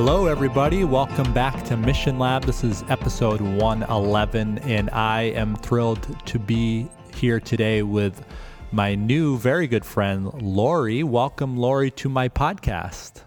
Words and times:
Hello, 0.00 0.26
everybody. 0.26 0.84
Welcome 0.84 1.34
back 1.34 1.64
to 1.64 1.76
Mission 1.76 2.20
Lab. 2.20 2.44
This 2.44 2.62
is 2.62 2.84
episode 2.88 3.40
111, 3.40 4.58
and 4.58 4.88
I 4.90 5.22
am 5.22 5.56
thrilled 5.56 6.24
to 6.24 6.38
be 6.38 6.86
here 7.16 7.40
today 7.40 7.82
with 7.82 8.24
my 8.70 8.94
new, 8.94 9.36
very 9.38 9.66
good 9.66 9.84
friend, 9.84 10.32
Lori. 10.40 11.02
Welcome, 11.02 11.56
Lori, 11.56 11.90
to 11.90 12.08
my 12.08 12.28
podcast. 12.28 13.22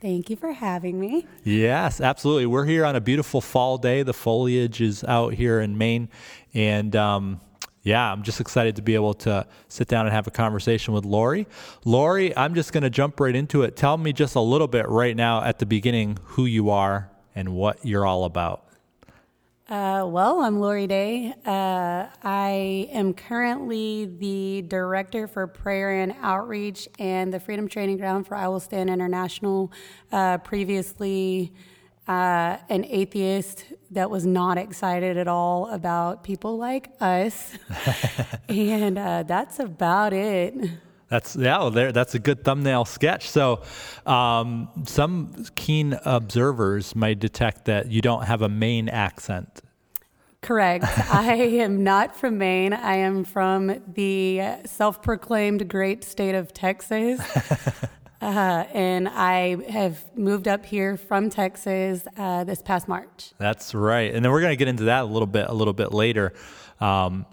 Thank 0.00 0.30
you 0.30 0.36
for 0.36 0.52
having 0.52 1.00
me. 1.00 1.26
Yes, 1.42 2.00
absolutely. 2.00 2.46
We're 2.46 2.66
here 2.66 2.84
on 2.84 2.94
a 2.94 3.00
beautiful 3.00 3.40
fall 3.40 3.76
day. 3.76 4.04
The 4.04 4.14
foliage 4.14 4.80
is 4.80 5.02
out 5.02 5.34
here 5.34 5.58
in 5.60 5.76
Maine, 5.76 6.08
and 6.54 6.94
um, 6.94 7.40
yeah, 7.86 8.10
I'm 8.10 8.24
just 8.24 8.40
excited 8.40 8.74
to 8.76 8.82
be 8.82 8.96
able 8.96 9.14
to 9.14 9.46
sit 9.68 9.86
down 9.86 10.06
and 10.06 10.12
have 10.12 10.26
a 10.26 10.32
conversation 10.32 10.92
with 10.92 11.04
Lori. 11.04 11.46
Lori, 11.84 12.36
I'm 12.36 12.56
just 12.56 12.72
going 12.72 12.82
to 12.82 12.90
jump 12.90 13.20
right 13.20 13.34
into 13.34 13.62
it. 13.62 13.76
Tell 13.76 13.96
me 13.96 14.12
just 14.12 14.34
a 14.34 14.40
little 14.40 14.66
bit 14.66 14.88
right 14.88 15.14
now 15.14 15.44
at 15.44 15.60
the 15.60 15.66
beginning 15.66 16.18
who 16.24 16.46
you 16.46 16.68
are 16.70 17.08
and 17.36 17.50
what 17.50 17.78
you're 17.86 18.04
all 18.04 18.24
about. 18.24 18.64
Uh, 19.68 20.04
well, 20.04 20.40
I'm 20.40 20.58
Lori 20.58 20.88
Day. 20.88 21.32
Uh, 21.44 22.06
I 22.24 22.88
am 22.90 23.14
currently 23.14 24.06
the 24.18 24.62
director 24.62 25.28
for 25.28 25.46
prayer 25.46 26.00
and 26.00 26.12
outreach 26.22 26.88
and 26.98 27.32
the 27.32 27.38
Freedom 27.38 27.68
Training 27.68 27.98
Ground 27.98 28.26
for 28.26 28.34
I 28.34 28.48
Will 28.48 28.58
Stand 28.58 28.90
International. 28.90 29.70
Uh, 30.10 30.38
previously, 30.38 31.52
uh, 32.08 32.56
an 32.68 32.84
atheist 32.84 33.64
that 33.90 34.10
was 34.10 34.26
not 34.26 34.58
excited 34.58 35.16
at 35.16 35.28
all 35.28 35.68
about 35.70 36.22
people 36.24 36.56
like 36.56 36.90
us. 37.00 37.52
and 38.48 38.98
uh, 38.98 39.22
that's 39.24 39.58
about 39.58 40.12
it. 40.12 40.54
That's 41.08 41.36
yeah, 41.36 41.58
well, 41.58 41.70
there. 41.70 41.92
That's 41.92 42.14
a 42.14 42.18
good 42.18 42.44
thumbnail 42.44 42.84
sketch. 42.84 43.30
So, 43.30 43.62
um, 44.06 44.68
some 44.86 45.46
keen 45.54 45.98
observers 46.04 46.96
might 46.96 47.20
detect 47.20 47.66
that 47.66 47.90
you 47.90 48.00
don't 48.00 48.24
have 48.24 48.42
a 48.42 48.48
Maine 48.48 48.88
accent. 48.88 49.62
Correct. 50.42 50.84
I 51.12 51.34
am 51.34 51.84
not 51.84 52.16
from 52.16 52.38
Maine. 52.38 52.72
I 52.72 52.96
am 52.96 53.24
from 53.24 53.82
the 53.94 54.42
self-proclaimed 54.64 55.68
great 55.68 56.04
state 56.04 56.34
of 56.34 56.52
Texas. 56.52 57.20
Uh, 58.20 58.64
and 58.72 59.08
I 59.08 59.56
have 59.70 60.04
moved 60.16 60.48
up 60.48 60.64
here 60.64 60.96
from 60.96 61.28
Texas 61.28 62.06
uh, 62.16 62.44
this 62.44 62.62
past 62.62 62.88
March. 62.88 63.32
That's 63.38 63.74
right, 63.74 64.14
and 64.14 64.24
then 64.24 64.32
we're 64.32 64.40
going 64.40 64.52
to 64.52 64.56
get 64.56 64.68
into 64.68 64.84
that 64.84 65.02
a 65.02 65.06
little 65.06 65.26
bit 65.26 65.46
a 65.48 65.54
little 65.54 65.74
bit 65.74 65.92
later. 65.92 66.32
Um, 66.80 67.26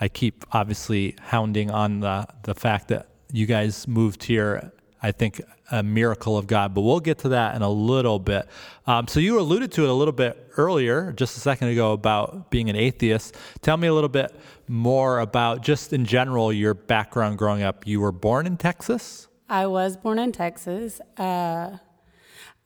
I 0.00 0.08
keep 0.08 0.44
obviously 0.52 1.16
hounding 1.20 1.70
on 1.70 2.00
the 2.00 2.26
the 2.42 2.54
fact 2.54 2.88
that 2.88 3.08
you 3.32 3.46
guys 3.46 3.86
moved 3.86 4.24
here. 4.24 4.72
I 5.02 5.12
think 5.12 5.40
a 5.70 5.82
miracle 5.82 6.38
of 6.38 6.46
God, 6.46 6.74
but 6.74 6.80
we'll 6.80 7.00
get 7.00 7.18
to 7.18 7.30
that 7.30 7.54
in 7.56 7.62
a 7.62 7.68
little 7.68 8.18
bit. 8.18 8.48
Um, 8.86 9.06
so 9.06 9.20
you 9.20 9.38
alluded 9.38 9.70
to 9.72 9.84
it 9.84 9.88
a 9.88 9.92
little 9.92 10.12
bit 10.12 10.52
earlier, 10.56 11.12
just 11.12 11.36
a 11.36 11.40
second 11.40 11.68
ago, 11.68 11.92
about 11.92 12.50
being 12.50 12.70
an 12.70 12.76
atheist. 12.76 13.36
Tell 13.60 13.76
me 13.76 13.88
a 13.88 13.94
little 13.94 14.08
bit 14.08 14.34
more 14.66 15.20
about 15.20 15.62
just 15.62 15.92
in 15.92 16.04
general 16.04 16.52
your 16.52 16.74
background 16.74 17.38
growing 17.38 17.62
up. 17.62 17.86
You 17.86 18.00
were 18.00 18.12
born 18.12 18.46
in 18.46 18.56
Texas. 18.56 19.28
I 19.54 19.68
was 19.68 19.96
born 19.96 20.18
in 20.18 20.32
Texas. 20.32 21.00
Uh, 21.16 21.76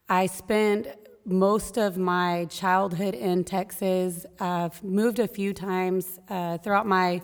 I 0.09 0.25
spent 0.25 0.87
most 1.27 1.77
of 1.77 1.99
my 1.99 2.47
childhood 2.47 3.15
in 3.15 3.45
Texas. 3.45 4.25
I've 4.41 4.83
moved 4.83 5.19
a 5.19 5.29
few 5.29 5.53
times 5.53 6.19
uh, 6.31 6.57
throughout 6.57 6.87
my 6.87 7.21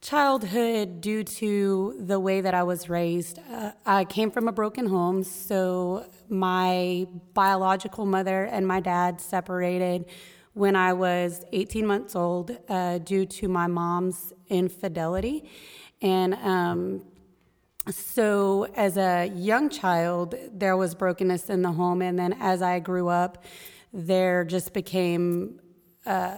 childhood 0.00 1.00
due 1.00 1.24
to 1.24 1.96
the 1.98 2.20
way 2.20 2.42
that 2.42 2.54
I 2.54 2.62
was 2.62 2.88
raised. 2.88 3.40
Uh, 3.50 3.72
I 3.84 4.04
came 4.04 4.30
from 4.30 4.46
a 4.46 4.52
broken 4.52 4.86
home, 4.86 5.24
so 5.24 6.06
my 6.28 7.08
biological 7.34 8.06
mother 8.06 8.44
and 8.44 8.68
my 8.68 8.78
dad 8.78 9.20
separated 9.20 10.06
when 10.52 10.76
I 10.76 10.92
was 10.92 11.44
18 11.52 11.84
months 11.84 12.14
old 12.14 12.56
uh, 12.68 12.98
due 12.98 13.26
to 13.26 13.48
my 13.48 13.66
mom's 13.66 14.32
infidelity. 14.48 15.50
And 16.00 16.34
um, 16.34 17.02
so 17.90 18.66
as 18.76 18.96
a 18.96 19.26
young 19.34 19.68
child 19.68 20.34
there 20.52 20.76
was 20.76 20.94
brokenness 20.94 21.50
in 21.50 21.62
the 21.62 21.72
home 21.72 22.00
and 22.00 22.18
then 22.18 22.32
as 22.40 22.62
i 22.62 22.78
grew 22.78 23.08
up 23.08 23.44
there 23.92 24.44
just 24.44 24.72
became 24.72 25.60
uh, 26.06 26.36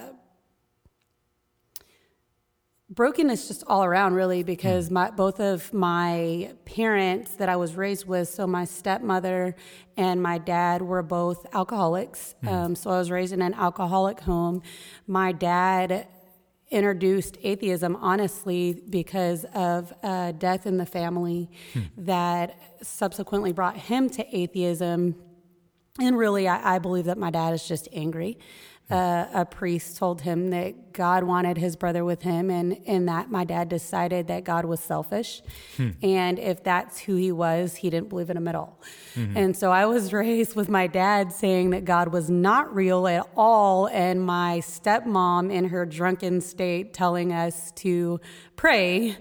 brokenness 2.89 3.47
just 3.47 3.63
all 3.67 3.83
around 3.83 4.13
really 4.13 4.41
because 4.41 4.89
my 4.89 5.11
both 5.11 5.39
of 5.39 5.71
my 5.71 6.51
parents 6.65 7.35
that 7.35 7.47
i 7.47 7.55
was 7.55 7.75
raised 7.75 8.07
with 8.07 8.27
so 8.27 8.47
my 8.47 8.65
stepmother 8.65 9.55
and 9.97 10.21
my 10.21 10.37
dad 10.37 10.81
were 10.81 11.01
both 11.01 11.45
alcoholics. 11.53 12.35
Mm. 12.43 12.51
um, 12.51 12.75
so 12.75 12.89
i 12.89 12.97
was 12.97 13.11
raised 13.11 13.33
in 13.33 13.41
an 13.41 13.53
alcoholic 13.53 14.19
home. 14.19 14.61
My 15.07 15.31
dad 15.31 16.07
introduced 16.71 17.37
atheism 17.43 17.95
honestly 17.97 18.81
because 18.89 19.45
of 19.53 19.93
uh, 20.03 20.31
death 20.33 20.65
in 20.65 20.77
the 20.77 20.85
family 20.85 21.49
hmm. 21.73 21.81
that 21.97 22.57
subsequently 22.81 23.53
brought 23.53 23.77
him 23.77 24.09
to 24.09 24.35
atheism. 24.35 25.15
And 25.99 26.17
really, 26.17 26.47
I, 26.47 26.75
I 26.75 26.79
believe 26.79 27.05
that 27.05 27.17
my 27.17 27.29
dad 27.29 27.53
is 27.53 27.67
just 27.67 27.87
angry 27.93 28.37
uh, 28.89 29.25
a 29.33 29.45
priest 29.45 29.97
told 29.97 30.21
him 30.21 30.51
that 30.51 30.93
God 30.93 31.23
wanted 31.23 31.57
his 31.57 31.75
brother 31.75 32.05
with 32.05 32.21
him, 32.21 32.51
and 32.51 32.73
in 32.85 33.05
that 33.07 33.31
my 33.31 33.43
dad 33.43 33.67
decided 33.67 34.27
that 34.27 34.43
God 34.43 34.65
was 34.65 34.79
selfish, 34.79 35.41
hmm. 35.75 35.91
and 36.03 36.37
if 36.37 36.63
that's 36.63 36.99
who 36.99 37.15
he 37.15 37.31
was, 37.31 37.77
he 37.77 37.89
didn't 37.89 38.09
believe 38.09 38.29
in 38.29 38.37
him 38.37 38.47
at 38.47 38.53
all. 38.53 38.79
Mm-hmm. 39.15 39.37
And 39.37 39.57
so 39.57 39.71
I 39.71 39.87
was 39.87 40.13
raised 40.13 40.55
with 40.55 40.69
my 40.69 40.85
dad 40.85 41.33
saying 41.33 41.71
that 41.71 41.83
God 41.83 42.09
was 42.09 42.29
not 42.29 42.75
real 42.75 43.07
at 43.07 43.27
all, 43.35 43.87
and 43.87 44.23
my 44.23 44.61
stepmom 44.63 45.51
in 45.51 45.69
her 45.69 45.85
drunken 45.85 46.39
state 46.39 46.93
telling 46.93 47.33
us 47.33 47.71
to 47.77 48.19
pray 48.55 49.17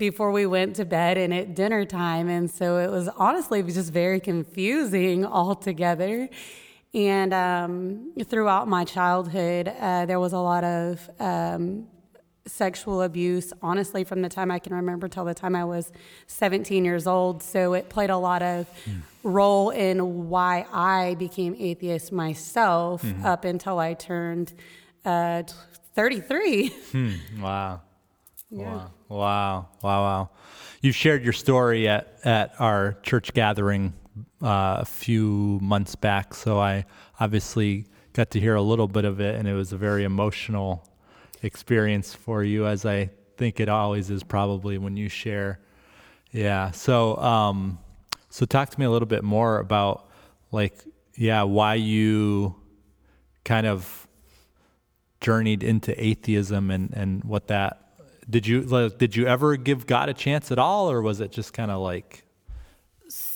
before 0.00 0.32
we 0.32 0.46
went 0.46 0.74
to 0.76 0.84
bed 0.84 1.18
and 1.18 1.32
at 1.34 1.54
dinner 1.54 1.84
time. 1.84 2.28
And 2.28 2.50
so 2.50 2.78
it 2.78 2.90
was 2.90 3.08
honestly 3.16 3.60
it 3.60 3.66
was 3.66 3.74
just 3.74 3.92
very 3.92 4.18
confusing 4.18 5.24
altogether. 5.26 6.28
And 6.92 7.32
um, 7.32 8.12
throughout 8.24 8.66
my 8.66 8.84
childhood, 8.84 9.68
uh, 9.68 10.06
there 10.06 10.18
was 10.18 10.32
a 10.32 10.38
lot 10.38 10.64
of 10.64 11.08
um, 11.20 11.86
sexual 12.46 13.02
abuse, 13.02 13.52
honestly, 13.62 14.02
from 14.02 14.22
the 14.22 14.28
time 14.28 14.50
I 14.50 14.58
can 14.58 14.74
remember 14.74 15.06
till 15.08 15.24
the 15.24 15.34
time 15.34 15.54
I 15.54 15.64
was 15.64 15.92
17 16.26 16.84
years 16.84 17.06
old. 17.06 17.42
So 17.42 17.74
it 17.74 17.88
played 17.88 18.10
a 18.10 18.16
lot 18.16 18.42
of 18.42 18.68
mm. 18.84 19.02
role 19.22 19.70
in 19.70 20.28
why 20.28 20.66
I 20.72 21.14
became 21.14 21.54
atheist 21.58 22.10
myself 22.10 23.02
mm-hmm. 23.02 23.24
up 23.24 23.44
until 23.44 23.78
I 23.78 23.94
turned 23.94 24.52
uh, 25.04 25.44
33. 25.94 26.68
Hmm. 26.68 27.12
Wow. 27.40 27.82
Yeah. 28.50 28.64
Wow. 28.64 28.90
Wow. 29.08 29.68
Wow. 29.82 30.02
Wow. 30.02 30.30
You've 30.82 30.96
shared 30.96 31.22
your 31.22 31.32
story 31.34 31.88
at, 31.88 32.18
at 32.24 32.54
our 32.58 32.96
church 33.02 33.32
gathering 33.32 33.92
uh, 34.42 34.78
a 34.80 34.84
few 34.84 35.58
months 35.62 35.94
back, 35.94 36.34
so 36.34 36.58
I 36.58 36.84
obviously 37.18 37.86
got 38.12 38.30
to 38.32 38.40
hear 38.40 38.54
a 38.54 38.62
little 38.62 38.88
bit 38.88 39.04
of 39.04 39.20
it, 39.20 39.36
and 39.36 39.46
it 39.48 39.54
was 39.54 39.72
a 39.72 39.76
very 39.76 40.04
emotional 40.04 40.88
experience 41.42 42.14
for 42.14 42.42
you, 42.42 42.66
as 42.66 42.84
I 42.84 43.10
think 43.36 43.60
it 43.60 43.68
always 43.68 44.10
is 44.10 44.22
probably 44.22 44.78
when 44.78 44.96
you 44.96 45.08
share. 45.08 45.60
Yeah. 46.32 46.70
So, 46.70 47.16
um, 47.16 47.78
so 48.28 48.46
talk 48.46 48.70
to 48.70 48.78
me 48.78 48.86
a 48.86 48.90
little 48.90 49.08
bit 49.08 49.24
more 49.24 49.58
about 49.58 50.08
like, 50.52 50.74
yeah, 51.16 51.42
why 51.42 51.74
you 51.74 52.54
kind 53.44 53.66
of 53.66 54.06
journeyed 55.20 55.62
into 55.62 55.92
atheism 56.02 56.70
and 56.70 56.92
and 56.94 57.22
what 57.24 57.48
that 57.48 57.90
did 58.28 58.46
you 58.46 58.62
like, 58.62 58.96
did 58.98 59.16
you 59.16 59.26
ever 59.26 59.56
give 59.56 59.86
God 59.86 60.08
a 60.08 60.14
chance 60.14 60.50
at 60.52 60.58
all, 60.58 60.90
or 60.90 61.02
was 61.02 61.20
it 61.20 61.32
just 61.32 61.52
kind 61.52 61.70
of 61.70 61.80
like 61.80 62.24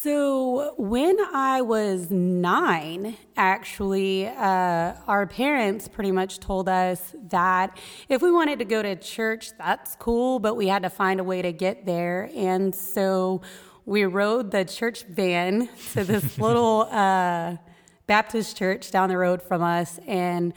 so, 0.04 0.74
when 0.76 1.16
I 1.32 1.62
was 1.62 2.10
nine, 2.10 3.16
actually, 3.38 4.26
uh, 4.26 4.92
our 5.06 5.26
parents 5.26 5.88
pretty 5.88 6.12
much 6.12 6.40
told 6.40 6.68
us 6.68 7.14
that 7.28 7.78
if 8.10 8.20
we 8.20 8.30
wanted 8.30 8.58
to 8.58 8.66
go 8.66 8.82
to 8.82 8.96
church, 8.96 9.56
that's 9.56 9.96
cool, 9.96 10.40
but 10.40 10.56
we 10.56 10.68
had 10.68 10.82
to 10.82 10.90
find 10.90 11.20
a 11.20 11.24
way 11.24 11.40
to 11.40 11.52
get 11.52 11.86
there. 11.86 12.28
And 12.36 12.74
so 12.74 13.40
we 13.86 14.04
rode 14.04 14.50
the 14.50 14.66
church 14.66 15.04
van 15.04 15.70
to 15.94 16.04
this 16.04 16.38
little 16.38 16.86
uh, 16.90 17.56
Baptist 18.06 18.56
church 18.56 18.90
down 18.90 19.08
the 19.08 19.16
road 19.16 19.40
from 19.42 19.62
us. 19.62 19.98
And 20.06 20.52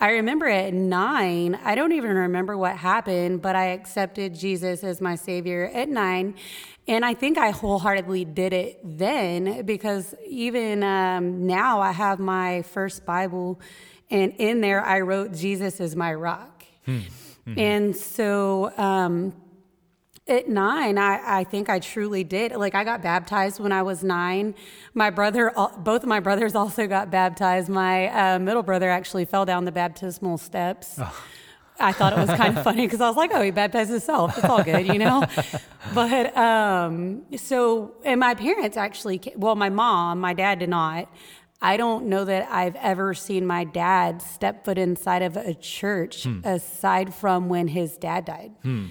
I 0.00 0.10
remember 0.10 0.46
at 0.48 0.72
nine, 0.72 1.58
I 1.64 1.74
don't 1.74 1.92
even 1.92 2.10
remember 2.10 2.56
what 2.56 2.76
happened, 2.76 3.42
but 3.42 3.56
I 3.56 3.66
accepted 3.66 4.34
Jesus 4.34 4.84
as 4.84 5.00
my 5.00 5.14
Savior 5.14 5.70
at 5.74 5.88
nine. 5.88 6.34
And 6.86 7.04
I 7.04 7.14
think 7.14 7.38
I 7.38 7.50
wholeheartedly 7.50 8.24
did 8.26 8.52
it 8.52 8.80
then 8.84 9.64
because 9.64 10.14
even 10.26 10.82
um, 10.82 11.46
now 11.46 11.80
I 11.80 11.92
have 11.92 12.18
my 12.18 12.62
first 12.62 13.04
Bible, 13.04 13.60
and 14.10 14.32
in 14.38 14.60
there 14.60 14.84
I 14.84 15.00
wrote, 15.00 15.32
Jesus 15.32 15.80
is 15.80 15.94
my 15.94 16.12
rock. 16.14 16.64
Hmm. 16.84 16.98
Mm-hmm. 17.46 17.58
And 17.58 17.96
so, 17.96 18.72
um, 18.76 19.32
at 20.28 20.48
nine, 20.48 20.98
I, 20.98 21.40
I 21.40 21.44
think 21.44 21.68
I 21.68 21.78
truly 21.78 22.22
did. 22.24 22.52
Like, 22.52 22.74
I 22.74 22.84
got 22.84 23.02
baptized 23.02 23.58
when 23.58 23.72
I 23.72 23.82
was 23.82 24.04
nine. 24.04 24.54
My 24.94 25.10
brother, 25.10 25.52
both 25.78 26.02
of 26.02 26.08
my 26.08 26.20
brothers 26.20 26.54
also 26.62 26.86
got 26.86 27.10
baptized. 27.10 27.68
My 27.68 28.34
uh, 28.34 28.38
middle 28.38 28.62
brother 28.62 28.90
actually 28.90 29.24
fell 29.24 29.44
down 29.44 29.64
the 29.64 29.72
baptismal 29.72 30.38
steps. 30.38 30.98
Oh. 30.98 31.24
I 31.80 31.92
thought 31.92 32.12
it 32.12 32.18
was 32.18 32.30
kind 32.30 32.56
of 32.56 32.62
funny 32.64 32.86
because 32.86 33.00
I 33.00 33.08
was 33.08 33.16
like, 33.16 33.30
oh, 33.34 33.42
he 33.42 33.50
baptized 33.50 33.90
himself. 33.90 34.36
It's 34.38 34.46
all 34.46 34.62
good, 34.62 34.86
you 34.86 34.98
know? 34.98 35.24
but 35.94 36.36
um, 36.36 37.22
so, 37.36 37.94
and 38.04 38.20
my 38.20 38.34
parents 38.34 38.76
actually, 38.76 39.20
well, 39.36 39.56
my 39.56 39.70
mom, 39.70 40.20
my 40.20 40.34
dad 40.34 40.60
did 40.60 40.68
not. 40.68 41.08
I 41.60 41.76
don't 41.76 42.06
know 42.06 42.24
that 42.24 42.48
I've 42.50 42.76
ever 42.76 43.14
seen 43.14 43.46
my 43.46 43.64
dad 43.64 44.20
step 44.20 44.64
foot 44.64 44.78
inside 44.78 45.22
of 45.22 45.36
a 45.36 45.54
church 45.54 46.24
hmm. 46.24 46.40
aside 46.44 47.14
from 47.14 47.48
when 47.48 47.68
his 47.68 47.96
dad 47.96 48.24
died. 48.24 48.52
Hmm. 48.62 48.86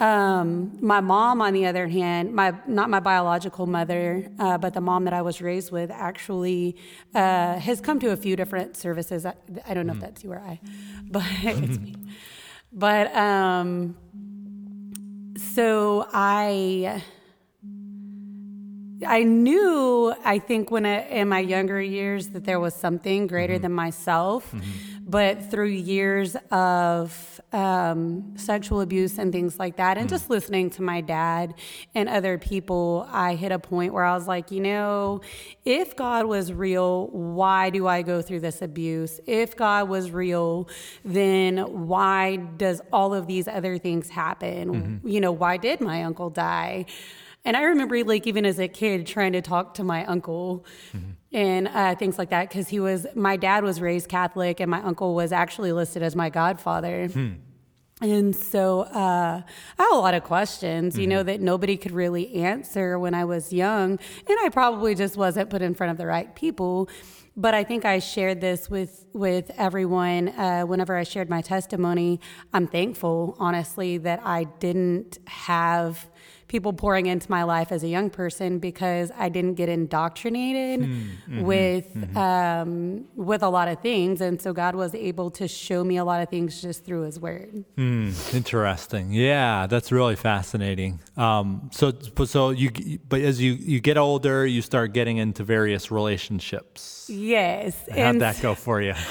Um, 0.00 0.78
my 0.80 1.00
mom, 1.00 1.42
on 1.42 1.52
the 1.52 1.66
other 1.66 1.86
hand, 1.86 2.34
my 2.34 2.54
not 2.66 2.88
my 2.88 3.00
biological 3.00 3.66
mother, 3.66 4.30
uh, 4.38 4.58
but 4.58 4.74
the 4.74 4.80
mom 4.80 5.04
that 5.04 5.12
I 5.12 5.22
was 5.22 5.42
raised 5.42 5.70
with, 5.70 5.90
actually 5.90 6.76
uh, 7.14 7.58
has 7.58 7.80
come 7.80 7.98
to 8.00 8.10
a 8.10 8.16
few 8.16 8.36
different 8.36 8.76
services. 8.76 9.26
I, 9.26 9.34
I 9.66 9.74
don't 9.74 9.86
know 9.86 9.92
mm. 9.92 9.96
if 9.96 10.02
that's 10.02 10.24
you 10.24 10.32
or 10.32 10.40
I, 10.40 10.60
but 11.10 11.24
it's 11.42 11.78
me. 11.78 11.94
But 12.72 13.14
um, 13.14 13.96
so 15.36 16.06
I. 16.12 17.02
I 19.06 19.24
knew, 19.24 20.14
I 20.24 20.38
think, 20.38 20.70
when 20.70 20.86
I, 20.86 21.06
in 21.08 21.28
my 21.28 21.40
younger 21.40 21.80
years, 21.82 22.28
that 22.28 22.46
there 22.46 22.58
was 22.58 22.74
something 22.74 23.26
greater 23.26 23.56
mm-hmm. 23.56 23.62
than 23.62 23.72
myself. 23.72 24.50
Mm-hmm 24.50 24.95
but 25.08 25.50
through 25.50 25.68
years 25.68 26.36
of 26.50 27.40
um, 27.52 28.36
sexual 28.36 28.80
abuse 28.80 29.18
and 29.18 29.32
things 29.32 29.56
like 29.56 29.76
that, 29.76 29.96
and 29.96 30.08
mm. 30.08 30.10
just 30.10 30.28
listening 30.28 30.68
to 30.70 30.82
my 30.82 31.00
dad 31.00 31.54
and 31.94 32.08
other 32.08 32.38
people, 32.38 33.06
I 33.10 33.36
hit 33.36 33.52
a 33.52 33.58
point 33.60 33.94
where 33.94 34.04
I 34.04 34.14
was 34.14 34.26
like, 34.26 34.50
you 34.50 34.60
know, 34.60 35.20
if 35.64 35.94
God 35.94 36.26
was 36.26 36.52
real, 36.52 37.06
why 37.08 37.70
do 37.70 37.86
I 37.86 38.02
go 38.02 38.20
through 38.20 38.40
this 38.40 38.60
abuse? 38.62 39.20
If 39.26 39.54
God 39.54 39.88
was 39.88 40.10
real, 40.10 40.68
then 41.04 41.86
why 41.86 42.36
does 42.36 42.80
all 42.92 43.14
of 43.14 43.28
these 43.28 43.46
other 43.46 43.78
things 43.78 44.08
happen? 44.08 44.68
Mm-hmm. 44.68 45.08
You 45.08 45.20
know, 45.20 45.32
why 45.32 45.56
did 45.56 45.80
my 45.80 46.02
uncle 46.02 46.30
die? 46.30 46.86
And 47.44 47.56
I 47.56 47.62
remember, 47.62 48.02
like, 48.02 48.26
even 48.26 48.44
as 48.44 48.58
a 48.58 48.66
kid, 48.66 49.06
trying 49.06 49.32
to 49.34 49.40
talk 49.40 49.74
to 49.74 49.84
my 49.84 50.04
uncle 50.06 50.66
mm-hmm. 50.92 51.12
And 51.32 51.68
uh, 51.68 51.94
things 51.96 52.18
like 52.18 52.30
that, 52.30 52.48
because 52.48 52.68
he 52.68 52.80
was, 52.80 53.06
my 53.14 53.36
dad 53.36 53.64
was 53.64 53.80
raised 53.80 54.08
Catholic, 54.08 54.60
and 54.60 54.70
my 54.70 54.80
uncle 54.82 55.14
was 55.14 55.32
actually 55.32 55.72
listed 55.72 56.02
as 56.02 56.14
my 56.14 56.30
godfather. 56.30 57.08
Hmm. 57.08 57.32
And 58.02 58.36
so 58.36 58.82
uh, 58.82 59.42
I 59.78 59.82
have 59.82 59.92
a 59.92 59.96
lot 59.96 60.12
of 60.12 60.22
questions, 60.22 60.92
mm-hmm. 60.92 61.00
you 61.00 61.06
know, 61.06 61.20
mm-hmm. 61.20 61.28
that 61.28 61.40
nobody 61.40 61.78
could 61.78 61.92
really 61.92 62.34
answer 62.34 62.98
when 62.98 63.14
I 63.14 63.24
was 63.24 63.52
young. 63.52 63.92
And 64.28 64.38
I 64.44 64.50
probably 64.50 64.94
just 64.94 65.16
wasn't 65.16 65.48
put 65.48 65.62
in 65.62 65.74
front 65.74 65.92
of 65.92 65.96
the 65.96 66.06
right 66.06 66.34
people. 66.34 66.90
But 67.38 67.54
I 67.54 67.64
think 67.64 67.84
I 67.84 67.98
shared 67.98 68.40
this 68.40 68.70
with, 68.70 69.04
with 69.12 69.50
everyone 69.56 70.28
uh, 70.28 70.62
whenever 70.62 70.96
I 70.96 71.04
shared 71.04 71.28
my 71.28 71.42
testimony. 71.42 72.20
I'm 72.52 72.66
thankful, 72.66 73.34
honestly, 73.38 73.98
that 73.98 74.20
I 74.24 74.44
didn't 74.44 75.18
have 75.26 76.06
people 76.48 76.72
pouring 76.72 77.06
into 77.06 77.30
my 77.30 77.42
life 77.42 77.72
as 77.72 77.82
a 77.82 77.88
young 77.88 78.10
person 78.10 78.58
because 78.58 79.10
I 79.16 79.28
didn't 79.28 79.54
get 79.54 79.68
indoctrinated 79.68 80.86
hmm, 80.86 80.92
mm-hmm, 80.92 81.42
with 81.42 81.94
mm-hmm. 81.94 82.16
Um, 82.16 83.04
with 83.14 83.42
a 83.42 83.48
lot 83.48 83.68
of 83.68 83.80
things, 83.80 84.20
and 84.20 84.40
so 84.40 84.52
God 84.52 84.74
was 84.74 84.94
able 84.94 85.30
to 85.32 85.48
show 85.48 85.84
me 85.84 85.96
a 85.96 86.04
lot 86.04 86.22
of 86.22 86.28
things 86.28 86.62
just 86.62 86.84
through 86.84 87.02
His 87.02 87.18
Word. 87.18 87.64
Mm, 87.76 88.34
interesting. 88.34 89.12
Yeah, 89.12 89.66
that's 89.66 89.92
really 89.92 90.16
fascinating. 90.16 91.00
Um, 91.16 91.70
so, 91.72 91.92
so 92.24 92.50
you, 92.50 92.98
but 93.08 93.20
as 93.20 93.40
you 93.40 93.52
you 93.52 93.80
get 93.80 93.98
older, 93.98 94.46
you 94.46 94.62
start 94.62 94.92
getting 94.92 95.16
into 95.18 95.44
various 95.44 95.90
relationships. 95.90 97.08
Yes. 97.08 97.76
How'd 97.88 97.98
and 97.98 98.20
that 98.22 98.40
go 98.40 98.54
for 98.54 98.80
you? 98.80 98.94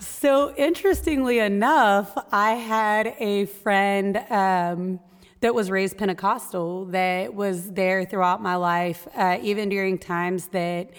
So 0.00 0.54
interestingly 0.56 1.38
enough, 1.38 2.16
I 2.32 2.52
had 2.52 3.14
a 3.18 3.46
friend 3.46 4.16
um, 4.30 5.00
that 5.40 5.54
was 5.54 5.70
raised 5.70 5.96
Pentecostal 5.98 6.86
that 6.86 7.34
was 7.34 7.70
there 7.72 8.04
throughout 8.04 8.42
my 8.42 8.56
life, 8.56 9.06
uh, 9.16 9.38
even 9.40 9.68
during 9.68 9.98
times 9.98 10.48
that 10.48 10.90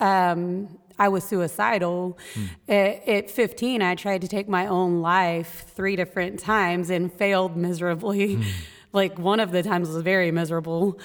um, 0.00 0.78
I 0.98 1.08
was 1.08 1.24
suicidal. 1.24 2.18
Mm. 2.34 2.48
At, 2.68 3.08
at, 3.08 3.30
15, 3.30 3.82
I 3.82 3.94
tried 3.94 4.22
to 4.22 4.28
take 4.28 4.48
my 4.48 4.66
own 4.66 5.00
life 5.00 5.66
three 5.74 5.96
different 5.96 6.40
times 6.40 6.90
and 6.90 7.12
failed 7.12 7.56
miserably. 7.56 8.36
Mm. 8.36 8.44
like 8.92 9.18
one 9.18 9.40
of 9.40 9.52
the 9.52 9.62
times 9.62 9.88
was 9.88 10.02
very 10.02 10.30
miserable 10.30 10.98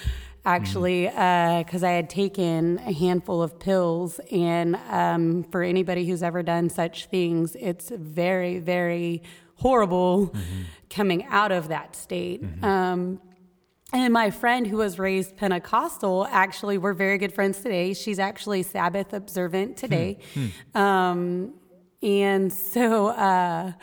actually, 0.46 1.06
because 1.06 1.84
uh, 1.84 1.88
I 1.88 1.92
had 1.92 2.10
taken 2.10 2.80
a 2.80 2.92
handful 2.92 3.44
of 3.44 3.60
pills. 3.60 4.20
And 4.32 4.76
um, 4.90 5.44
for 5.52 5.62
anybody 5.62 6.08
who's 6.08 6.24
ever 6.24 6.42
done 6.42 6.70
such 6.70 7.06
things, 7.08 7.56
it's 7.60 7.90
very, 7.90 8.60
very 8.60 9.22
horrible 9.56 10.28
mm-hmm. 10.28 10.62
Coming 10.92 11.26
out 11.26 11.52
of 11.52 11.70
that 11.70 11.96
state. 11.96 12.44
Mm-hmm. 12.44 12.64
Um, 12.64 13.22
and 13.94 14.14
my 14.14 14.30
friend 14.32 14.66
who 14.66 14.78
was 14.78 15.00
raised 15.00 15.36
Pentecostal, 15.36 16.28
actually, 16.30 16.78
we're 16.78 16.94
very 16.94 17.18
good 17.18 17.34
friends 17.34 17.60
today. 17.60 17.94
She's 17.94 18.20
actually 18.20 18.64
Sabbath 18.64 19.12
observant 19.12 19.76
today. 19.76 20.20
Hmm. 20.34 20.80
Um, 20.80 21.54
and 22.02 22.54
so, 22.54 23.08
uh, 23.08 23.74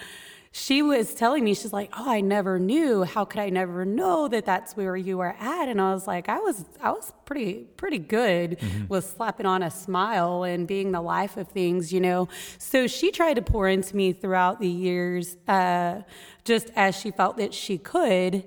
she 0.50 0.82
was 0.82 1.14
telling 1.14 1.44
me, 1.44 1.54
she's 1.54 1.72
like, 1.72 1.90
"Oh, 1.96 2.10
I 2.10 2.20
never 2.20 2.58
knew. 2.58 3.04
How 3.04 3.24
could 3.24 3.40
I 3.40 3.50
never 3.50 3.84
know 3.84 4.28
that 4.28 4.44
that's 4.44 4.76
where 4.76 4.96
you 4.96 5.18
were 5.18 5.36
at?" 5.38 5.68
And 5.68 5.80
I 5.80 5.92
was 5.92 6.06
like, 6.06 6.28
"I 6.28 6.38
was, 6.38 6.64
I 6.82 6.90
was 6.90 7.12
pretty, 7.26 7.66
pretty 7.76 7.98
good 7.98 8.58
mm-hmm. 8.58 8.86
with 8.88 9.04
slapping 9.04 9.46
on 9.46 9.62
a 9.62 9.70
smile 9.70 10.42
and 10.42 10.66
being 10.66 10.90
the 10.90 11.00
life 11.00 11.36
of 11.36 11.48
things, 11.48 11.92
you 11.92 12.00
know." 12.00 12.28
So 12.58 12.86
she 12.86 13.12
tried 13.12 13.34
to 13.34 13.42
pour 13.42 13.68
into 13.68 13.94
me 13.94 14.12
throughout 14.12 14.58
the 14.58 14.68
years, 14.68 15.36
uh, 15.46 16.02
just 16.48 16.70
as 16.74 16.98
she 16.98 17.10
felt 17.10 17.36
that 17.36 17.54
she 17.54 17.78
could. 17.78 18.42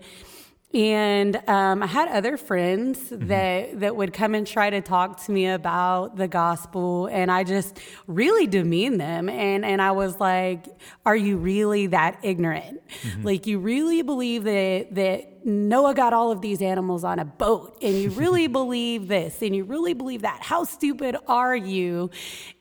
And 0.74 1.36
um, 1.50 1.84
I 1.84 1.88
had 1.88 2.08
other 2.08 2.38
friends 2.38 2.98
mm-hmm. 2.98 3.28
that 3.28 3.82
that 3.82 3.96
would 3.96 4.14
come 4.14 4.34
and 4.34 4.48
try 4.48 4.70
to 4.70 4.80
talk 4.80 5.22
to 5.26 5.32
me 5.32 5.48
about 5.48 6.16
the 6.16 6.30
gospel, 6.30 7.08
and 7.08 7.30
I 7.30 7.44
just 7.44 7.78
really 8.08 8.48
demean 8.48 8.98
them. 8.98 9.28
And 9.28 9.66
and 9.66 9.82
I 9.82 9.92
was 9.92 10.18
like, 10.22 10.66
"Are 11.06 11.16
you 11.16 11.36
really 11.36 11.88
that 11.88 12.20
ignorant? 12.24 12.82
Mm-hmm. 13.02 13.24
Like 13.24 13.48
you 13.48 13.60
really 13.60 14.02
believe 14.02 14.46
that 14.46 14.96
that 14.96 15.46
Noah 15.46 15.94
got 15.94 16.14
all 16.14 16.32
of 16.32 16.40
these 16.40 16.62
animals 16.62 17.04
on 17.04 17.20
a 17.20 17.26
boat, 17.26 17.78
and 17.82 17.94
you 17.94 18.10
really 18.12 18.48
believe 18.48 19.10
this, 19.10 19.42
and 19.42 19.54
you 19.54 19.66
really 19.66 19.94
believe 19.94 20.22
that? 20.22 20.42
How 20.42 20.64
stupid 20.64 21.18
are 21.28 21.56
you?" 21.56 22.12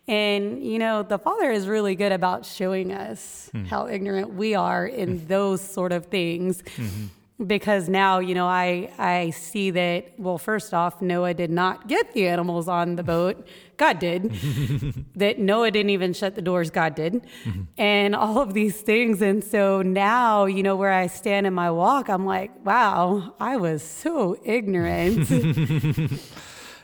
And 0.08 0.64
you 0.64 0.80
know, 0.80 1.04
the 1.04 1.18
Father 1.20 1.52
is 1.52 1.68
really 1.68 1.94
good 1.94 2.10
about 2.10 2.44
showing 2.44 2.92
us 2.92 3.50
mm-hmm. 3.54 3.66
how 3.66 3.86
ignorant 3.86 4.34
we 4.34 4.56
are 4.56 4.84
in 4.84 5.20
mm. 5.20 5.28
those 5.28 5.60
sort 5.60 5.92
of 5.92 6.06
things. 6.06 6.62
Mm-hmm 6.62 7.06
because 7.46 7.88
now 7.88 8.18
you 8.18 8.34
know 8.34 8.46
I 8.46 8.92
I 8.98 9.30
see 9.30 9.70
that 9.70 10.18
well 10.18 10.38
first 10.38 10.74
off 10.74 11.00
Noah 11.00 11.34
did 11.34 11.50
not 11.50 11.88
get 11.88 12.12
the 12.12 12.28
animals 12.28 12.68
on 12.68 12.96
the 12.96 13.02
boat. 13.02 13.46
God 13.76 13.98
did. 13.98 14.30
That 15.16 15.38
Noah 15.38 15.70
didn't 15.70 15.90
even 15.90 16.12
shut 16.12 16.34
the 16.34 16.42
doors. 16.42 16.70
God 16.70 16.94
did. 16.94 17.14
Mm-hmm. 17.44 17.62
and 17.78 18.14
all 18.14 18.38
of 18.38 18.54
these 18.54 18.80
things. 18.80 19.20
And 19.20 19.42
so 19.42 19.82
now 19.82 20.46
you 20.46 20.62
know 20.62 20.76
where 20.76 20.92
I 20.92 21.06
stand 21.08 21.46
in 21.46 21.54
my 21.54 21.70
walk 21.70 22.08
I'm 22.08 22.26
like 22.26 22.50
wow 22.64 23.34
I 23.40 23.56
was 23.56 23.82
so 23.82 24.38
ignorant. 24.44 25.28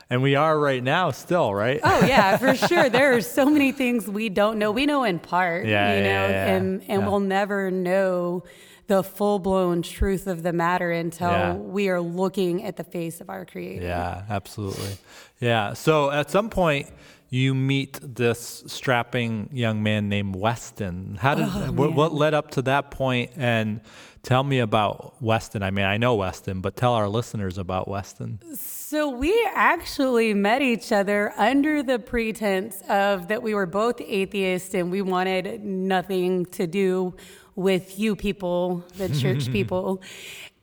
And 0.09 0.21
we 0.21 0.35
are 0.35 0.57
right 0.57 0.81
now 0.81 1.11
still 1.11 1.53
right? 1.53 1.81
Oh 1.83 2.05
yeah 2.05 2.37
for 2.37 2.55
sure. 2.55 2.89
There 2.89 3.13
are 3.13 3.21
so 3.21 3.45
many 3.45 3.73
things 3.73 4.07
we 4.07 4.29
don't 4.29 4.57
know. 4.57 4.71
We 4.71 4.85
know 4.85 5.03
in 5.03 5.19
part 5.19 5.65
yeah, 5.65 5.95
you 5.95 6.03
know 6.03 6.07
yeah, 6.07 6.29
yeah, 6.29 6.55
and 6.55 6.83
and 6.87 7.05
we'll 7.05 7.19
never 7.19 7.69
know 7.69 8.43
the 8.87 9.03
full 9.03 9.39
blown 9.39 9.81
truth 9.81 10.27
of 10.27 10.43
the 10.43 10.53
matter 10.53 10.91
until 10.91 11.29
yeah. 11.29 11.53
we 11.53 11.89
are 11.89 12.01
looking 12.01 12.63
at 12.63 12.77
the 12.77 12.83
face 12.83 13.21
of 13.21 13.29
our 13.29 13.45
Creator. 13.45 13.85
Yeah, 13.85 14.23
absolutely. 14.29 14.97
Yeah. 15.39 15.73
So 15.73 16.09
at 16.09 16.31
some 16.31 16.49
point, 16.49 16.89
you 17.29 17.53
meet 17.53 17.99
this 18.01 18.63
strapping 18.67 19.49
young 19.51 19.83
man 19.83 20.07
named 20.07 20.35
Weston. 20.35 21.17
How 21.19 21.35
did 21.35 21.45
oh, 21.49 21.71
what, 21.73 21.93
what 21.93 22.13
led 22.13 22.33
up 22.33 22.51
to 22.51 22.61
that 22.63 22.89
point? 22.89 23.31
And 23.35 23.81
tell 24.23 24.43
me 24.43 24.59
about 24.59 25.21
Weston. 25.21 25.61
I 25.61 25.71
mean, 25.71 25.85
I 25.85 25.97
know 25.97 26.15
Weston, 26.15 26.61
but 26.61 26.77
tell 26.77 26.93
our 26.93 27.09
listeners 27.09 27.57
about 27.57 27.89
Weston. 27.89 28.39
So 28.55 29.09
we 29.09 29.47
actually 29.53 30.33
met 30.33 30.61
each 30.61 30.93
other 30.93 31.33
under 31.37 31.83
the 31.83 31.99
pretense 31.99 32.81
of 32.87 33.27
that 33.27 33.43
we 33.43 33.53
were 33.53 33.65
both 33.65 33.99
atheists 33.99 34.73
and 34.73 34.89
we 34.89 35.01
wanted 35.01 35.61
nothing 35.63 36.45
to 36.45 36.65
do 36.65 37.13
with 37.57 37.99
you 37.99 38.15
people, 38.15 38.85
the 38.95 39.09
church 39.21 39.51
people. 39.51 40.01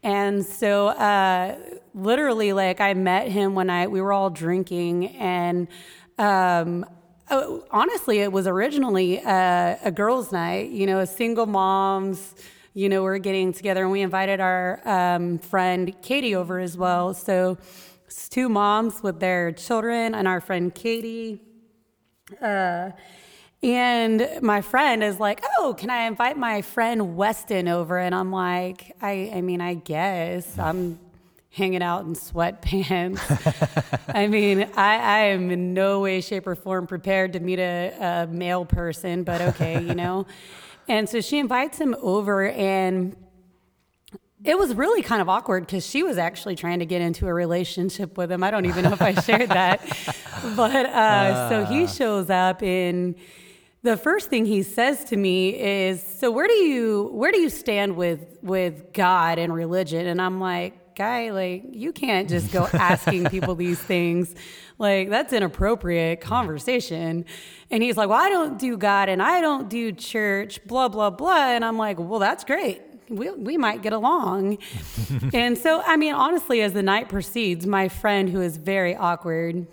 And 0.02 0.46
so, 0.46 0.88
uh, 0.88 1.58
literally, 1.92 2.52
like 2.54 2.80
I 2.80 2.94
met 2.94 3.28
him 3.28 3.54
when 3.54 3.68
I 3.68 3.88
we 3.88 4.00
were 4.00 4.12
all 4.12 4.30
drinking, 4.30 5.16
and 5.16 5.66
um, 6.18 6.86
oh, 7.30 7.64
honestly, 7.70 8.20
it 8.20 8.30
was 8.30 8.46
originally 8.46 9.18
a, 9.18 9.78
a 9.82 9.90
girls' 9.90 10.30
night. 10.30 10.70
You 10.70 10.86
know, 10.86 11.00
a 11.00 11.06
single 11.06 11.46
moms. 11.46 12.34
You 12.74 12.88
know, 12.88 13.02
we're 13.02 13.18
getting 13.18 13.52
together, 13.52 13.82
and 13.82 13.92
we 13.92 14.02
invited 14.02 14.40
our 14.40 14.80
um, 14.84 15.38
friend 15.38 15.94
Katie 16.02 16.34
over 16.34 16.58
as 16.58 16.76
well. 16.76 17.14
So, 17.14 17.58
it's 18.06 18.28
two 18.28 18.48
moms 18.48 19.02
with 19.02 19.20
their 19.20 19.52
children, 19.52 20.14
and 20.14 20.28
our 20.28 20.40
friend 20.40 20.74
Katie. 20.74 21.40
Uh, 22.42 22.90
and 23.64 24.28
my 24.42 24.60
friend 24.60 25.02
is 25.02 25.18
like, 25.18 25.42
"Oh, 25.58 25.74
can 25.76 25.88
I 25.88 26.02
invite 26.02 26.36
my 26.36 26.60
friend 26.60 27.16
Weston 27.16 27.66
over?" 27.66 27.98
And 27.98 28.14
I'm 28.14 28.30
like, 28.30 28.94
"I, 29.00 29.32
I 29.34 29.40
mean, 29.40 29.62
I 29.62 29.72
guess 29.72 30.58
I'm 30.58 30.98
hanging 31.48 31.82
out 31.82 32.04
in 32.04 32.14
sweatpants. 32.14 33.20
I 34.14 34.26
mean, 34.26 34.68
I, 34.76 34.96
I 34.96 35.18
am 35.28 35.50
in 35.50 35.72
no 35.72 36.00
way, 36.00 36.20
shape, 36.20 36.46
or 36.46 36.54
form 36.54 36.86
prepared 36.86 37.32
to 37.32 37.40
meet 37.40 37.58
a, 37.58 37.94
a 38.00 38.26
male 38.26 38.66
person, 38.66 39.24
but 39.24 39.40
okay, 39.40 39.82
you 39.82 39.94
know." 39.94 40.26
and 40.88 41.08
so 41.08 41.22
she 41.22 41.38
invites 41.38 41.78
him 41.78 41.96
over, 42.02 42.50
and 42.50 43.16
it 44.44 44.58
was 44.58 44.74
really 44.74 45.00
kind 45.00 45.22
of 45.22 45.30
awkward 45.30 45.64
because 45.64 45.86
she 45.86 46.02
was 46.02 46.18
actually 46.18 46.54
trying 46.54 46.80
to 46.80 46.86
get 46.86 47.00
into 47.00 47.26
a 47.26 47.32
relationship 47.32 48.18
with 48.18 48.30
him. 48.30 48.44
I 48.44 48.50
don't 48.50 48.66
even 48.66 48.84
know 48.84 48.92
if 48.92 49.00
I 49.00 49.14
shared 49.14 49.48
that. 49.48 49.80
But 50.56 50.84
uh, 50.84 51.48
so 51.48 51.64
he 51.64 51.86
shows 51.86 52.28
up 52.28 52.62
and 52.62 53.14
the 53.84 53.98
first 53.98 54.30
thing 54.30 54.46
he 54.46 54.62
says 54.62 55.04
to 55.04 55.16
me 55.16 55.50
is, 55.60 56.02
"So 56.02 56.30
where 56.30 56.48
do 56.48 56.54
you 56.54 57.10
where 57.12 57.30
do 57.30 57.38
you 57.38 57.50
stand 57.50 57.96
with 57.96 58.38
with 58.42 58.92
God 58.94 59.38
and 59.38 59.54
religion?" 59.54 60.06
And 60.06 60.22
I'm 60.22 60.40
like, 60.40 60.96
"Guy, 60.96 61.30
like 61.30 61.64
you 61.70 61.92
can't 61.92 62.26
just 62.26 62.50
go 62.50 62.66
asking 62.72 63.26
people 63.26 63.54
these 63.54 63.78
things. 63.78 64.34
Like 64.78 65.10
that's 65.10 65.34
inappropriate 65.34 66.22
conversation." 66.22 67.26
And 67.70 67.82
he's 67.82 67.98
like, 67.98 68.08
"Well, 68.08 68.20
I 68.20 68.30
don't 68.30 68.58
do 68.58 68.78
God 68.78 69.10
and 69.10 69.22
I 69.22 69.42
don't 69.42 69.68
do 69.68 69.92
church, 69.92 70.64
blah 70.66 70.88
blah 70.88 71.10
blah." 71.10 71.48
And 71.50 71.62
I'm 71.62 71.76
like, 71.76 71.98
"Well, 71.98 72.18
that's 72.18 72.42
great." 72.42 72.80
we, 73.10 73.30
we 73.32 73.58
might 73.58 73.82
get 73.82 73.92
along. 73.92 74.56
and 75.34 75.58
so, 75.58 75.82
I 75.86 75.98
mean, 75.98 76.14
honestly, 76.14 76.62
as 76.62 76.72
the 76.72 76.82
night 76.82 77.10
proceeds, 77.10 77.66
my 77.66 77.88
friend, 77.88 78.30
who 78.30 78.40
is 78.40 78.56
very 78.56 78.96
awkward, 78.96 79.66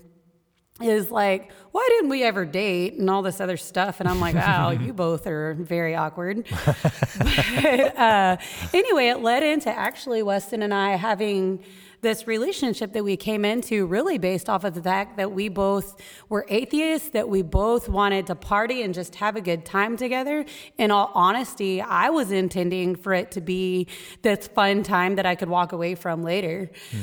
is 0.84 1.12
like, 1.12 1.52
why 1.72 1.88
didn't 1.90 2.10
we 2.10 2.24
ever 2.24 2.46
date 2.46 2.96
and 2.96 3.10
all 3.10 3.22
this 3.22 3.40
other 3.40 3.58
stuff? 3.58 4.00
And 4.00 4.10
I'm 4.10 4.20
like, 4.20 4.36
oh, 4.48 4.70
you 4.72 4.94
both 4.94 5.28
are 5.28 5.54
very 5.56 5.96
awkward. 5.96 6.46
but, 6.66 7.98
uh, 7.98 8.38
anyway, 8.74 9.08
it 9.08 9.22
led 9.22 9.44
into 9.44 9.70
actually 9.70 10.24
Weston 10.24 10.62
and 10.62 10.74
I 10.74 10.96
having 10.96 11.64
this 12.02 12.26
relationship 12.28 12.94
that 12.94 13.04
we 13.04 13.16
came 13.16 13.46
into 13.46 13.86
really 13.86 14.18
based 14.18 14.50
off 14.50 14.64
of 14.64 14.74
the 14.74 14.82
fact 14.82 15.18
that 15.18 15.32
we 15.32 15.50
both 15.50 16.02
were 16.30 16.46
atheists, 16.50 17.10
that 17.10 17.30
we 17.30 17.42
both 17.42 17.88
wanted 17.88 18.28
to 18.28 18.36
party 18.36 18.82
and 18.82 18.94
just 18.94 19.16
have 19.16 19.36
a 19.36 19.42
good 19.42 19.64
time 19.66 19.96
together. 19.96 20.44
In 20.78 20.92
all 20.92 21.12
honesty, 21.14 21.82
I 21.82 22.10
was 22.10 22.32
intending 22.32 22.96
for 22.96 23.14
it 23.14 23.32
to 23.32 23.42
be 23.42 23.88
this 24.24 24.48
fun 24.48 24.84
time 24.84 25.16
that 25.16 25.26
I 25.26 25.36
could 25.36 25.50
walk 25.50 25.72
away 25.72 25.96
from 25.96 26.24
later. 26.24 26.72
Hmm. 26.92 26.98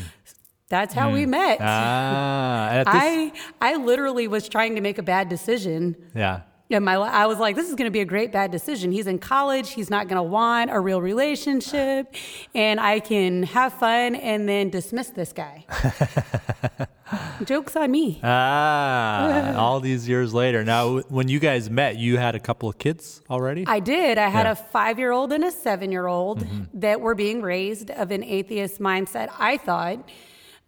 That's 0.68 0.92
how 0.92 1.10
mm. 1.10 1.14
we 1.14 1.26
met. 1.26 1.58
Ah, 1.60 2.82
I 2.86 3.32
I 3.60 3.76
literally 3.76 4.28
was 4.28 4.48
trying 4.48 4.74
to 4.74 4.80
make 4.80 4.98
a 4.98 5.02
bad 5.02 5.28
decision. 5.28 5.96
Yeah. 6.14 6.42
Yeah, 6.68 6.80
my 6.80 6.96
I 6.96 7.24
was 7.24 7.38
like, 7.38 7.56
this 7.56 7.66
is 7.68 7.74
going 7.74 7.86
to 7.86 7.90
be 7.90 8.00
a 8.00 8.04
great 8.04 8.30
bad 8.30 8.50
decision. 8.50 8.92
He's 8.92 9.06
in 9.06 9.18
college. 9.18 9.70
He's 9.70 9.88
not 9.88 10.06
going 10.06 10.18
to 10.18 10.22
want 10.22 10.70
a 10.70 10.78
real 10.78 11.00
relationship, 11.00 12.14
and 12.54 12.78
I 12.78 13.00
can 13.00 13.44
have 13.44 13.72
fun 13.72 14.14
and 14.14 14.46
then 14.46 14.68
dismiss 14.68 15.08
this 15.08 15.32
guy. 15.32 15.64
Jokes 17.44 17.74
on 17.74 17.90
me. 17.90 18.20
Ah, 18.22 19.54
all 19.56 19.80
these 19.80 20.06
years 20.06 20.34
later. 20.34 20.62
Now, 20.62 20.98
when 21.08 21.28
you 21.28 21.38
guys 21.38 21.70
met, 21.70 21.96
you 21.96 22.18
had 22.18 22.34
a 22.34 22.40
couple 22.40 22.68
of 22.68 22.76
kids 22.76 23.22
already. 23.30 23.64
I 23.66 23.80
did. 23.80 24.18
I 24.18 24.28
had 24.28 24.44
yeah. 24.44 24.52
a 24.52 24.54
five-year-old 24.54 25.32
and 25.32 25.44
a 25.44 25.50
seven-year-old 25.50 26.40
mm-hmm. 26.40 26.64
that 26.80 27.00
were 27.00 27.14
being 27.14 27.40
raised 27.40 27.90
of 27.90 28.10
an 28.10 28.22
atheist 28.22 28.78
mindset. 28.78 29.30
I 29.38 29.56
thought 29.56 30.06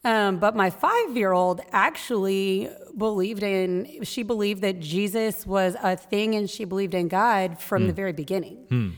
um, 0.04 0.38
but 0.38 0.56
my 0.56 0.70
five 0.70 1.16
year 1.16 1.32
old 1.32 1.60
actually 1.72 2.70
believed 2.96 3.42
in, 3.42 4.02
she 4.02 4.22
believed 4.22 4.62
that 4.62 4.80
Jesus 4.80 5.46
was 5.46 5.76
a 5.82 5.96
thing 5.96 6.34
and 6.34 6.48
she 6.48 6.64
believed 6.64 6.94
in 6.94 7.08
God 7.08 7.58
from 7.58 7.82
mm. 7.82 7.86
the 7.86 7.92
hmm. 7.92 7.96
very 7.96 8.12
beginning. 8.12 8.66
Mm. 8.70 8.92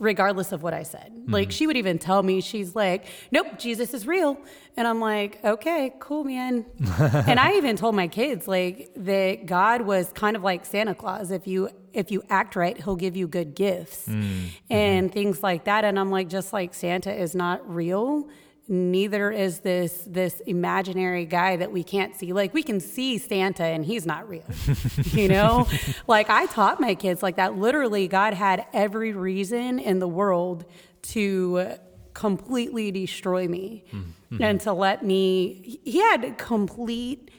Regardless 0.00 0.52
of 0.52 0.62
what 0.62 0.74
I 0.74 0.84
said. 0.84 1.12
Mm. 1.12 1.32
Like, 1.32 1.50
she 1.50 1.66
would 1.66 1.76
even 1.76 1.98
tell 1.98 2.22
me, 2.22 2.40
she's 2.40 2.76
like, 2.76 3.06
nope, 3.32 3.58
Jesus 3.58 3.92
is 3.94 4.06
real. 4.06 4.38
And 4.76 4.86
I'm 4.86 5.00
like, 5.00 5.44
okay, 5.44 5.92
cool, 5.98 6.22
man. 6.22 6.66
and 7.00 7.40
I 7.40 7.54
even 7.56 7.76
told 7.76 7.96
my 7.96 8.06
kids, 8.06 8.46
like, 8.46 8.92
that 8.94 9.46
God 9.46 9.82
was 9.82 10.12
kind 10.12 10.36
of 10.36 10.44
like 10.44 10.64
Santa 10.64 10.94
Claus. 10.94 11.32
If 11.32 11.48
you 11.48 11.70
if 11.92 12.12
you 12.12 12.22
act 12.30 12.54
right, 12.54 12.80
he'll 12.80 12.94
give 12.94 13.16
you 13.16 13.26
good 13.26 13.56
gifts 13.56 14.06
mm. 14.06 14.50
and 14.70 15.08
mm-hmm. 15.08 15.12
things 15.12 15.42
like 15.42 15.64
that. 15.64 15.84
And 15.84 15.98
I'm 15.98 16.12
like, 16.12 16.28
just 16.28 16.52
like 16.52 16.74
Santa 16.74 17.12
is 17.12 17.34
not 17.34 17.68
real, 17.68 18.28
neither 18.68 19.30
is 19.30 19.60
this 19.60 20.04
this 20.06 20.40
imaginary 20.40 21.24
guy 21.24 21.56
that 21.56 21.72
we 21.72 21.82
can't 21.82 22.14
see. 22.14 22.34
Like 22.34 22.52
we 22.52 22.62
can 22.62 22.80
see 22.80 23.16
santa 23.16 23.64
and 23.64 23.84
he's 23.84 24.04
not 24.04 24.28
real 24.28 24.44
you 25.04 25.28
know? 25.28 25.66
Like 26.06 26.28
i 26.28 26.46
taught 26.46 26.80
my 26.80 26.94
kids 26.94 27.22
like 27.22 27.36
that 27.36 27.56
literally 27.56 28.08
god 28.08 28.34
had 28.34 28.66
every 28.72 29.12
reason 29.12 29.78
in 29.78 29.98
the 29.98 30.08
world 30.08 30.66
to 31.00 31.72
completely 32.12 32.90
destroy 32.90 33.48
me 33.48 33.84
mm-hmm. 33.92 34.42
and 34.42 34.60
to 34.60 34.72
let 34.72 35.04
me 35.04 35.80
he 35.84 36.00
had 36.00 36.36
complete 36.36 37.30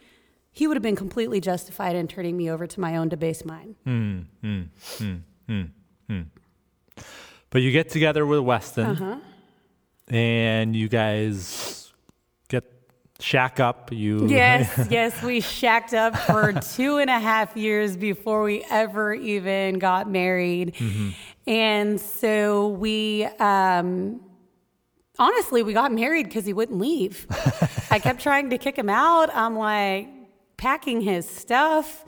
he 0.51 0.65
would 0.67 0.75
have 0.75 0.83
been 0.83 0.95
completely 0.95 1.39
justified 1.39 1.95
in 1.95 2.07
turning 2.07 2.35
me 2.35 2.49
over 2.49 2.65
to 2.65 2.79
my 2.81 2.97
own 2.97 3.07
debased 3.07 3.45
mind. 3.45 3.75
Mm-hmm. 3.85 4.63
but 7.51 7.61
you 7.61 7.71
get 7.71 7.89
together 7.89 8.25
with 8.25 8.39
weston. 8.39 8.85
Uh-huh 8.87 9.15
and 10.09 10.75
you 10.75 10.87
guys 10.87 11.91
get 12.47 12.63
shack 13.19 13.59
up. 13.59 13.91
You 13.91 14.27
yes, 14.29 14.87
yes, 14.91 15.21
we 15.21 15.41
shacked 15.41 15.93
up 15.93 16.17
for 16.17 16.53
two 16.53 16.97
and 16.97 17.09
a 17.09 17.19
half 17.19 17.55
years 17.55 17.97
before 17.97 18.43
we 18.43 18.65
ever 18.69 19.13
even 19.13 19.79
got 19.79 20.09
married, 20.09 20.75
mm-hmm. 20.75 21.09
and 21.47 21.99
so 21.99 22.69
we. 22.69 23.25
Um, 23.39 24.21
honestly, 25.19 25.61
we 25.61 25.73
got 25.73 25.91
married 25.91 26.25
because 26.25 26.45
he 26.45 26.53
wouldn't 26.53 26.79
leave. 26.79 27.27
I 27.91 27.99
kept 27.99 28.21
trying 28.21 28.49
to 28.49 28.57
kick 28.57 28.77
him 28.77 28.89
out. 28.89 29.29
I'm 29.35 29.57
like, 29.57 30.07
packing 30.59 30.99
his 30.99 31.25
stuff 31.27 32.03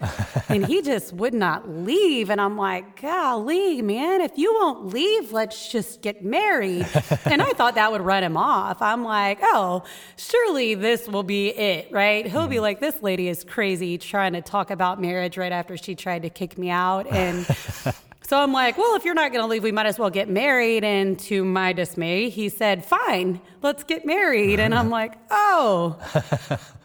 and 0.50 0.65
he 0.65 0.81
just 0.81 1.13
would 1.13 1.34
not 1.34 1.70
leave. 1.70 2.29
And 2.29 2.41
I'm 2.41 2.58
like, 2.58 3.01
golly, 3.01 3.81
man, 3.81 4.20
if 4.20 4.38
you 4.38 4.53
won't 4.53 4.88
leave, 4.88 5.31
let's 5.31 5.72
just 5.72 6.01
get 6.01 6.22
married. 6.22 6.86
and 7.25 7.41
I 7.41 7.51
thought 7.53 7.75
that 7.75 7.93
would 7.93 8.01
run 8.01 8.24
him 8.24 8.36
off. 8.36 8.81
I'm 8.81 9.05
like, 9.05 9.39
oh, 9.41 9.84
surely 10.17 10.75
this 10.75 11.08
will 11.08 11.24
be 11.24 11.48
it, 11.48 11.89
right? 11.93 12.27
He'll 12.27 12.48
be 12.48 12.55
mm-hmm. 12.55 12.63
like, 12.63 12.79
this 12.81 13.01
lady 13.01 13.29
is 13.29 13.46
crazy 13.46 13.98
trying 13.98 14.34
to 14.34 14.41
talk 14.41 14.70
about 14.70 15.01
marriage 15.01 15.38
right 15.38 15.53
after 15.53 15.77
she 15.77 15.96
tried 15.96 16.24
to 16.24 16.29
kick 16.29 16.58
me 16.58 16.70
out. 16.70 17.08
And 17.08 17.46
So 18.31 18.41
I'm 18.41 18.53
like, 18.53 18.77
well, 18.77 18.96
if 18.96 19.03
you're 19.03 19.13
not 19.13 19.34
going 19.34 19.43
to 19.43 19.48
leave, 19.48 19.62
we 19.62 19.74
might 19.74 19.88
as 19.88 20.00
well 20.00 20.10
get 20.10 20.29
married. 20.29 20.86
And 20.86 21.20
to 21.20 21.43
my 21.43 21.74
dismay, 21.74 22.29
he 22.29 22.48
said, 22.48 22.86
fine, 22.86 23.41
let's 23.62 23.84
get 23.84 24.05
married. 24.05 24.58
And 24.58 24.74
I'm 24.74 24.89
like, 25.00 25.15
oh, 25.29 26.00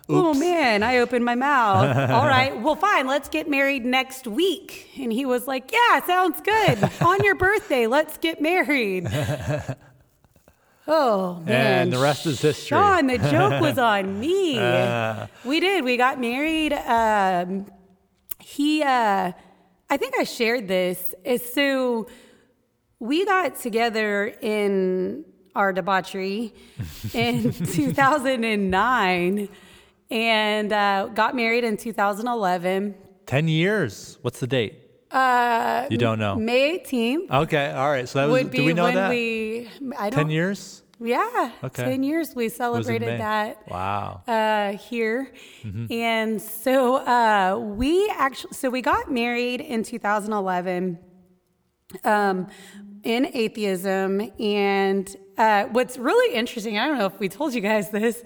oh 0.08 0.34
man, 0.34 0.82
I 0.82 0.98
opened 0.98 1.24
my 1.24 1.34
mouth. 1.34 1.96
All 2.10 2.26
right, 2.26 2.58
well, 2.60 2.76
fine, 2.76 3.06
let's 3.06 3.28
get 3.28 3.48
married 3.48 3.84
next 3.84 4.26
week. 4.26 4.90
And 4.98 5.12
he 5.12 5.26
was 5.26 5.46
like, 5.46 5.72
yeah, 5.72 6.04
sounds 6.04 6.40
good. 6.40 6.90
On 7.00 7.22
your 7.24 7.34
birthday, 7.34 7.86
let's 7.86 8.18
get 8.18 8.40
married. 8.40 9.08
Oh 10.88 11.42
man! 11.44 11.82
And 11.82 11.92
the 11.92 11.98
rest 11.98 12.26
is 12.26 12.40
history. 12.40 12.76
Sean, 12.78 13.08
the 13.08 13.18
joke 13.18 13.60
was 13.60 13.76
on 13.92 14.20
me. 14.20 14.56
Uh. 14.56 15.26
We 15.44 15.58
did. 15.58 15.84
We 15.84 15.96
got 15.96 16.20
married. 16.20 16.72
Um, 16.72 17.66
he, 18.38 18.82
uh, 18.84 19.32
I 19.90 19.96
think 19.96 20.14
I 20.16 20.22
shared 20.22 20.68
this. 20.68 21.12
So 21.52 22.06
we 23.00 23.24
got 23.24 23.56
together 23.56 24.26
in 24.40 25.24
our 25.56 25.72
debauchery 25.72 26.54
in 27.12 27.50
2009 27.52 29.48
and 30.10 30.72
uh, 30.72 31.06
got 31.14 31.34
married 31.34 31.64
in 31.64 31.76
2011. 31.76 32.94
10 33.26 33.48
years. 33.48 34.18
What's 34.22 34.40
the 34.40 34.46
date? 34.46 34.82
Uh, 35.10 35.86
you 35.90 35.98
don't 35.98 36.18
know. 36.18 36.36
May 36.36 36.78
18th 36.78 37.30
Okay, 37.30 37.70
all 37.70 37.88
right. 37.88 38.08
So 38.08 38.18
that 38.20 38.26
was, 38.26 38.42
would 38.42 38.50
be 38.50 38.58
do 38.58 38.64
we 38.64 38.74
know 38.74 38.84
when 38.84 38.94
that? 38.94 39.10
we. 39.10 39.68
I 39.98 40.10
don't. 40.10 40.20
10 40.20 40.30
years? 40.30 40.82
Yeah. 40.98 41.52
Okay. 41.62 41.84
10 41.84 42.02
years. 42.02 42.34
We 42.34 42.44
It 42.44 42.46
was 42.46 42.52
in 42.52 42.56
celebrated 42.56 43.20
that. 43.20 43.68
Wow. 43.68 44.22
uh, 44.26 44.72
here. 44.72 45.32
Mm-hmm. 45.62 45.92
And 45.92 46.40
so 46.42 46.96
uh, 46.96 47.58
we 47.58 48.10
actually, 48.16 48.54
so 48.54 48.70
we 48.70 48.80
got 48.82 49.10
married 49.10 49.60
in 49.60 49.82
2011 49.82 50.98
um, 52.04 52.46
in 53.02 53.26
atheism. 53.34 54.32
And 54.40 55.16
uh, 55.36 55.64
what's 55.66 55.98
really 55.98 56.34
interesting, 56.34 56.78
I 56.78 56.86
don't 56.86 56.98
know 56.98 57.06
if 57.06 57.18
we 57.20 57.28
told 57.28 57.54
you 57.54 57.60
guys 57.60 57.90
this. 57.90 58.24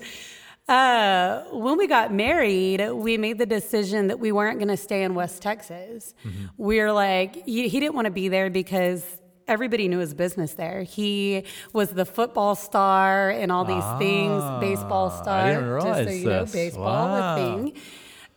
Uh, 0.69 1.43
when 1.52 1.76
we 1.79 1.87
got 1.88 2.12
married, 2.12 2.81
we 2.93 3.17
made 3.17 3.38
the 3.38 3.47
decision 3.47 4.07
that 4.07 4.21
we 4.21 4.31
weren't 4.31 4.59
going 4.59 4.69
to 4.69 4.76
stay 4.76 5.02
in 5.02 5.14
West 5.14 5.43
Texas. 5.43 6.14
Mm-hmm. 6.25 6.45
We 6.59 6.79
were 6.81 6.93
like, 6.93 7.45
he, 7.45 7.69
he 7.69 7.81
didn't 7.81 7.95
want 7.97 8.05
to 8.05 8.12
be 8.12 8.29
there 8.29 8.50
because 8.50 9.05
everybody 9.49 9.88
knew 9.88 9.99
his 9.99 10.14
business 10.14 10.55
there. 10.55 10.83
He 10.85 11.43
was 11.73 11.90
the 11.90 12.05
football 12.05 12.55
star 12.55 13.31
and 13.31 13.50
all 13.50 13.64
these 13.64 13.83
things, 13.99 14.43
baseball 14.61 15.11
Ah, 15.12 15.23
star. 15.23 15.40
I 15.40 15.55
didn't 15.55 15.71
just 15.81 15.83
so 15.83 15.88
realize 15.95 16.19
you 16.21 16.29
know, 16.29 16.40
this. 16.45 16.52
baseball 16.52 16.85
Wow. 17.09 17.35
a 17.35 17.37
thing. 17.37 17.73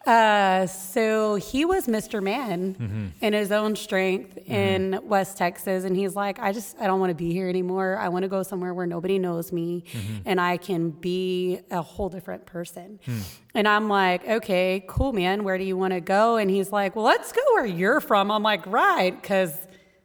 Uh, 0.05 0.67
so 0.67 1.35
he 1.35 1.63
was 1.63 1.87
Mr. 1.87 2.21
Man 2.21 2.75
Mm-hmm. 2.75 3.07
in 3.21 3.33
his 3.33 3.51
own 3.53 3.75
strength 3.75 4.37
in 4.49 4.99
West 5.03 5.37
Texas, 5.37 5.85
and 5.85 5.95
he's 5.95 6.13
like, 6.15 6.39
I 6.39 6.51
just 6.51 6.77
I 6.79 6.87
don't 6.87 6.99
want 6.99 7.11
to 7.11 7.15
be 7.15 7.31
here 7.31 7.47
anymore. 7.47 7.97
I 7.97 8.09
want 8.09 8.23
to 8.23 8.27
go 8.29 8.43
somewhere 8.43 8.73
where 8.73 8.85
nobody 8.85 9.17
knows 9.17 9.51
me, 9.53 9.85
Mm-hmm. 9.93 10.15
and 10.25 10.41
I 10.41 10.57
can 10.57 10.89
be 10.89 11.59
a 11.71 11.81
whole 11.81 12.09
different 12.09 12.45
person. 12.45 12.99
Hmm. 13.05 13.19
And 13.55 13.67
I'm 13.67 13.87
like, 13.87 14.27
okay, 14.27 14.83
cool, 14.87 15.13
man. 15.13 15.43
Where 15.45 15.57
do 15.57 15.63
you 15.63 15.77
want 15.77 15.93
to 15.93 16.01
go? 16.01 16.35
And 16.35 16.49
he's 16.49 16.71
like, 16.71 16.95
well, 16.95 17.05
let's 17.05 17.31
go 17.31 17.41
where 17.53 17.65
you're 17.65 18.01
from. 18.01 18.29
I'm 18.31 18.43
like, 18.43 18.65
right, 18.67 19.19
because. 19.19 19.55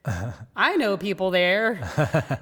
I 0.57 0.77
know 0.77 0.97
people 0.97 1.31
there. 1.31 1.73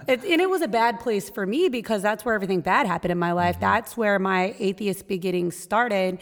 it, 0.06 0.22
and 0.24 0.40
it 0.40 0.48
was 0.48 0.62
a 0.62 0.68
bad 0.68 1.00
place 1.00 1.28
for 1.30 1.44
me 1.46 1.68
because 1.68 2.00
that's 2.02 2.24
where 2.24 2.34
everything 2.34 2.60
bad 2.60 2.86
happened 2.86 3.10
in 3.10 3.18
my 3.18 3.32
life. 3.32 3.58
That's 3.58 3.96
where 3.96 4.18
my 4.20 4.54
atheist 4.60 5.08
beginnings 5.08 5.56
started. 5.56 6.18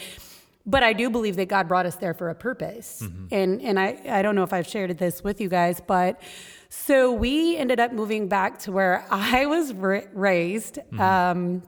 But 0.66 0.83
I 0.83 0.94
do 0.94 1.11
believe 1.11 1.37
that 1.37 1.49
God 1.49 1.68
brought 1.68 1.85
us 1.85 1.97
there 1.97 2.14
for 2.14 2.30
a 2.30 2.35
purpose. 2.35 3.02
Mm-hmm. 3.02 3.26
And, 3.33 3.62
and 3.62 3.78
I, 3.78 4.00
I 4.09 4.23
don't 4.23 4.35
know 4.35 4.44
if 4.44 4.52
I've 4.52 4.66
shared 4.66 4.97
this 4.97 5.23
with 5.23 5.40
you 5.40 5.49
guys, 5.49 5.83
but 5.87 6.23
so 6.71 7.12
we 7.12 7.56
ended 7.56 7.80
up 7.80 7.92
moving 7.92 8.28
back 8.28 8.59
to 8.61 8.73
where 8.73 9.06
I 9.11 9.47
was 9.47 9.73
ra- 9.75 10.00
raised. 10.12 10.76
Mm-hmm. 10.76 11.00
Um, 11.00 11.62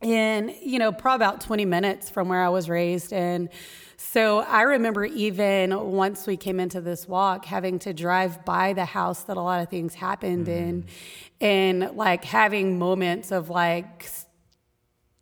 in 0.00 0.54
you 0.62 0.78
know 0.78 0.92
probably 0.92 1.16
about 1.16 1.40
20 1.42 1.66
minutes 1.66 2.08
from 2.08 2.28
where 2.28 2.42
i 2.42 2.48
was 2.48 2.70
raised 2.70 3.12
and 3.12 3.50
so 3.98 4.38
i 4.40 4.62
remember 4.62 5.04
even 5.04 5.78
once 5.92 6.26
we 6.26 6.38
came 6.38 6.58
into 6.58 6.80
this 6.80 7.06
walk 7.06 7.44
having 7.44 7.78
to 7.78 7.92
drive 7.92 8.42
by 8.46 8.72
the 8.72 8.84
house 8.84 9.24
that 9.24 9.36
a 9.36 9.42
lot 9.42 9.60
of 9.60 9.68
things 9.68 9.94
happened 9.94 10.48
in 10.48 10.82
mm-hmm. 10.82 11.44
and 11.44 11.96
like 11.96 12.24
having 12.24 12.78
moments 12.78 13.30
of 13.30 13.50
like 13.50 14.08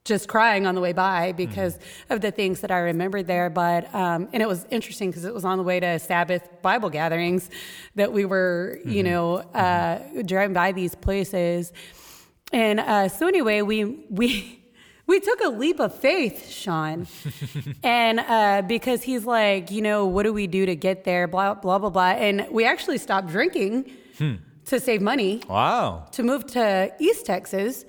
just 0.09 0.27
crying 0.29 0.67
on 0.67 0.75
the 0.75 0.81
way 0.81 0.93
by 0.93 1.33
because 1.33 1.79
of 2.11 2.21
the 2.21 2.31
things 2.33 2.61
that 2.63 2.71
I 2.73 2.79
remembered 2.79 3.27
there. 3.29 3.49
But 3.51 3.95
um, 3.95 4.29
and 4.33 4.43
it 4.43 4.49
was 4.49 4.67
interesting 4.71 5.11
because 5.11 5.25
it 5.25 5.35
was 5.35 5.45
on 5.45 5.59
the 5.59 5.65
way 5.65 5.79
to 5.79 5.99
Sabbath 5.99 6.43
Bible 6.63 6.91
gatherings 6.91 7.51
that 7.95 8.13
we 8.13 8.25
were, 8.25 8.81
you 8.85 9.03
know, 9.03 9.37
uh, 9.55 9.99
driving 10.25 10.55
by 10.55 10.73
these 10.73 10.95
places. 10.95 11.73
And 12.53 12.81
uh, 12.81 13.09
so 13.09 13.29
anyway, 13.29 13.61
we 13.63 13.85
we 14.11 14.55
we 15.07 15.21
took 15.21 15.41
a 15.45 15.49
leap 15.49 15.79
of 15.81 15.95
faith, 15.95 16.49
Sean, 16.51 17.07
and 17.83 18.21
uh, 18.21 18.63
because 18.67 19.03
he's 19.03 19.25
like, 19.25 19.71
you 19.71 19.83
know, 19.83 20.07
what 20.07 20.25
do 20.25 20.33
we 20.33 20.47
do 20.47 20.67
to 20.67 20.75
get 20.75 21.05
there? 21.05 21.29
Blah 21.29 21.55
blah 21.55 21.79
blah 21.79 21.91
blah. 21.91 22.11
And 22.27 22.47
we 22.51 22.65
actually 22.65 22.99
stopped 22.99 23.29
drinking 23.29 23.91
to 24.67 24.81
save 24.81 25.01
money 25.01 25.43
Wow. 25.49 26.07
to 26.13 26.23
move 26.23 26.47
to 26.49 26.93
East 26.99 27.25
Texas. 27.27 27.85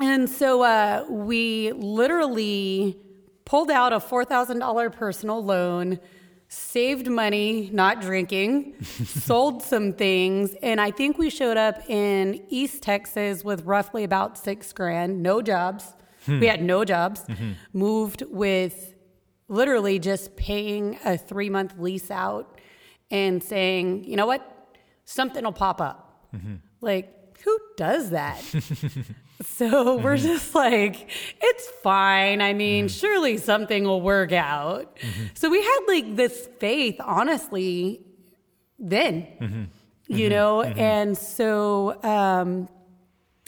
And 0.00 0.28
so 0.28 0.62
uh, 0.62 1.04
we 1.08 1.72
literally 1.72 2.98
pulled 3.44 3.70
out 3.70 3.92
a 3.92 3.98
$4,000 3.98 4.92
personal 4.92 5.44
loan, 5.44 6.00
saved 6.48 7.08
money, 7.08 7.70
not 7.72 8.00
drinking, 8.00 8.74
sold 8.82 9.62
some 9.62 9.92
things. 9.92 10.54
And 10.62 10.80
I 10.80 10.90
think 10.90 11.18
we 11.18 11.30
showed 11.30 11.56
up 11.56 11.88
in 11.88 12.42
East 12.48 12.82
Texas 12.82 13.44
with 13.44 13.64
roughly 13.64 14.04
about 14.04 14.36
six 14.36 14.72
grand, 14.72 15.22
no 15.22 15.42
jobs. 15.42 15.94
Hmm. 16.26 16.40
We 16.40 16.46
had 16.46 16.62
no 16.62 16.84
jobs, 16.84 17.22
mm-hmm. 17.22 17.52
moved 17.72 18.22
with 18.30 18.94
literally 19.48 19.98
just 19.98 20.36
paying 20.36 20.98
a 21.04 21.18
three 21.18 21.50
month 21.50 21.78
lease 21.78 22.10
out 22.10 22.60
and 23.10 23.42
saying, 23.42 24.04
you 24.04 24.16
know 24.16 24.26
what? 24.26 24.50
Something 25.04 25.44
will 25.44 25.52
pop 25.52 25.80
up. 25.80 26.28
Mm-hmm. 26.34 26.54
Like, 26.80 27.38
who 27.44 27.58
does 27.76 28.10
that? 28.10 28.42
so 29.42 29.96
we're 29.96 30.16
mm-hmm. 30.16 30.26
just 30.26 30.54
like, 30.54 31.10
it's 31.40 31.68
fine. 31.82 32.40
I 32.40 32.52
mean, 32.52 32.86
mm-hmm. 32.86 32.98
surely 32.98 33.36
something 33.36 33.84
will 33.84 34.00
work 34.00 34.32
out. 34.32 34.96
Mm-hmm. 34.96 35.24
So 35.34 35.50
we 35.50 35.62
had 35.62 35.80
like 35.88 36.16
this 36.16 36.48
faith, 36.58 36.96
honestly, 37.00 38.00
then, 38.78 39.70
you 40.08 40.28
know? 40.28 40.62
And 40.62 41.16
so 41.16 42.02
um, 42.02 42.68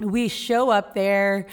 we 0.01 0.29
show 0.29 0.70
up 0.70 0.94
there 0.94 1.46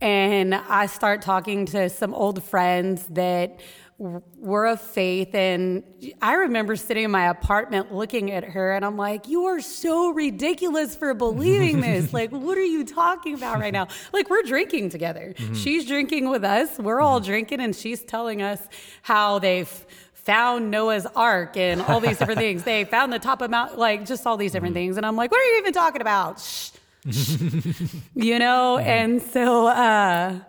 and 0.00 0.54
I 0.54 0.86
start 0.86 1.22
talking 1.22 1.66
to 1.66 1.88
some 1.88 2.12
old 2.14 2.42
friends 2.42 3.06
that 3.08 3.60
were 3.98 4.66
of 4.66 4.80
faith. 4.80 5.34
And 5.34 5.84
I 6.20 6.34
remember 6.34 6.76
sitting 6.76 7.04
in 7.04 7.10
my 7.10 7.28
apartment 7.28 7.94
looking 7.94 8.30
at 8.30 8.44
her 8.44 8.72
and 8.72 8.84
I'm 8.84 8.96
like, 8.96 9.28
You 9.28 9.44
are 9.46 9.60
so 9.60 10.10
ridiculous 10.10 10.96
for 10.96 11.14
believing 11.14 11.80
this. 11.80 12.12
like, 12.12 12.30
what 12.30 12.58
are 12.58 12.64
you 12.64 12.84
talking 12.84 13.34
about 13.34 13.60
right 13.60 13.72
now? 13.72 13.88
Like, 14.12 14.28
we're 14.30 14.42
drinking 14.42 14.90
together. 14.90 15.34
Mm-hmm. 15.36 15.54
She's 15.54 15.86
drinking 15.86 16.28
with 16.28 16.44
us. 16.44 16.78
We're 16.78 17.00
all 17.00 17.20
mm-hmm. 17.20 17.30
drinking, 17.30 17.60
and 17.60 17.74
she's 17.74 18.02
telling 18.02 18.42
us 18.42 18.60
how 19.02 19.38
they've 19.38 19.86
found 20.12 20.70
Noah's 20.70 21.06
Ark 21.14 21.56
and 21.56 21.82
all 21.82 22.00
these 22.00 22.18
different 22.18 22.40
things. 22.40 22.64
They 22.64 22.84
found 22.96 23.12
the 23.12 23.18
top 23.18 23.42
of 23.42 23.50
Mount, 23.50 23.78
like 23.78 24.06
just 24.06 24.26
all 24.26 24.36
these 24.36 24.52
different 24.52 24.74
mm-hmm. 24.74 24.86
things. 24.86 24.96
And 24.96 25.06
I'm 25.06 25.16
like, 25.16 25.30
what 25.30 25.40
are 25.40 25.44
you 25.44 25.58
even 25.58 25.72
talking 25.72 26.00
about? 26.00 26.40
Shh. 26.40 26.70
you 28.14 28.38
know? 28.38 28.78
And 28.78 29.20
so, 29.20 29.66
uh, 29.66 30.40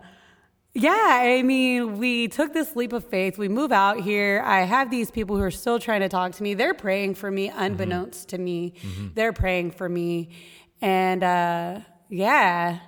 yeah, 0.78 1.22
I 1.24 1.42
mean, 1.42 1.98
we 1.98 2.28
took 2.28 2.52
this 2.54 2.76
leap 2.76 2.92
of 2.92 3.06
faith. 3.06 3.38
We 3.38 3.48
move 3.48 3.72
out 3.72 4.02
here. 4.02 4.44
I 4.46 4.64
have 4.64 4.92
these 4.92 5.10
people 5.10 5.38
who 5.38 5.42
are 5.42 5.50
still 5.52 5.80
trying 5.80 6.02
to 6.02 6.10
talk 6.10 6.34
to 6.34 6.44
me. 6.44 6.54
They're 6.54 6.74
praying 6.74 7.16
for 7.16 7.32
me, 7.32 7.48
unbeknownst 7.50 8.28
to 8.30 8.38
me. 8.38 8.74
They're 9.14 9.32
praying 9.32 9.72
for 9.72 9.88
me. 9.88 10.30
And 10.82 11.24
uh, 11.24 11.80
yeah. 12.10 12.80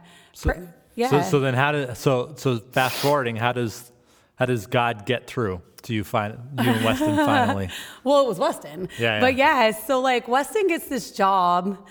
Pr- 0.41 0.65
yeah. 0.95 1.09
So, 1.09 1.21
so 1.21 1.39
then 1.39 1.53
how 1.53 1.71
did 1.71 1.95
so 1.95 2.33
so 2.35 2.57
fast 2.59 2.97
forwarding? 2.97 3.37
How 3.37 3.53
does 3.53 3.89
how 4.35 4.45
does 4.45 4.65
God 4.67 5.05
get 5.05 5.25
through 5.25 5.61
to 5.83 5.93
you? 5.93 6.03
Fin- 6.03 6.37
you 6.61 6.69
and 6.69 6.83
Weston 6.83 7.15
finally. 7.25 7.69
Well, 8.03 8.21
it 8.25 8.27
was 8.27 8.37
Weston. 8.37 8.89
Yeah, 8.99 9.21
But 9.21 9.35
yeah. 9.37 9.67
yeah, 9.67 9.71
so 9.71 10.01
like 10.01 10.27
Weston 10.27 10.67
gets 10.67 10.87
this 10.89 11.11
job 11.11 11.87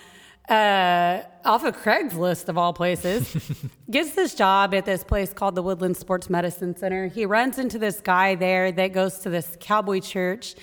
uh, 0.49 1.23
off 1.43 1.63
of 1.63 1.77
Craigslist 1.77 2.47
of 2.47 2.57
all 2.57 2.73
places. 2.73 3.51
gets 3.91 4.11
this 4.11 4.33
job 4.33 4.73
at 4.73 4.85
this 4.85 5.03
place 5.03 5.33
called 5.33 5.55
the 5.55 5.61
Woodland 5.61 5.97
Sports 5.97 6.29
Medicine 6.29 6.75
Center. 6.75 7.07
He 7.07 7.25
runs 7.25 7.57
into 7.57 7.77
this 7.77 7.99
guy 7.99 8.35
there 8.35 8.71
that 8.71 8.93
goes 8.93 9.19
to 9.19 9.29
this 9.29 9.57
cowboy 9.59 9.99
church. 9.99 10.55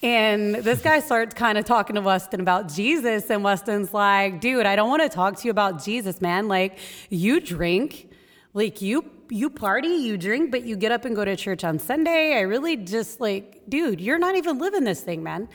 And 0.00 0.54
this 0.54 0.80
guy 0.80 1.00
starts 1.00 1.34
kind 1.34 1.58
of 1.58 1.64
talking 1.64 1.94
to 1.96 2.00
Weston 2.00 2.40
about 2.40 2.68
Jesus, 2.72 3.28
and 3.30 3.42
Weston's 3.42 3.92
like, 3.92 4.40
"Dude, 4.40 4.64
I 4.64 4.76
don't 4.76 4.88
want 4.88 5.02
to 5.02 5.08
talk 5.08 5.36
to 5.38 5.44
you 5.44 5.50
about 5.50 5.82
Jesus, 5.82 6.20
man. 6.20 6.46
Like, 6.46 6.78
you 7.10 7.40
drink, 7.40 8.08
like 8.54 8.80
you 8.80 9.10
you 9.30 9.50
party, 9.50 9.88
you 9.88 10.16
drink, 10.16 10.52
but 10.52 10.62
you 10.62 10.76
get 10.76 10.92
up 10.92 11.04
and 11.04 11.16
go 11.16 11.24
to 11.24 11.34
church 11.34 11.64
on 11.64 11.80
Sunday. 11.80 12.34
I 12.36 12.42
really 12.42 12.76
just 12.76 13.20
like, 13.20 13.62
dude, 13.68 14.00
you're 14.00 14.18
not 14.18 14.36
even 14.36 14.58
living 14.58 14.84
this 14.84 15.00
thing, 15.00 15.24
man." 15.24 15.48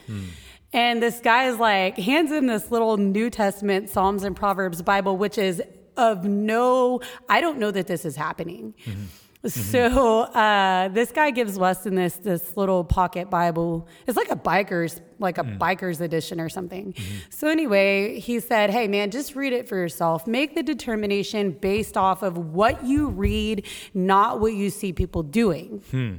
And 0.73 1.01
this 1.01 1.19
guy 1.19 1.45
is 1.45 1.57
like, 1.57 1.97
hands 1.97 2.31
him 2.31 2.47
this 2.47 2.71
little 2.71 2.97
New 2.97 3.29
Testament 3.29 3.89
Psalms 3.89 4.23
and 4.23 4.35
Proverbs 4.35 4.81
Bible, 4.81 5.17
which 5.17 5.37
is 5.37 5.61
of 5.95 6.25
no, 6.25 6.99
I 7.29 7.39
don't 7.39 7.59
know 7.59 7.71
that 7.71 7.87
this 7.87 8.03
is 8.03 8.15
happening. 8.15 8.73
Mm-hmm. 8.85 9.03
Mm-hmm. 9.43 9.71
So 9.71 10.21
uh, 10.21 10.87
this 10.87 11.11
guy 11.11 11.31
gives 11.31 11.59
Weston 11.59 11.95
this 11.95 12.15
this 12.15 12.55
little 12.55 12.85
pocket 12.85 13.29
Bible. 13.29 13.89
It's 14.07 14.15
like 14.15 14.31
a 14.31 14.37
biker's 14.37 15.01
like 15.19 15.37
a 15.37 15.43
mm. 15.43 15.57
biker's 15.57 15.99
edition 15.99 16.39
or 16.39 16.47
something. 16.47 16.93
Mm-hmm. 16.93 17.17
So 17.29 17.49
anyway, 17.49 18.21
he 18.21 18.39
said, 18.39 18.69
"Hey 18.69 18.87
man, 18.87 19.11
just 19.11 19.35
read 19.35 19.51
it 19.51 19.67
for 19.67 19.75
yourself. 19.75 20.25
Make 20.27 20.55
the 20.55 20.63
determination 20.63 21.51
based 21.51 21.97
off 21.97 22.23
of 22.23 22.37
what 22.37 22.85
you 22.85 23.09
read, 23.09 23.67
not 23.93 24.39
what 24.39 24.53
you 24.53 24.69
see 24.69 24.93
people 24.93 25.23
doing." 25.23 25.83
Hmm. 25.91 26.13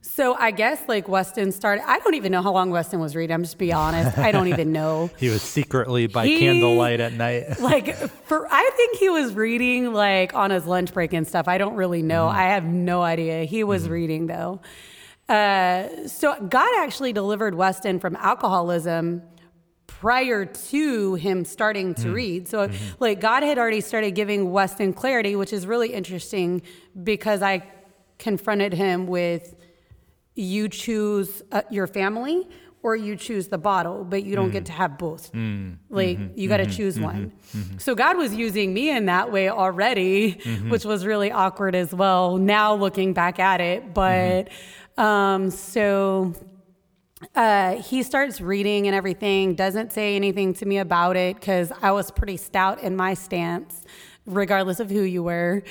So 0.00 0.34
I 0.34 0.50
guess 0.50 0.82
like 0.88 1.08
Weston 1.08 1.52
started. 1.52 1.88
I 1.88 2.00
don't 2.00 2.14
even 2.14 2.32
know 2.32 2.42
how 2.42 2.52
long 2.52 2.70
Weston 2.70 2.98
was 2.98 3.14
reading. 3.14 3.34
I'm 3.34 3.44
just 3.44 3.56
be 3.56 3.72
honest. 3.72 4.18
I 4.18 4.32
don't 4.32 4.48
even 4.48 4.72
know. 4.72 5.10
He 5.18 5.28
was 5.28 5.42
secretly 5.42 6.06
by 6.06 6.26
He- 6.26 6.38
candlelight 6.38 7.00
at 7.00 7.12
night. 7.12 7.60
like 7.60 7.96
for 8.26 8.46
I 8.50 8.70
think 8.76 8.96
he 8.98 9.08
was 9.08 9.34
reading 9.34 9.92
like 9.92 10.34
on 10.34 10.50
his 10.50 10.66
lunch 10.66 10.92
break 10.92 11.12
and 11.12 11.26
stuff. 11.26 11.46
I 11.48 11.58
don't 11.58 11.74
really 11.74 12.02
know. 12.02 12.26
Mm. 12.26 12.34
I 12.34 12.42
have 12.48 12.64
no 12.64 13.02
idea. 13.02 13.44
He 13.44 13.62
was 13.64 13.86
mm. 13.86 13.90
reading 13.90 14.26
though. 14.26 14.60
Uh, 15.28 16.08
so 16.08 16.40
God 16.40 16.70
actually 16.78 17.12
delivered 17.12 17.54
Weston 17.54 18.00
from 18.00 18.16
alcoholism 18.16 19.22
prior 19.86 20.46
to 20.46 21.14
him 21.14 21.44
starting 21.44 21.94
to 21.94 22.08
mm. 22.08 22.14
read. 22.14 22.48
So 22.48 22.68
mm-hmm. 22.68 22.94
like 23.00 23.20
God 23.20 23.42
had 23.42 23.58
already 23.58 23.80
started 23.80 24.12
giving 24.12 24.50
Weston 24.50 24.92
clarity, 24.92 25.36
which 25.36 25.52
is 25.52 25.66
really 25.66 25.92
interesting 25.92 26.62
because 27.02 27.42
I 27.42 27.64
confronted 28.18 28.72
him 28.72 29.06
with 29.06 29.54
you 30.38 30.68
choose 30.68 31.42
uh, 31.52 31.62
your 31.70 31.86
family 31.86 32.48
or 32.82 32.94
you 32.94 33.16
choose 33.16 33.48
the 33.48 33.58
bottle, 33.58 34.04
but 34.04 34.22
you 34.22 34.36
don't 34.36 34.50
get 34.50 34.64
to 34.66 34.72
have 34.72 34.98
both. 34.98 35.32
Mm. 35.32 35.38
Mm-hmm. 35.38 35.94
Like 35.94 36.18
you 36.36 36.48
got 36.48 36.58
to 36.58 36.64
mm-hmm. 36.64 36.72
choose 36.72 36.98
one. 36.98 37.32
Mm-hmm. 37.54 37.78
So 37.78 37.94
God 37.94 38.16
was 38.16 38.34
using 38.34 38.72
me 38.72 38.90
in 38.90 39.06
that 39.06 39.32
way 39.32 39.48
already, 39.48 40.32
which 40.68 40.84
was 40.84 41.04
really 41.04 41.32
awkward 41.32 41.74
as 41.74 41.92
well. 41.92 42.36
Now 42.36 42.74
looking 42.74 43.12
back 43.14 43.40
at 43.40 43.60
it, 43.60 43.92
but 43.94 44.48
um, 44.96 45.50
so 45.50 46.34
uh, 47.34 47.74
he 47.82 48.04
starts 48.04 48.40
reading 48.40 48.86
and 48.86 48.94
everything, 48.94 49.54
doesn't 49.54 49.92
say 49.92 50.14
anything 50.14 50.54
to 50.54 50.66
me 50.66 50.78
about 50.78 51.16
it 51.16 51.34
because 51.34 51.72
I 51.82 51.90
was 51.90 52.12
pretty 52.12 52.36
stout 52.36 52.80
in 52.80 52.94
my 52.94 53.14
stance, 53.14 53.84
regardless 54.28 54.78
of 54.80 54.90
who 54.90 55.02
you 55.02 55.22
were. 55.22 55.62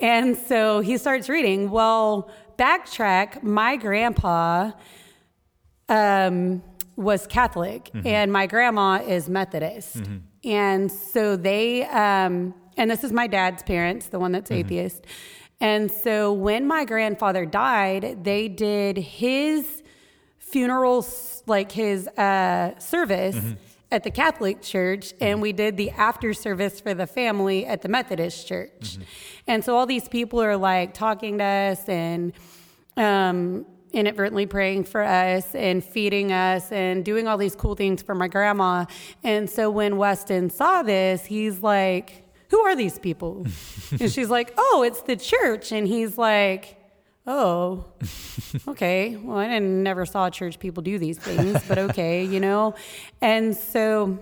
And 0.00 0.36
so 0.36 0.80
he 0.80 0.98
starts 0.98 1.28
reading. 1.28 1.70
Well, 1.70 2.30
backtrack, 2.58 3.42
my 3.42 3.76
grandpa 3.76 4.72
um, 5.88 6.62
was 6.96 7.26
Catholic 7.26 7.90
and 8.04 8.32
my 8.32 8.46
grandma 8.46 9.02
is 9.06 9.28
Methodist. 9.28 9.96
And 10.44 10.90
so 10.90 11.36
they, 11.36 11.84
um, 11.86 12.54
and 12.76 12.90
this 12.90 13.04
is 13.04 13.12
my 13.12 13.26
dad's 13.26 13.62
parents, 13.62 14.06
the 14.08 14.18
one 14.18 14.32
that's 14.32 14.50
atheist. 14.50 15.06
And 15.60 15.90
so 15.90 16.32
when 16.32 16.66
my 16.66 16.84
grandfather 16.84 17.46
died, 17.46 18.24
they 18.24 18.48
did 18.48 18.96
his 18.98 19.82
funeral, 20.38 21.06
like 21.46 21.70
his 21.70 22.08
uh, 22.08 22.78
service 22.78 23.36
at 23.92 24.04
the 24.04 24.10
Catholic 24.10 24.62
Church, 24.62 25.12
and 25.20 25.42
we 25.42 25.52
did 25.52 25.76
the 25.76 25.90
after 25.90 26.32
service 26.32 26.80
for 26.80 26.94
the 26.94 27.06
family 27.06 27.66
at 27.66 27.82
the 27.82 27.88
Methodist 27.88 28.48
Church. 28.48 28.96
And 29.46 29.62
so 29.62 29.76
all 29.76 29.84
these 29.84 30.08
people 30.08 30.40
are 30.42 30.56
like 30.56 30.94
talking 30.94 31.38
to 31.38 31.44
us 31.44 31.86
and 31.88 32.32
um, 32.96 33.66
inadvertently 33.92 34.46
praying 34.46 34.84
for 34.84 35.02
us 35.02 35.54
and 35.54 35.84
feeding 35.84 36.32
us 36.32 36.72
and 36.72 37.04
doing 37.04 37.28
all 37.28 37.36
these 37.36 37.54
cool 37.54 37.74
things 37.74 38.00
for 38.02 38.14
my 38.14 38.28
grandma. 38.28 38.86
And 39.22 39.48
so 39.48 39.70
when 39.70 39.98
Weston 39.98 40.48
saw 40.48 40.82
this, 40.82 41.26
he's 41.26 41.62
like, 41.62 42.24
Who 42.48 42.60
are 42.60 42.74
these 42.74 42.98
people? 42.98 43.46
and 44.00 44.10
she's 44.10 44.30
like, 44.30 44.54
Oh, 44.56 44.82
it's 44.86 45.02
the 45.02 45.16
church. 45.16 45.70
And 45.70 45.86
he's 45.86 46.16
like, 46.16 46.81
Oh, 47.26 47.84
okay. 48.68 49.16
Well, 49.16 49.38
I 49.38 49.46
didn't, 49.46 49.82
never 49.82 50.04
saw 50.06 50.28
church 50.28 50.58
people 50.58 50.82
do 50.82 50.98
these 50.98 51.18
things, 51.18 51.62
but 51.68 51.78
okay, 51.78 52.24
you 52.24 52.40
know? 52.40 52.74
And 53.20 53.56
so 53.56 54.18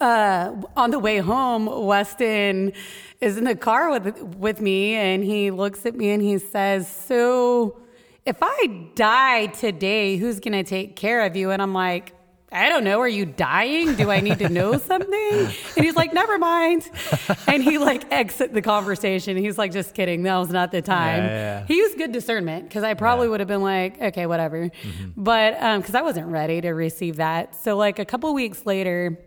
uh, 0.00 0.52
on 0.76 0.90
the 0.90 0.98
way 0.98 1.18
home, 1.18 1.66
Weston 1.66 2.72
is 3.20 3.36
in 3.36 3.44
the 3.44 3.56
car 3.56 3.90
with 3.90 4.20
with 4.36 4.60
me, 4.60 4.94
and 4.94 5.24
he 5.24 5.50
looks 5.50 5.86
at 5.86 5.94
me 5.94 6.10
and 6.10 6.22
he 6.22 6.38
says, 6.38 6.88
"So, 6.88 7.80
if 8.24 8.36
I 8.42 8.88
die 8.94 9.46
today, 9.46 10.16
who's 10.16 10.40
gonna 10.40 10.64
take 10.64 10.96
care 10.96 11.24
of 11.24 11.36
you?" 11.36 11.50
And 11.50 11.62
I'm 11.62 11.74
like. 11.74 12.15
I 12.56 12.70
don't 12.70 12.84
know. 12.84 13.00
Are 13.00 13.08
you 13.08 13.26
dying? 13.26 13.94
Do 13.96 14.10
I 14.10 14.20
need 14.20 14.38
to 14.38 14.48
know 14.48 14.78
something? 14.78 15.30
And 15.76 15.84
he's 15.84 15.94
like, 15.94 16.14
never 16.14 16.38
mind. 16.38 16.88
And 17.46 17.62
he 17.62 17.76
like 17.78 18.10
exit 18.10 18.54
the 18.54 18.62
conversation. 18.62 19.36
He's 19.36 19.58
like, 19.58 19.72
just 19.72 19.94
kidding. 19.94 20.22
That 20.22 20.36
was 20.38 20.50
not 20.50 20.72
the 20.72 20.80
time. 20.80 21.24
Yeah, 21.24 21.28
yeah, 21.28 21.60
yeah. 21.60 21.66
He 21.66 21.76
used 21.76 21.98
good 21.98 22.12
discernment 22.12 22.68
because 22.68 22.82
I 22.82 22.94
probably 22.94 23.28
would 23.28 23.40
have 23.40 23.48
been 23.48 23.62
like, 23.62 24.00
okay, 24.00 24.26
whatever. 24.26 24.70
But 25.16 25.78
because 25.78 25.94
I 25.94 26.02
wasn't 26.02 26.28
ready 26.28 26.60
to 26.62 26.70
receive 26.70 27.16
that. 27.16 27.54
So 27.56 27.76
like 27.76 27.98
a 27.98 28.04
couple 28.04 28.32
weeks 28.32 28.64
later, 28.64 29.18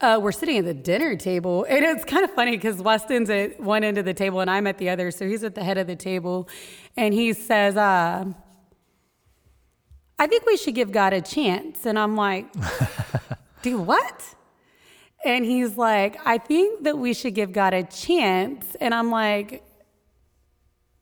uh, 0.00 0.20
we're 0.22 0.32
sitting 0.32 0.58
at 0.58 0.64
the 0.66 0.74
dinner 0.74 1.16
table, 1.16 1.64
and 1.68 1.82
it's 1.82 2.04
kind 2.04 2.22
of 2.22 2.30
funny 2.32 2.50
because 2.50 2.82
Weston's 2.82 3.30
at 3.30 3.58
one 3.58 3.82
end 3.82 3.96
of 3.96 4.04
the 4.04 4.12
table 4.12 4.40
and 4.40 4.50
I'm 4.50 4.66
at 4.66 4.76
the 4.76 4.90
other. 4.90 5.10
So 5.10 5.26
he's 5.26 5.42
at 5.42 5.54
the 5.54 5.64
head 5.64 5.78
of 5.78 5.86
the 5.86 5.96
table, 5.96 6.48
and 6.96 7.14
he 7.14 7.32
says, 7.32 7.76
uh, 7.76 8.26
"I 10.18 10.26
think 10.26 10.46
we 10.46 10.56
should 10.56 10.74
give 10.74 10.92
God 10.92 11.12
a 11.12 11.20
chance." 11.20 11.86
And 11.86 11.98
I'm 11.98 12.16
like, 12.16 12.46
"Do 13.62 13.78
what?" 13.78 14.34
And 15.24 15.44
he's 15.44 15.76
like, 15.76 16.16
"I 16.24 16.38
think 16.38 16.84
that 16.84 16.98
we 16.98 17.14
should 17.14 17.34
give 17.34 17.52
God 17.52 17.74
a 17.74 17.82
chance." 17.82 18.76
And 18.80 18.94
I'm 18.94 19.10
like, 19.10 19.64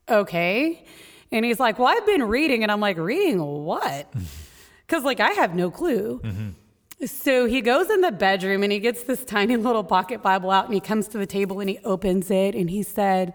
"Okay." 0.08 0.84
And 1.32 1.44
he's 1.44 1.58
like, 1.58 1.78
"Well, 1.78 1.88
I've 1.88 2.06
been 2.06 2.24
reading," 2.24 2.62
and 2.62 2.70
I'm 2.70 2.80
like, 2.80 2.96
"Reading 2.96 3.42
what?" 3.42 4.12
Because 4.86 5.02
like 5.02 5.18
I 5.18 5.30
have 5.30 5.54
no 5.54 5.70
clue. 5.70 6.20
Mm-hmm. 6.22 7.06
So 7.06 7.46
he 7.46 7.60
goes 7.60 7.90
in 7.90 8.00
the 8.00 8.12
bedroom 8.12 8.62
and 8.62 8.72
he 8.72 8.78
gets 8.78 9.02
this 9.04 9.24
tiny 9.24 9.56
little 9.56 9.84
pocket 9.84 10.22
Bible 10.22 10.50
out 10.50 10.66
and 10.66 10.74
he 10.74 10.80
comes 10.80 11.08
to 11.08 11.18
the 11.18 11.26
table 11.26 11.60
and 11.60 11.68
he 11.68 11.78
opens 11.84 12.30
it 12.30 12.54
and 12.54 12.70
he 12.70 12.82
said, 12.82 13.34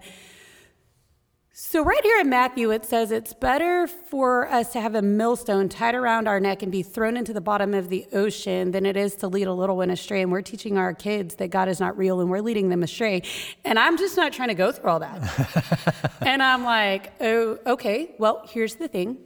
So, 1.62 1.84
right 1.84 2.02
here 2.02 2.18
in 2.18 2.30
Matthew, 2.30 2.70
it 2.70 2.86
says 2.86 3.10
it's 3.10 3.34
better 3.34 3.86
for 3.86 4.50
us 4.50 4.72
to 4.72 4.80
have 4.80 4.94
a 4.94 5.02
millstone 5.02 5.68
tied 5.68 5.94
around 5.94 6.26
our 6.26 6.40
neck 6.40 6.62
and 6.62 6.72
be 6.72 6.82
thrown 6.82 7.18
into 7.18 7.34
the 7.34 7.40
bottom 7.42 7.74
of 7.74 7.90
the 7.90 8.06
ocean 8.14 8.70
than 8.70 8.86
it 8.86 8.96
is 8.96 9.14
to 9.16 9.28
lead 9.28 9.46
a 9.46 9.52
little 9.52 9.76
one 9.76 9.90
astray. 9.90 10.22
And 10.22 10.32
we're 10.32 10.40
teaching 10.40 10.78
our 10.78 10.94
kids 10.94 11.34
that 11.34 11.50
God 11.50 11.68
is 11.68 11.78
not 11.78 11.98
real 11.98 12.22
and 12.22 12.30
we're 12.30 12.40
leading 12.40 12.70
them 12.70 12.82
astray. 12.82 13.24
And 13.62 13.78
I'm 13.78 13.98
just 13.98 14.16
not 14.16 14.32
trying 14.32 14.48
to 14.48 14.54
go 14.54 14.72
through 14.72 14.88
all 14.88 15.00
that. 15.00 16.14
and 16.22 16.42
I'm 16.42 16.64
like, 16.64 17.12
Oh, 17.20 17.58
okay. 17.66 18.14
Well, 18.18 18.48
here's 18.50 18.76
the 18.76 18.88
thing. 18.88 19.18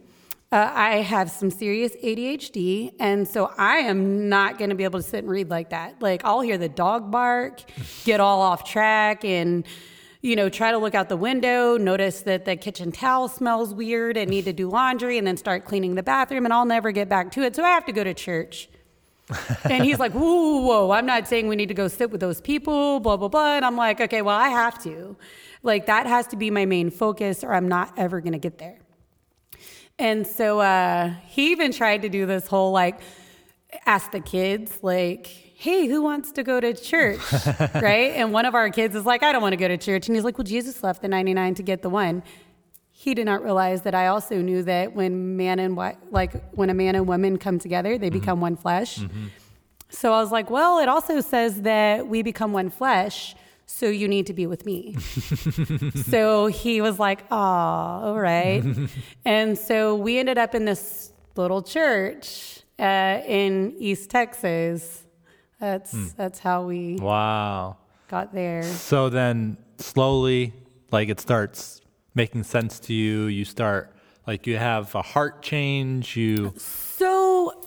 Uh, 0.51 0.69
I 0.73 0.95
have 0.97 1.31
some 1.31 1.49
serious 1.49 1.95
ADHD, 2.03 2.95
and 2.99 3.25
so 3.25 3.51
I 3.57 3.77
am 3.77 4.27
not 4.27 4.57
going 4.57 4.71
to 4.71 4.75
be 4.75 4.83
able 4.83 4.99
to 4.99 5.07
sit 5.07 5.19
and 5.19 5.29
read 5.29 5.49
like 5.49 5.69
that. 5.69 6.01
Like, 6.01 6.25
I'll 6.25 6.41
hear 6.41 6.57
the 6.57 6.69
dog 6.69 7.11
bark, 7.11 7.61
get 8.03 8.19
all 8.19 8.41
off 8.41 8.69
track, 8.69 9.23
and 9.23 9.65
you 10.25 10.35
know, 10.35 10.49
try 10.49 10.71
to 10.71 10.79
look 10.79 10.95
out 10.95 11.07
the 11.07 11.15
window, 11.15 11.77
notice 11.77 12.21
that 12.21 12.45
the 12.45 12.55
kitchen 12.55 12.91
towel 12.91 13.27
smells 13.27 13.75
weird, 13.75 14.17
and 14.17 14.27
need 14.27 14.45
to 14.45 14.53
do 14.53 14.67
laundry, 14.67 15.19
and 15.19 15.27
then 15.27 15.37
start 15.37 15.65
cleaning 15.65 15.93
the 15.93 16.01
bathroom, 16.01 16.45
and 16.45 16.53
I'll 16.53 16.65
never 16.65 16.91
get 16.91 17.07
back 17.07 17.31
to 17.33 17.43
it. 17.43 17.55
So 17.55 17.63
I 17.63 17.69
have 17.69 17.85
to 17.85 17.91
go 17.91 18.03
to 18.03 18.13
church. 18.15 18.67
and 19.69 19.85
he's 19.85 19.99
like, 19.99 20.13
whoa, 20.13 20.21
whoa, 20.21 20.85
whoa, 20.85 20.91
I'm 20.91 21.05
not 21.05 21.27
saying 21.27 21.47
we 21.47 21.55
need 21.55 21.67
to 21.67 21.75
go 21.75 21.87
sit 21.87 22.09
with 22.09 22.21
those 22.21 22.41
people, 22.41 22.99
blah, 22.99 23.17
blah, 23.17 23.27
blah. 23.27 23.55
And 23.55 23.63
I'm 23.63 23.75
like, 23.75 24.01
okay, 24.01 24.23
well, 24.23 24.35
I 24.35 24.49
have 24.49 24.81
to. 24.83 25.15
Like, 25.61 25.85
that 25.85 26.07
has 26.07 26.25
to 26.27 26.35
be 26.35 26.49
my 26.49 26.65
main 26.65 26.89
focus, 26.89 27.43
or 27.43 27.53
I'm 27.53 27.67
not 27.67 27.93
ever 27.95 28.19
going 28.19 28.33
to 28.33 28.39
get 28.39 28.57
there. 28.57 28.79
And 29.99 30.25
so 30.25 30.59
uh, 30.59 31.13
he 31.27 31.51
even 31.51 31.71
tried 31.71 32.01
to 32.01 32.09
do 32.09 32.25
this 32.25 32.47
whole 32.47 32.71
like, 32.71 32.99
ask 33.85 34.11
the 34.11 34.21
kids, 34.21 34.79
like, 34.81 35.44
hey, 35.57 35.87
who 35.87 36.01
wants 36.01 36.31
to 36.33 36.43
go 36.43 36.59
to 36.59 36.73
church? 36.73 37.19
right? 37.75 38.11
And 38.15 38.33
one 38.33 38.45
of 38.45 38.55
our 38.55 38.69
kids 38.69 38.93
is 38.93 39.05
like, 39.05 39.23
I 39.23 39.31
don't 39.31 39.41
want 39.41 39.53
to 39.53 39.57
go 39.57 39.69
to 39.69 39.77
church. 39.77 40.07
And 40.07 40.15
he's 40.15 40.25
like, 40.25 40.37
well, 40.37 40.43
Jesus 40.45 40.83
left 40.83 41.01
the 41.01 41.07
99 41.07 41.55
to 41.55 41.63
get 41.63 41.81
the 41.81 41.89
one. 41.89 42.23
He 42.91 43.13
did 43.13 43.25
not 43.25 43.41
realize 43.43 43.83
that 43.83 43.95
I 43.95 44.07
also 44.07 44.41
knew 44.41 44.63
that 44.63 44.93
when 44.93 45.37
man 45.37 45.59
and 45.59 45.75
wi- 45.75 45.97
like 46.11 46.33
when 46.53 46.69
a 46.69 46.73
man 46.73 46.95
and 46.95 47.07
woman 47.07 47.37
come 47.37 47.57
together, 47.59 47.97
they 47.97 48.09
become 48.09 48.41
one 48.41 48.55
flesh. 48.57 48.99
So 49.89 50.11
I 50.11 50.19
was 50.21 50.31
like, 50.31 50.49
well, 50.49 50.79
it 50.79 50.89
also 50.89 51.21
says 51.21 51.61
that 51.61 52.07
we 52.07 52.21
become 52.21 52.51
one 52.51 52.69
flesh, 52.69 53.35
so 53.65 53.87
you 53.87 54.07
need 54.07 54.27
to 54.27 54.33
be 54.33 54.45
with 54.47 54.65
me. 54.65 54.95
so 56.09 56.47
he 56.47 56.81
was 56.81 56.99
like, 56.99 57.23
oh, 57.31 57.35
all 57.37 58.19
right. 58.19 58.63
and 59.25 59.57
so 59.57 59.95
we 59.95 60.17
ended 60.17 60.37
up 60.37 60.53
in 60.53 60.65
this 60.65 61.11
little 61.35 61.61
church 61.61 62.61
uh, 62.79 63.21
in 63.25 63.75
East 63.77 64.09
Texas. 64.09 65.04
That's 65.59 66.13
that's 66.13 66.39
how 66.39 66.65
we 66.65 66.97
Wow. 66.97 67.77
got 68.09 68.33
there. 68.33 68.63
So 68.63 69.09
then 69.09 69.57
slowly, 69.77 70.53
like 70.91 71.09
it 71.09 71.19
starts 71.19 71.81
making 72.13 72.43
sense 72.43 72.79
to 72.81 72.93
you. 72.93 73.25
You 73.25 73.43
start, 73.45 73.93
like, 74.25 74.47
you 74.47 74.57
have 74.57 74.93
a 74.95 75.01
heart 75.01 75.41
change. 75.41 76.15
You, 76.15 76.53
So 76.57 77.61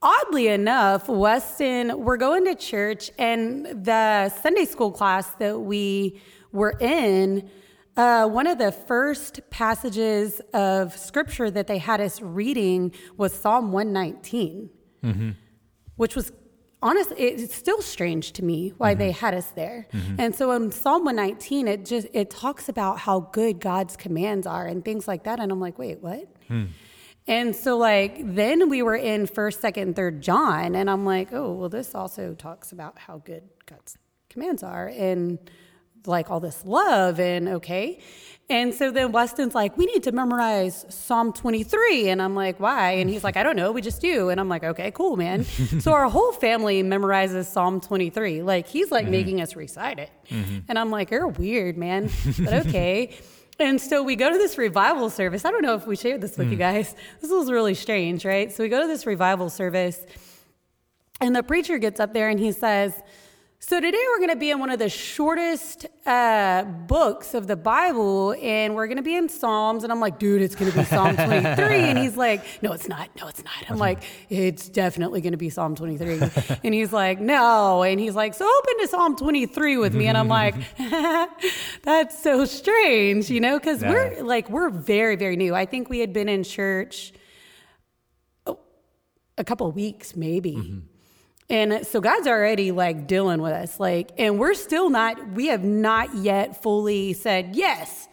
oddly 0.00 0.48
enough, 0.48 1.08
Weston, 1.08 2.04
we're 2.04 2.16
going 2.16 2.44
to 2.44 2.54
church, 2.54 3.10
and 3.18 3.66
the 3.84 4.28
Sunday 4.28 4.64
school 4.64 4.92
class 4.92 5.28
that 5.40 5.58
we 5.58 6.20
were 6.52 6.74
in, 6.80 7.48
uh, 7.96 8.28
one 8.28 8.46
of 8.46 8.58
the 8.58 8.70
first 8.70 9.40
passages 9.50 10.40
of 10.52 10.96
scripture 10.96 11.50
that 11.50 11.66
they 11.66 11.78
had 11.78 12.00
us 12.00 12.20
reading 12.20 12.92
was 13.16 13.32
Psalm 13.32 13.72
119, 13.72 14.70
which 15.96 16.14
was 16.14 16.32
honestly 16.84 17.16
it's 17.18 17.54
still 17.56 17.82
strange 17.82 18.32
to 18.34 18.44
me 18.44 18.72
why 18.76 18.94
they 18.94 19.10
mm-hmm. 19.10 19.18
had 19.26 19.34
us 19.34 19.48
there. 19.56 19.88
Mm-hmm. 19.92 20.20
And 20.20 20.34
so 20.34 20.52
in 20.52 20.70
psalm 20.70 21.04
119 21.04 21.66
it 21.66 21.84
just 21.84 22.06
it 22.12 22.30
talks 22.30 22.68
about 22.68 23.00
how 23.00 23.20
good 23.32 23.58
god's 23.58 23.96
commands 23.96 24.46
are 24.46 24.66
and 24.66 24.84
things 24.84 25.08
like 25.08 25.24
that. 25.24 25.40
And 25.40 25.50
i'm 25.50 25.60
like 25.60 25.78
wait 25.78 26.00
what? 26.00 26.28
Hmm. 26.46 26.66
And 27.26 27.56
so 27.56 27.78
like 27.78 28.18
then 28.22 28.68
we 28.68 28.82
were 28.82 28.96
in 28.96 29.26
first, 29.26 29.60
second, 29.60 29.96
third 29.96 30.20
John, 30.20 30.74
and 30.74 30.90
I'm 30.90 31.04
like, 31.04 31.32
oh 31.32 31.52
well, 31.52 31.68
this 31.68 31.94
also 31.94 32.34
talks 32.34 32.70
about 32.70 32.98
how 32.98 33.18
good 33.18 33.44
God's 33.66 33.96
commands 34.28 34.62
are. 34.62 34.88
And 34.88 35.38
like 36.06 36.30
all 36.30 36.40
this 36.40 36.64
love 36.64 37.18
and 37.18 37.48
okay. 37.48 38.00
And 38.50 38.74
so 38.74 38.90
then 38.90 39.10
Weston's 39.10 39.54
like, 39.54 39.76
we 39.78 39.86
need 39.86 40.02
to 40.02 40.12
memorize 40.12 40.84
Psalm 40.90 41.32
23. 41.32 42.10
And 42.10 42.20
I'm 42.20 42.34
like, 42.34 42.60
why? 42.60 42.92
And 42.92 43.08
he's 43.08 43.24
like, 43.24 43.38
I 43.38 43.42
don't 43.42 43.56
know. 43.56 43.72
We 43.72 43.80
just 43.80 44.02
do. 44.02 44.28
And 44.28 44.38
I'm 44.38 44.50
like, 44.50 44.62
okay, 44.62 44.90
cool, 44.90 45.16
man. 45.16 45.44
so 45.80 45.92
our 45.92 46.10
whole 46.10 46.32
family 46.32 46.82
memorizes 46.82 47.46
Psalm 47.46 47.80
23. 47.80 48.42
Like 48.42 48.66
he's 48.66 48.90
like 48.90 49.04
mm-hmm. 49.04 49.12
making 49.12 49.40
us 49.40 49.56
recite 49.56 49.98
it. 49.98 50.10
Mm-hmm. 50.28 50.58
And 50.68 50.78
I'm 50.78 50.90
like, 50.90 51.10
you're 51.10 51.28
weird, 51.28 51.78
man. 51.78 52.10
But 52.38 52.66
okay. 52.66 53.16
And 53.58 53.80
so 53.80 54.02
we 54.02 54.16
go 54.16 54.30
to 54.30 54.36
this 54.36 54.58
revival 54.58 55.08
service. 55.08 55.44
I 55.44 55.50
don't 55.50 55.62
know 55.62 55.74
if 55.74 55.86
we 55.86 55.96
shared 55.96 56.20
this 56.20 56.36
with 56.36 56.50
you 56.50 56.56
mm. 56.56 56.60
guys. 56.60 56.94
This 57.20 57.30
was 57.30 57.50
really 57.50 57.74
strange, 57.74 58.24
right? 58.24 58.52
So 58.52 58.64
we 58.64 58.68
go 58.68 58.80
to 58.80 58.88
this 58.88 59.06
revival 59.06 59.48
service, 59.48 60.04
and 61.20 61.36
the 61.36 61.42
preacher 61.42 61.78
gets 61.78 62.00
up 62.00 62.12
there 62.12 62.28
and 62.28 62.40
he 62.40 62.50
says, 62.50 63.00
so 63.66 63.80
today 63.80 63.98
we're 64.10 64.18
going 64.18 64.28
to 64.28 64.36
be 64.36 64.50
in 64.50 64.58
one 64.58 64.68
of 64.68 64.78
the 64.78 64.90
shortest 64.90 65.86
uh, 66.04 66.64
books 66.64 67.32
of 67.32 67.46
the 67.46 67.56
Bible, 67.56 68.34
and 68.42 68.74
we're 68.74 68.86
going 68.86 68.98
to 68.98 69.02
be 69.02 69.16
in 69.16 69.30
Psalms. 69.30 69.84
And 69.84 69.90
I'm 69.92 70.00
like, 70.00 70.18
dude, 70.18 70.42
it's 70.42 70.54
going 70.54 70.70
to 70.70 70.76
be 70.76 70.84
Psalm 70.84 71.16
23. 71.16 71.64
and 71.64 71.98
he's 71.98 72.14
like, 72.14 72.44
no, 72.62 72.72
it's 72.72 72.88
not. 72.88 73.08
No, 73.18 73.26
it's 73.26 73.42
not. 73.42 73.54
I'm 73.70 73.78
like, 73.78 74.02
it's 74.28 74.68
definitely 74.68 75.22
going 75.22 75.32
to 75.32 75.38
be 75.38 75.48
Psalm 75.48 75.74
23. 75.76 76.20
and 76.64 76.74
he's 76.74 76.92
like, 76.92 77.20
no. 77.20 77.82
And 77.82 77.98
he's 77.98 78.14
like, 78.14 78.34
so 78.34 78.44
open 78.44 78.80
to 78.80 78.86
Psalm 78.88 79.16
23 79.16 79.78
with 79.78 79.94
me. 79.94 80.08
And 80.08 80.18
I'm 80.18 80.28
like, 80.28 80.54
that's 81.82 82.22
so 82.22 82.44
strange, 82.44 83.30
you 83.30 83.40
know, 83.40 83.58
because 83.58 83.80
Yeah. 83.80 83.90
we're 83.90 84.22
like, 84.24 84.50
we're 84.50 84.68
very, 84.68 85.16
very 85.16 85.36
new. 85.36 85.54
I 85.54 85.64
think 85.64 85.88
we 85.88 86.00
had 86.00 86.12
been 86.12 86.28
in 86.28 86.44
church 86.44 87.14
oh, 88.46 88.58
a 89.38 89.44
couple 89.44 89.66
of 89.66 89.74
weeks, 89.74 90.14
maybe. 90.14 90.82
And 91.50 91.86
so 91.86 92.00
God's 92.00 92.26
already 92.26 92.72
like 92.72 93.06
dealing 93.06 93.42
with 93.42 93.52
us, 93.52 93.78
like, 93.78 94.12
and 94.18 94.38
we're 94.38 94.54
still 94.54 94.88
not, 94.88 95.32
we 95.32 95.48
have 95.48 95.62
not 95.62 96.14
yet 96.14 96.62
fully 96.62 97.12
said 97.12 97.54
yes. 97.54 98.08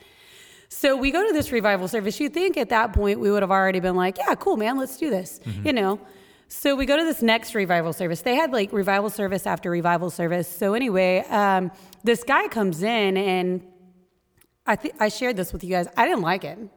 So 0.68 0.98
we 0.98 1.12
go 1.12 1.26
to 1.26 1.34
this 1.34 1.52
revival 1.52 1.88
service. 1.88 2.20
You 2.20 2.30
think 2.30 2.58
at 2.58 2.70
that 2.70 2.92
point 2.94 3.20
we 3.20 3.32
would 3.32 3.44
have 3.44 3.52
already 3.52 3.80
been 3.80 3.96
like, 3.96 4.18
yeah, 4.18 4.36
cool, 4.36 4.58
man, 4.58 4.78
let's 4.78 4.98
do 4.98 5.10
this, 5.10 5.40
you 5.64 5.72
know? 5.74 6.00
So 6.50 6.76
we 6.76 6.86
go 6.86 6.98
to 6.98 7.04
this 7.06 7.22
next 7.22 7.56
revival 7.56 7.94
service. 7.94 8.22
They 8.22 8.36
had 8.36 8.52
like 8.52 8.74
revival 8.74 9.10
service 9.10 9.48
after 9.48 9.70
revival 9.70 10.10
service. 10.10 10.50
So 10.50 10.74
anyway, 10.74 11.20
um, 11.30 11.72
this 12.04 12.24
guy 12.24 12.50
comes 12.50 12.84
in 12.84 13.16
and 13.16 13.62
I 14.66 14.76
think 14.76 14.96
I 15.00 15.08
shared 15.08 15.38
this 15.38 15.54
with 15.54 15.64
you 15.64 15.70
guys. 15.70 15.88
I 15.96 16.06
didn't 16.06 16.22
like 16.22 16.44
him. 16.44 16.70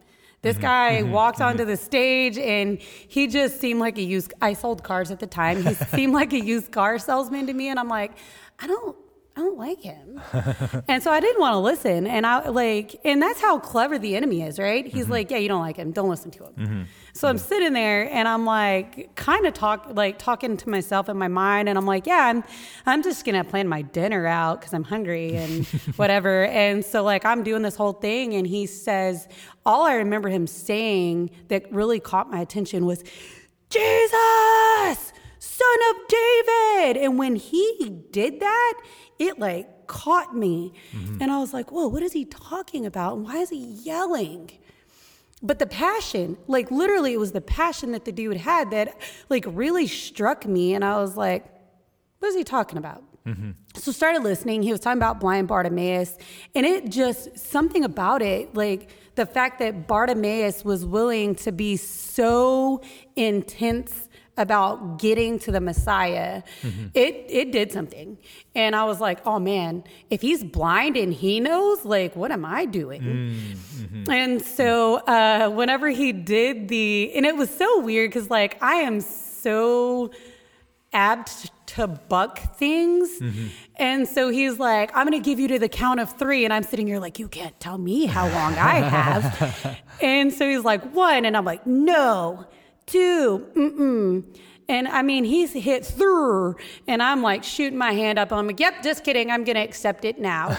This 0.45 0.57
mm-hmm. 0.57 0.63
guy 0.63 1.01
mm-hmm. 1.01 1.11
walked 1.11 1.41
onto 1.41 1.63
mm-hmm. 1.63 1.71
the 1.71 1.77
stage 1.79 2.37
and 2.37 2.79
he 2.81 3.27
just 3.27 3.61
seemed 3.61 3.81
like 3.81 3.97
a 3.97 4.03
used 4.03 4.35
I 4.43 4.53
sold 4.53 4.85
cars 4.85 5.11
at 5.11 5.19
the 5.19 5.27
time. 5.27 5.63
He 5.63 5.75
seemed 5.97 6.13
like 6.13 6.35
a 6.35 6.39
used 6.39 6.71
car 6.71 6.99
salesman 6.99 7.47
to 7.47 7.55
me. 7.55 7.69
And 7.71 7.81
I'm 7.81 7.89
like, 7.89 8.13
I 8.59 8.67
don't 8.67 8.95
I 9.37 9.41
don't 9.41 9.59
like 9.59 9.81
him. 9.81 10.21
and 10.89 11.03
so 11.03 11.11
I 11.11 11.19
didn't 11.19 11.41
want 11.41 11.55
to 11.55 11.59
listen. 11.59 12.07
And 12.07 12.25
I 12.25 12.49
like 12.49 13.01
and 13.05 13.21
that's 13.21 13.41
how 13.41 13.59
clever 13.59 13.99
the 13.99 14.15
enemy 14.15 14.43
is, 14.43 14.61
right? 14.61 14.87
He's 14.87 15.05
mm-hmm. 15.05 15.13
like, 15.13 15.31
Yeah, 15.31 15.39
you 15.39 15.49
don't 15.49 15.61
like 15.61 15.77
him. 15.77 15.91
Don't 15.91 16.09
listen 16.09 16.31
to 16.33 16.45
him. 16.45 16.53
Mm-hmm. 16.57 16.83
So 17.15 17.29
I'm 17.29 17.39
sitting 17.39 17.73
there 17.73 18.09
and 18.13 18.29
I'm 18.29 18.45
like 18.45 19.15
kind 19.17 19.45
of 19.45 19.55
talk 19.55 19.89
like 19.91 20.19
talking 20.19 20.57
to 20.57 20.69
myself 20.69 21.09
in 21.09 21.17
my 21.17 21.29
mind 21.29 21.69
and 21.69 21.77
I'm 21.77 21.87
like, 21.87 22.07
yeah, 22.07 22.27
I'm 22.27 22.45
I'm 22.87 23.03
just 23.03 23.25
going 23.25 23.35
to 23.35 23.49
plan 23.49 23.67
my 23.67 23.83
dinner 23.83 24.25
out 24.27 24.63
cuz 24.63 24.73
I'm 24.73 24.85
hungry 24.85 25.35
and 25.35 25.67
whatever. 25.97 26.45
And 26.45 26.85
so 26.85 27.03
like 27.03 27.25
I'm 27.25 27.43
doing 27.43 27.63
this 27.63 27.75
whole 27.75 27.93
thing 27.93 28.35
and 28.35 28.47
he 28.47 28.67
says 28.67 29.27
all 29.67 29.85
I 29.85 29.95
remember 29.95 30.29
him 30.29 30.47
saying 30.47 31.31
that 31.49 31.73
really 31.73 31.99
caught 31.99 32.31
my 32.31 32.41
attention 32.41 32.87
was 32.87 33.03
Jesus, 33.69 35.13
son 35.39 35.79
of 35.91 35.97
David. 36.09 36.97
And 37.03 37.19
when 37.19 37.37
he 37.37 38.05
did 38.11 38.41
that, 38.41 38.75
it 39.19 39.39
like 39.39 39.87
caught 39.87 40.37
me. 40.37 40.73
Mm-hmm. 40.93 41.19
And 41.21 41.31
I 41.31 41.39
was 41.39 41.53
like, 41.53 41.71
whoa, 41.71 41.89
what 41.89 42.03
is 42.03 42.13
he 42.13 42.25
talking 42.25 42.87
about? 42.87 43.17
And 43.17 43.25
why 43.25 43.39
is 43.39 43.51
he 43.51 43.59
yelling? 43.59 44.51
But 45.43 45.59
the 45.59 45.67
passion, 45.67 46.39
like 46.47 46.71
literally, 46.71 47.13
it 47.13 47.21
was 47.21 47.33
the 47.33 47.41
passion 47.41 47.93
that 47.93 48.05
the 48.05 48.13
dude 48.13 48.39
had 48.39 48.71
that 48.71 48.97
like 49.29 49.45
really 49.47 49.87
struck 49.87 50.47
me. 50.47 50.75
And 50.75 50.85
I 50.85 50.97
was 50.97 51.17
like, 51.17 51.45
what 52.19 52.29
is 52.29 52.35
he 52.35 52.45
talking 52.45 52.79
about? 52.79 53.03
Mm-hmm. 53.27 53.51
So 53.77 53.93
started 53.93 54.23
listening. 54.23 54.63
He 54.63 54.71
was 54.71 54.81
talking 54.81 54.99
about 54.99 55.19
blind 55.19 55.49
Bartimaeus, 55.49 56.19
and 56.55 56.67
it 56.67 56.91
just 56.91 57.39
something 57.39 57.83
about 57.85 58.21
it, 58.21 58.55
like 58.55 58.91
the 59.15 59.25
fact 59.25 59.61
that 59.61 59.87
Bartimaeus 59.87 60.65
was 60.65 60.85
willing 60.85 61.35
to 61.37 61.53
be 61.53 61.77
so 61.77 62.83
intense 63.17 64.04
about 64.37 64.99
getting 64.99 65.39
to 65.41 65.53
the 65.53 65.61
Messiah, 65.61 66.43
mm-hmm. 66.63 66.87
it 66.95 67.27
it 67.29 67.53
did 67.53 67.73
something. 67.73 68.19
And 68.55 68.75
I 68.75 68.85
was 68.85 69.01
like, 69.01 69.25
oh 69.27 69.39
man, 69.39 69.85
if 70.11 70.21
he's 70.21 70.43
blind 70.43 70.97
and 70.97 71.13
he 71.13 71.41
knows, 71.41 71.85
like, 71.85 72.17
what 72.17 72.31
am 72.31 72.45
I 72.45 72.65
doing? 72.65 73.03
Mm-hmm. 73.03 74.11
And 74.11 74.43
so 74.43 74.97
uh, 74.97 75.49
whenever 75.51 75.89
he 75.89 76.13
did 76.13 76.69
the, 76.69 77.13
and 77.15 77.27
it 77.27 77.37
was 77.37 77.51
so 77.51 77.81
weird 77.81 78.11
because 78.11 78.31
like 78.31 78.63
I 78.63 78.77
am 78.77 79.01
so 79.01 80.11
apt 80.93 81.51
to 81.67 81.89
buck 81.89 82.57
things. 82.57 83.11
Mm-hmm. 83.19 83.47
And 83.77 84.09
so 84.09 84.29
he's 84.29 84.59
like, 84.59 84.97
I'm 84.97 85.07
going 85.09 85.21
to 85.21 85.25
give 85.25 85.41
you 85.41 85.49
to 85.49 85.59
the 85.59 85.69
count 85.69 85.99
of 86.01 86.17
three. 86.17 86.45
And 86.45 86.55
I'm 86.55 86.63
sitting 86.63 86.87
here 86.87 87.01
like, 87.01 87.19
you 87.19 87.29
can't 87.29 87.59
tell 87.59 87.77
me 87.77 88.07
how 88.07 88.25
long 88.25 88.55
I 88.55 88.75
have. 88.81 89.81
and 90.01 90.33
so 90.33 90.49
he's 90.49 90.65
like, 90.65 90.83
one. 90.95 91.25
And 91.25 91.37
I'm 91.37 91.45
like, 91.45 91.67
no, 91.67 92.47
two, 92.87 93.47
mm-mm. 93.55 94.25
And 94.69 94.89
I 94.89 95.03
mean, 95.03 95.25
he's 95.25 95.53
hit 95.53 95.85
through, 95.85 96.57
and 96.89 97.03
I'm 97.03 97.23
like 97.23 97.45
shooting 97.45 97.79
my 97.79 97.93
hand 97.93 98.19
up. 98.19 98.33
I'm 98.33 98.47
like, 98.47 98.61
yep, 98.61 98.83
just 98.83 99.05
kidding. 99.05 99.31
I'm 99.31 99.45
going 99.45 99.57
to 99.57 99.63
accept 99.63 100.07
it 100.07 100.19
now. 100.19 100.57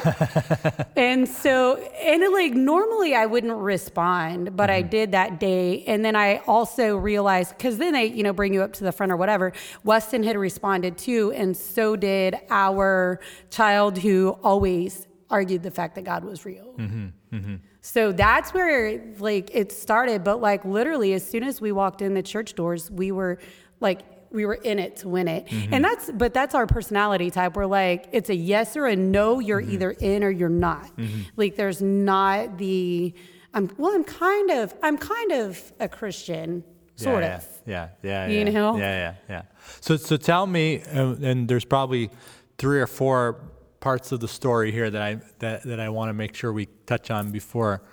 and 0.96 1.28
so, 1.28 1.78
and 1.78 2.22
it, 2.22 2.32
like 2.32 2.54
normally 2.54 3.16
I 3.16 3.26
wouldn't 3.26 3.56
respond, 3.56 4.56
but 4.56 4.70
I 4.70 4.82
mm-hmm. 4.82 4.90
did 4.90 5.12
that 5.14 5.40
day. 5.40 5.84
And 5.86 6.06
then 6.06 6.16
I 6.16 6.38
also 6.46 6.96
realized, 6.98 7.58
because 7.58 7.78
then 7.78 7.94
they, 7.94 8.06
you 8.06 8.22
know, 8.22 8.34
bring 8.34 8.54
you 8.54 8.62
up 8.62 8.74
to 8.74 8.84
the 8.84 8.92
front 8.92 9.12
or 9.12 9.18
whatever. 9.18 9.54
Weston 9.84 10.22
had 10.22 10.38
responded 10.38 11.00
too, 11.00 11.32
and 11.32 11.58
so 11.58 11.96
did 11.96 12.36
our 12.52 13.20
child 13.50 13.98
who 13.98 14.38
always 14.44 15.08
argued 15.32 15.64
the 15.64 15.72
fact 15.72 15.96
that 15.96 16.04
God 16.04 16.24
was 16.24 16.46
real. 16.46 16.76
Mm-hmm. 16.78 17.08
Mm-hmm. 17.36 17.56
So 17.86 18.12
that's 18.12 18.52
where 18.52 19.00
like 19.20 19.52
it 19.54 19.72
started. 19.72 20.24
But 20.24 20.42
like 20.42 20.66
literally, 20.66 21.14
as 21.14 21.24
soon 21.24 21.44
as 21.44 21.62
we 21.62 21.72
walked 21.72 22.02
in 22.02 22.16
the 22.16 22.24
church 22.24 22.56
doors, 22.56 22.90
we 22.90 23.12
were 23.12 23.38
like 23.80 24.02
we 24.32 24.44
were 24.48 24.56
in 24.56 24.80
it 24.80 24.98
to 24.98 25.08
win 25.08 25.28
it. 25.28 25.46
Mm-hmm. 25.46 25.72
And 25.72 25.86
that's 25.86 26.10
but 26.12 26.34
that's 26.34 26.56
our 26.56 26.66
personality 26.66 27.30
type. 27.30 27.56
We're 27.56 27.68
like 27.68 28.10
it's 28.12 28.32
a 28.32 28.36
yes 28.36 28.76
or 28.76 28.88
a 28.88 28.96
no. 28.96 29.40
You're 29.40 29.62
mm-hmm. 29.62 29.74
either 29.74 29.92
in 29.92 30.24
or 30.24 30.32
you're 30.32 30.50
not. 30.50 30.98
Mm-hmm. 30.98 31.22
Like 31.36 31.58
there's 31.58 31.80
not 31.80 32.58
the 32.58 33.14
I'm 33.54 33.70
well. 33.78 33.94
I'm 33.94 34.04
kind 34.04 34.50
of 34.50 34.74
I'm 34.82 34.98
kind 34.98 35.34
of 35.34 35.72
a 35.80 35.88
Christian, 35.88 36.64
sort 36.96 37.22
yeah, 37.24 37.36
of. 37.36 37.48
Yeah, 37.68 37.90
yeah, 38.02 38.26
yeah. 38.26 38.32
You 38.32 38.40
yeah, 38.40 38.50
know? 38.50 38.78
Yeah, 38.78 38.84
yeah, 38.84 39.14
yeah. 39.30 39.42
So, 39.82 39.96
so 39.96 40.18
tell 40.18 40.48
me, 40.48 40.82
uh, 40.82 41.16
and 41.22 41.48
there's 41.48 41.66
probably 41.66 42.10
three 42.58 42.82
or 42.82 42.88
four 42.88 43.38
parts 43.86 44.12
of 44.12 44.20
the 44.20 44.28
story 44.28 44.72
here 44.72 44.90
that 44.90 45.00
I 45.00 45.20
that, 45.38 45.62
that 45.62 45.80
I 45.80 45.90
want 45.90 46.10
to 46.10 46.14
make 46.14 46.34
sure 46.34 46.52
we 46.52 46.66
touch 46.88 47.12
on 47.12 47.32
before 47.32 47.84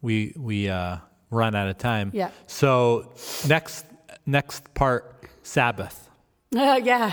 we 0.00 0.32
we 0.34 0.70
uh, 0.70 0.96
run 1.28 1.54
out 1.54 1.68
of 1.68 1.76
time. 1.76 2.10
Yeah. 2.14 2.30
So 2.46 3.12
next 3.46 3.84
next 4.24 4.72
part, 4.72 5.28
Sabbath. 5.42 6.08
Uh, 6.56 6.80
yeah. 6.82 7.12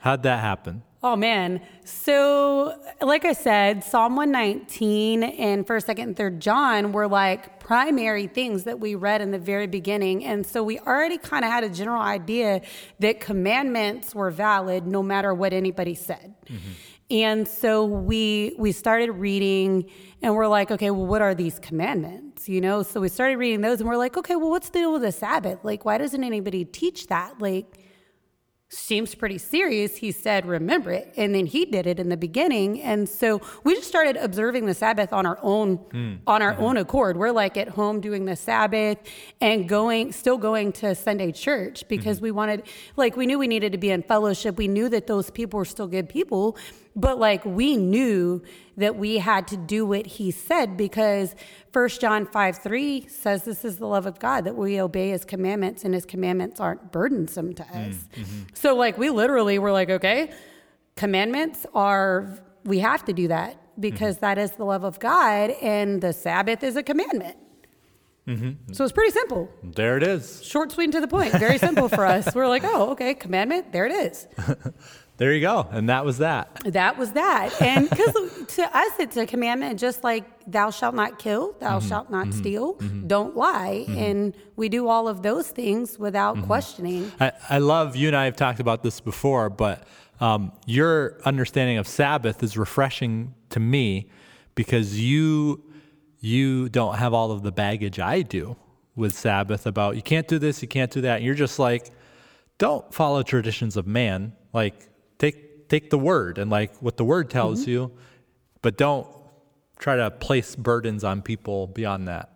How'd 0.00 0.22
that 0.22 0.40
happen? 0.40 0.84
Oh 1.02 1.16
man. 1.16 1.60
So 1.84 2.74
like 3.02 3.26
I 3.26 3.34
said, 3.34 3.84
Psalm 3.84 4.16
119 4.16 5.22
and 5.22 5.66
1st, 5.66 5.86
2nd, 5.94 6.02
and 6.02 6.16
3rd 6.16 6.38
John 6.38 6.92
were 6.92 7.06
like 7.06 7.60
primary 7.60 8.26
things 8.26 8.64
that 8.64 8.80
we 8.80 8.94
read 8.94 9.20
in 9.20 9.32
the 9.32 9.38
very 9.38 9.66
beginning. 9.66 10.24
And 10.24 10.46
so 10.46 10.64
we 10.64 10.78
already 10.78 11.18
kind 11.18 11.44
of 11.44 11.50
had 11.50 11.62
a 11.62 11.68
general 11.68 12.00
idea 12.00 12.62
that 13.00 13.20
commandments 13.20 14.14
were 14.14 14.30
valid 14.30 14.86
no 14.86 15.02
matter 15.02 15.34
what 15.34 15.52
anybody 15.52 15.94
said. 15.94 16.34
And 17.10 17.46
so 17.46 17.84
we 17.84 18.54
we 18.58 18.72
started 18.72 19.12
reading 19.12 19.88
and 20.22 20.34
we're 20.34 20.48
like, 20.48 20.70
okay, 20.70 20.90
well, 20.90 21.06
what 21.06 21.22
are 21.22 21.34
these 21.34 21.58
commandments? 21.58 22.48
You 22.48 22.60
know, 22.60 22.82
so 22.82 23.00
we 23.00 23.08
started 23.08 23.36
reading 23.36 23.60
those 23.60 23.80
and 23.80 23.88
we're 23.88 23.96
like, 23.96 24.16
okay, 24.16 24.34
well, 24.34 24.50
what's 24.50 24.70
the 24.70 24.80
deal 24.80 24.92
with 24.92 25.02
the 25.02 25.12
Sabbath? 25.12 25.60
Like, 25.62 25.84
why 25.84 25.98
doesn't 25.98 26.24
anybody 26.24 26.64
teach 26.64 27.06
that? 27.06 27.40
Like, 27.40 27.78
seems 28.68 29.14
pretty 29.14 29.38
serious. 29.38 29.96
He 29.96 30.10
said, 30.10 30.44
remember 30.44 30.90
it. 30.90 31.12
And 31.16 31.32
then 31.32 31.46
he 31.46 31.64
did 31.64 31.86
it 31.86 32.00
in 32.00 32.08
the 32.08 32.16
beginning. 32.16 32.82
And 32.82 33.08
so 33.08 33.40
we 33.62 33.74
just 33.76 33.86
started 33.86 34.16
observing 34.16 34.66
the 34.66 34.74
Sabbath 34.74 35.12
on 35.12 35.24
our 35.24 35.38
own, 35.40 35.76
hmm. 35.76 36.14
on 36.26 36.42
our 36.42 36.54
mm-hmm. 36.54 36.64
own 36.64 36.76
accord. 36.76 37.16
We're 37.16 37.30
like 37.30 37.56
at 37.56 37.68
home 37.68 38.00
doing 38.00 38.24
the 38.24 38.34
Sabbath 38.34 38.98
and 39.40 39.68
going, 39.68 40.10
still 40.12 40.36
going 40.36 40.72
to 40.72 40.96
Sunday 40.96 41.30
church 41.30 41.86
because 41.88 42.16
mm-hmm. 42.16 42.24
we 42.24 42.30
wanted, 42.32 42.62
like, 42.96 43.16
we 43.16 43.26
knew 43.26 43.38
we 43.38 43.46
needed 43.46 43.70
to 43.70 43.78
be 43.78 43.90
in 43.90 44.02
fellowship. 44.02 44.58
We 44.58 44.66
knew 44.66 44.88
that 44.88 45.06
those 45.06 45.30
people 45.30 45.58
were 45.58 45.64
still 45.64 45.86
good 45.86 46.08
people. 46.08 46.56
But 46.96 47.18
like 47.18 47.44
we 47.44 47.76
knew 47.76 48.42
that 48.76 48.96
we 48.96 49.18
had 49.18 49.46
to 49.48 49.56
do 49.56 49.84
what 49.84 50.06
he 50.06 50.30
said 50.30 50.76
because 50.76 51.34
1 51.72 51.88
John 52.00 52.26
5 52.26 52.58
3 52.58 53.06
says 53.08 53.44
this 53.44 53.64
is 53.64 53.76
the 53.76 53.86
love 53.86 54.06
of 54.06 54.18
God 54.18 54.44
that 54.44 54.56
we 54.56 54.80
obey 54.80 55.10
his 55.10 55.24
commandments 55.24 55.84
and 55.84 55.92
his 55.92 56.06
commandments 56.06 56.58
aren't 56.58 56.90
burdensome 56.92 57.54
to 57.54 57.62
us. 57.62 57.68
Mm, 57.74 57.94
mm-hmm. 58.14 58.42
So 58.54 58.74
like 58.74 58.96
we 58.96 59.10
literally 59.10 59.58
were 59.58 59.72
like, 59.72 59.90
okay, 59.90 60.32
commandments 60.96 61.66
are 61.74 62.38
we 62.64 62.80
have 62.80 63.04
to 63.04 63.12
do 63.12 63.28
that. 63.28 63.60
because 63.78 64.16
mm-hmm. 64.16 64.24
that 64.24 64.38
is 64.38 64.52
the 64.52 64.64
love 64.64 64.84
of 64.84 64.98
God, 64.98 65.50
and 65.62 66.00
the 66.00 66.12
Sabbath 66.12 66.62
is 66.62 66.76
a 66.76 66.82
commandment. 66.82 67.36
Mm-hmm. 68.26 68.72
So 68.72 68.82
it's 68.84 68.92
pretty 68.92 69.12
simple, 69.12 69.48
There 69.62 69.96
it 69.96 70.02
is. 70.02 70.42
short, 70.42 70.72
sweet, 70.72 70.84
and 70.84 70.92
to 70.94 71.00
the 71.00 71.08
point. 71.08 71.32
Very 71.32 71.58
simple 71.58 71.88
for 71.88 72.04
us. 72.04 72.34
We're 72.34 72.48
like, 72.48 72.64
oh, 72.64 72.90
okay, 72.90 73.14
commandment, 73.14 73.72
there 73.72 73.86
it 73.86 73.92
is. 73.92 74.26
There 75.18 75.32
you 75.32 75.40
go. 75.40 75.66
And 75.70 75.88
that 75.88 76.04
was 76.04 76.18
that. 76.18 76.60
That 76.64 76.98
was 76.98 77.12
that. 77.12 77.60
And 77.62 77.88
because 77.88 78.46
to 78.56 78.76
us, 78.76 78.92
it's 78.98 79.16
a 79.16 79.26
commandment, 79.26 79.80
just 79.80 80.04
like 80.04 80.24
thou 80.46 80.70
shalt 80.70 80.94
not 80.94 81.18
kill, 81.18 81.54
thou 81.58 81.78
mm-hmm. 81.78 81.88
shalt 81.88 82.10
not 82.10 82.26
mm-hmm. 82.26 82.38
steal, 82.38 82.74
mm-hmm. 82.74 83.06
don't 83.06 83.36
lie. 83.36 83.86
And 83.88 84.34
we 84.56 84.68
do 84.68 84.88
all 84.88 85.08
of 85.08 85.22
those 85.22 85.48
things 85.48 85.98
without 85.98 86.42
questioning. 86.44 87.10
I, 87.18 87.32
I 87.48 87.58
love 87.58 87.96
you 87.96 88.08
and 88.08 88.16
I 88.16 88.26
have 88.26 88.36
talked 88.36 88.60
about 88.60 88.82
this 88.82 89.00
before, 89.00 89.48
but 89.48 89.86
um, 90.20 90.52
your 90.66 91.18
understanding 91.24 91.78
of 91.78 91.88
Sabbath 91.88 92.42
is 92.42 92.56
refreshing 92.56 93.34
to 93.50 93.60
me 93.60 94.10
because 94.54 95.00
you 95.00 95.62
you 96.18 96.68
don't 96.70 96.96
have 96.96 97.12
all 97.12 97.30
of 97.30 97.42
the 97.42 97.52
baggage 97.52 98.00
I 98.00 98.22
do 98.22 98.56
with 98.96 99.14
Sabbath 99.16 99.66
about 99.66 99.96
you 99.96 100.02
can't 100.02 100.26
do 100.26 100.38
this, 100.38 100.62
you 100.62 100.68
can't 100.68 100.90
do 100.90 101.02
that. 101.02 101.16
And 101.16 101.24
you're 101.24 101.34
just 101.34 101.58
like, 101.58 101.90
don't 102.58 102.92
follow 102.92 103.22
traditions 103.22 103.76
of 103.76 103.86
man. 103.86 104.32
Like 104.52 104.88
take 105.68 105.90
the 105.90 105.98
word 105.98 106.38
and 106.38 106.50
like 106.50 106.76
what 106.78 106.96
the 106.96 107.04
word 107.04 107.30
tells 107.30 107.62
mm-hmm. 107.62 107.70
you, 107.70 107.92
but 108.62 108.76
don't 108.76 109.06
try 109.78 109.96
to 109.96 110.10
place 110.10 110.56
burdens 110.56 111.04
on 111.04 111.22
people 111.22 111.66
beyond 111.66 112.08
that. 112.08 112.32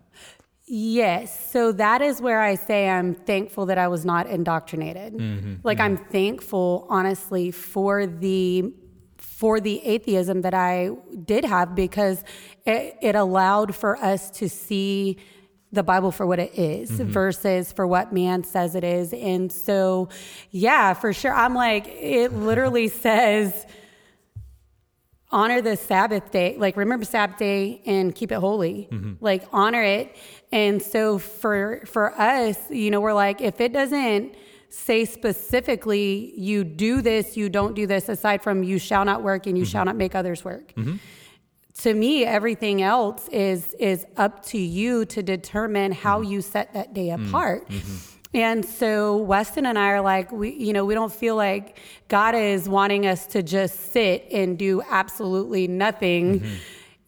Yes. 0.67 1.51
So 1.51 1.73
that 1.73 2.01
is 2.01 2.21
where 2.21 2.41
I 2.41 2.55
say 2.55 2.89
I'm 2.89 3.15
thankful 3.15 3.67
that 3.67 3.79
I 3.79 3.89
was 3.89 4.05
not 4.05 4.29
indoctrinated. 4.29 5.15
Mm-hmm. 5.15 5.55
like 5.65 5.81
I'm 5.81 5.99
mm-hmm. 5.99 6.11
thankful 6.11 6.87
honestly 6.89 7.51
for 7.51 8.07
the 8.07 8.73
for 9.19 9.59
the 9.59 9.83
atheism 9.85 10.43
that 10.43 10.55
I 10.55 10.91
did 11.25 11.47
have 11.47 11.75
because 11.75 12.23
it, 12.67 12.97
it 13.01 13.15
allowed 13.15 13.75
for 13.75 13.97
us 13.97 14.31
to 14.33 14.49
see 14.51 15.17
the 15.73 15.83
Bible 15.83 16.11
for 16.11 16.27
what 16.27 16.39
it 16.39 16.59
is 16.59 16.91
mm-hmm. 16.91 17.11
versus 17.11 17.73
for 17.73 17.87
what 17.87 18.13
man 18.13 18.43
says 18.45 18.75
it 18.75 18.85
is. 18.85 19.13
And 19.13 19.53
so 19.53 20.09
yeah, 20.51 20.95
for 20.95 21.13
sure 21.13 21.33
I'm 21.33 21.55
like 21.55 21.87
it 21.87 22.33
literally 22.33 22.89
says 22.89 23.67
honor 25.31 25.61
the 25.61 25.77
Sabbath 25.77 26.31
day. 26.33 26.57
Like 26.59 26.77
remember 26.77 27.05
Sabbath 27.05 27.39
day 27.39 27.83
and 27.87 28.15
keep 28.15 28.33
it 28.33 28.39
holy. 28.39 28.89
Mm-hmm. 28.91 29.15
Like 29.21 29.45
honor 29.53 29.83
it. 29.83 30.17
And 30.51 30.83
so 30.83 31.19
for 31.19 31.83
for 31.87 32.19
us, 32.19 32.59
you 32.71 32.91
know, 32.91 33.01
we're 33.01 33.15
like 33.15 33.41
if 33.41 33.61
it 33.61 33.73
doesn't 33.73 34.35
say 34.71 35.05
specifically 35.05 36.33
you 36.37 36.65
do 36.65 37.01
this, 37.01 37.37
you 37.37 37.49
don't 37.49 37.75
do 37.75 37.87
this 37.87 38.09
aside 38.09 38.43
from 38.43 38.63
you 38.63 38.79
shall 38.79 39.05
not 39.05 39.23
work 39.23 39.47
and 39.47 39.57
you 39.57 39.65
mm-hmm. 39.65 39.71
shall 39.71 39.85
not 39.85 39.97
make 39.97 40.15
others 40.15 40.45
work. 40.45 40.73
To 41.83 41.95
me, 41.95 42.25
everything 42.25 42.83
else 42.83 43.27
is 43.29 43.75
is 43.79 44.05
up 44.17 44.45
to 44.47 44.59
you 44.59 45.07
to 45.07 45.23
determine 45.23 45.93
how 45.93 46.21
mm-hmm. 46.21 46.33
you 46.33 46.43
set 46.43 46.75
that 46.75 46.93
day 46.93 47.09
mm-hmm. 47.09 47.29
apart. 47.29 47.69
Mm-hmm. 47.69 48.17
And 48.33 48.65
so 48.65 49.17
Weston 49.17 49.67
and 49.67 49.79
I 49.79 49.89
are 49.89 50.01
like, 50.01 50.31
we, 50.31 50.53
you 50.53 50.73
know, 50.73 50.85
we 50.85 50.95
don't 50.95 51.13
feel 51.13 51.35
like 51.35 51.79
God 52.09 52.35
is 52.35 52.69
wanting 52.69 53.07
us 53.07 53.27
to 53.29 53.43
just 53.43 53.93
sit 53.93 54.27
and 54.31 54.57
do 54.57 54.83
absolutely 54.89 55.67
nothing. 55.67 56.47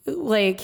Like, 0.05 0.61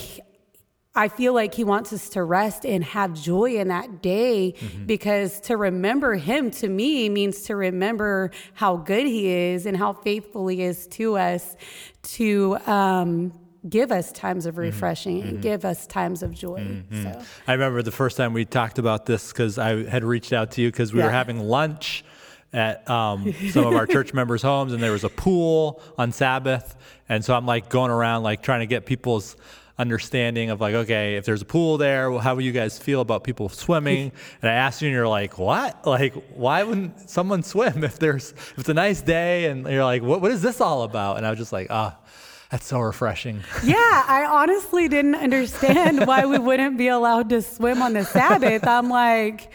I 0.95 1.07
feel 1.07 1.33
like 1.33 1.53
He 1.53 1.63
wants 1.63 1.93
us 1.93 2.09
to 2.09 2.23
rest 2.23 2.65
and 2.65 2.83
have 2.83 3.13
joy 3.13 3.55
in 3.55 3.69
that 3.69 4.01
day 4.01 4.55
because 4.85 5.39
to 5.41 5.55
remember 5.55 6.15
Him 6.15 6.51
to 6.51 6.67
me 6.67 7.07
means 7.07 7.43
to 7.43 7.55
remember 7.55 8.31
how 8.53 8.75
good 8.75 9.05
He 9.05 9.27
is 9.27 9.65
and 9.65 9.77
how 9.77 9.93
faithful 9.93 10.47
He 10.47 10.61
is 10.61 10.87
to 10.87 11.17
us 11.17 11.55
to, 12.01 12.57
um, 12.65 13.31
give 13.67 13.91
us 13.91 14.11
times 14.11 14.45
of 14.45 14.57
refreshing 14.57 15.21
and 15.21 15.41
give 15.41 15.65
us 15.65 15.85
times 15.87 16.23
of 16.23 16.33
joy. 16.33 16.83
So. 16.91 17.21
I 17.47 17.53
remember 17.53 17.81
the 17.81 17.91
first 17.91 18.15
time 18.15 18.33
we 18.33 18.45
talked 18.45 18.79
about 18.79 19.05
this 19.05 19.31
because 19.31 19.57
I 19.57 19.83
had 19.89 20.03
reached 20.03 20.31
out 20.31 20.51
to 20.51 20.61
you 20.61 20.69
because 20.71 20.93
we 20.93 21.01
were 21.01 21.09
having 21.09 21.39
lunch 21.39 22.05
at 22.53 22.89
um, 22.89 23.33
some 23.51 23.65
of 23.65 23.73
our 23.75 23.85
church 23.85 24.13
members' 24.13 24.41
homes, 24.41 24.73
and 24.73 24.81
there 24.81 24.91
was 24.91 25.03
a 25.03 25.09
pool 25.09 25.81
on 25.97 26.11
Sabbath, 26.11 26.75
and 27.07 27.23
so 27.23 27.35
I'm 27.35 27.45
like 27.45 27.69
going 27.69 27.91
around 27.91 28.23
like 28.23 28.41
trying 28.41 28.61
to 28.61 28.65
get 28.65 28.85
people's 28.85 29.35
understanding 29.77 30.49
of 30.49 30.59
like, 30.59 30.75
okay, 30.75 31.15
if 31.15 31.25
there's 31.25 31.41
a 31.41 31.45
pool 31.45 31.77
there, 31.77 32.11
well, 32.11 32.19
how 32.19 32.35
will 32.35 32.41
you 32.41 32.51
guys 32.51 32.77
feel 32.77 32.99
about 32.99 33.23
people 33.23 33.47
swimming? 33.47 34.11
and 34.41 34.49
I 34.49 34.53
asked 34.53 34.81
you, 34.81 34.87
and 34.87 34.95
you're 34.95 35.07
like, 35.07 35.37
what? 35.37 35.85
Like, 35.85 36.13
why 36.33 36.63
wouldn't 36.63 37.09
someone 37.09 37.43
swim 37.43 37.83
if 37.83 37.99
there's 37.99 38.31
if 38.31 38.59
it's 38.59 38.69
a 38.69 38.73
nice 38.73 39.01
day? 39.01 39.45
And 39.45 39.65
you're 39.67 39.83
like, 39.83 40.01
what 40.01 40.21
what 40.21 40.31
is 40.31 40.41
this 40.41 40.61
all 40.61 40.83
about? 40.83 41.17
And 41.17 41.25
I 41.25 41.29
was 41.29 41.39
just 41.39 41.53
like, 41.53 41.67
ah. 41.69 41.97
That's 42.49 42.65
so 42.65 42.79
refreshing. 42.79 43.41
Yeah, 43.63 43.75
I 44.07 44.25
honestly 44.29 44.87
didn't 44.87 45.15
understand 45.15 46.05
why 46.07 46.25
we 46.25 46.39
wouldn't 46.39 46.77
be 46.77 46.87
allowed 46.87 47.29
to 47.29 47.41
swim 47.41 47.81
on 47.81 47.93
the 47.93 48.05
Sabbath. 48.05 48.65
I'm 48.65 48.89
like, 48.89 49.51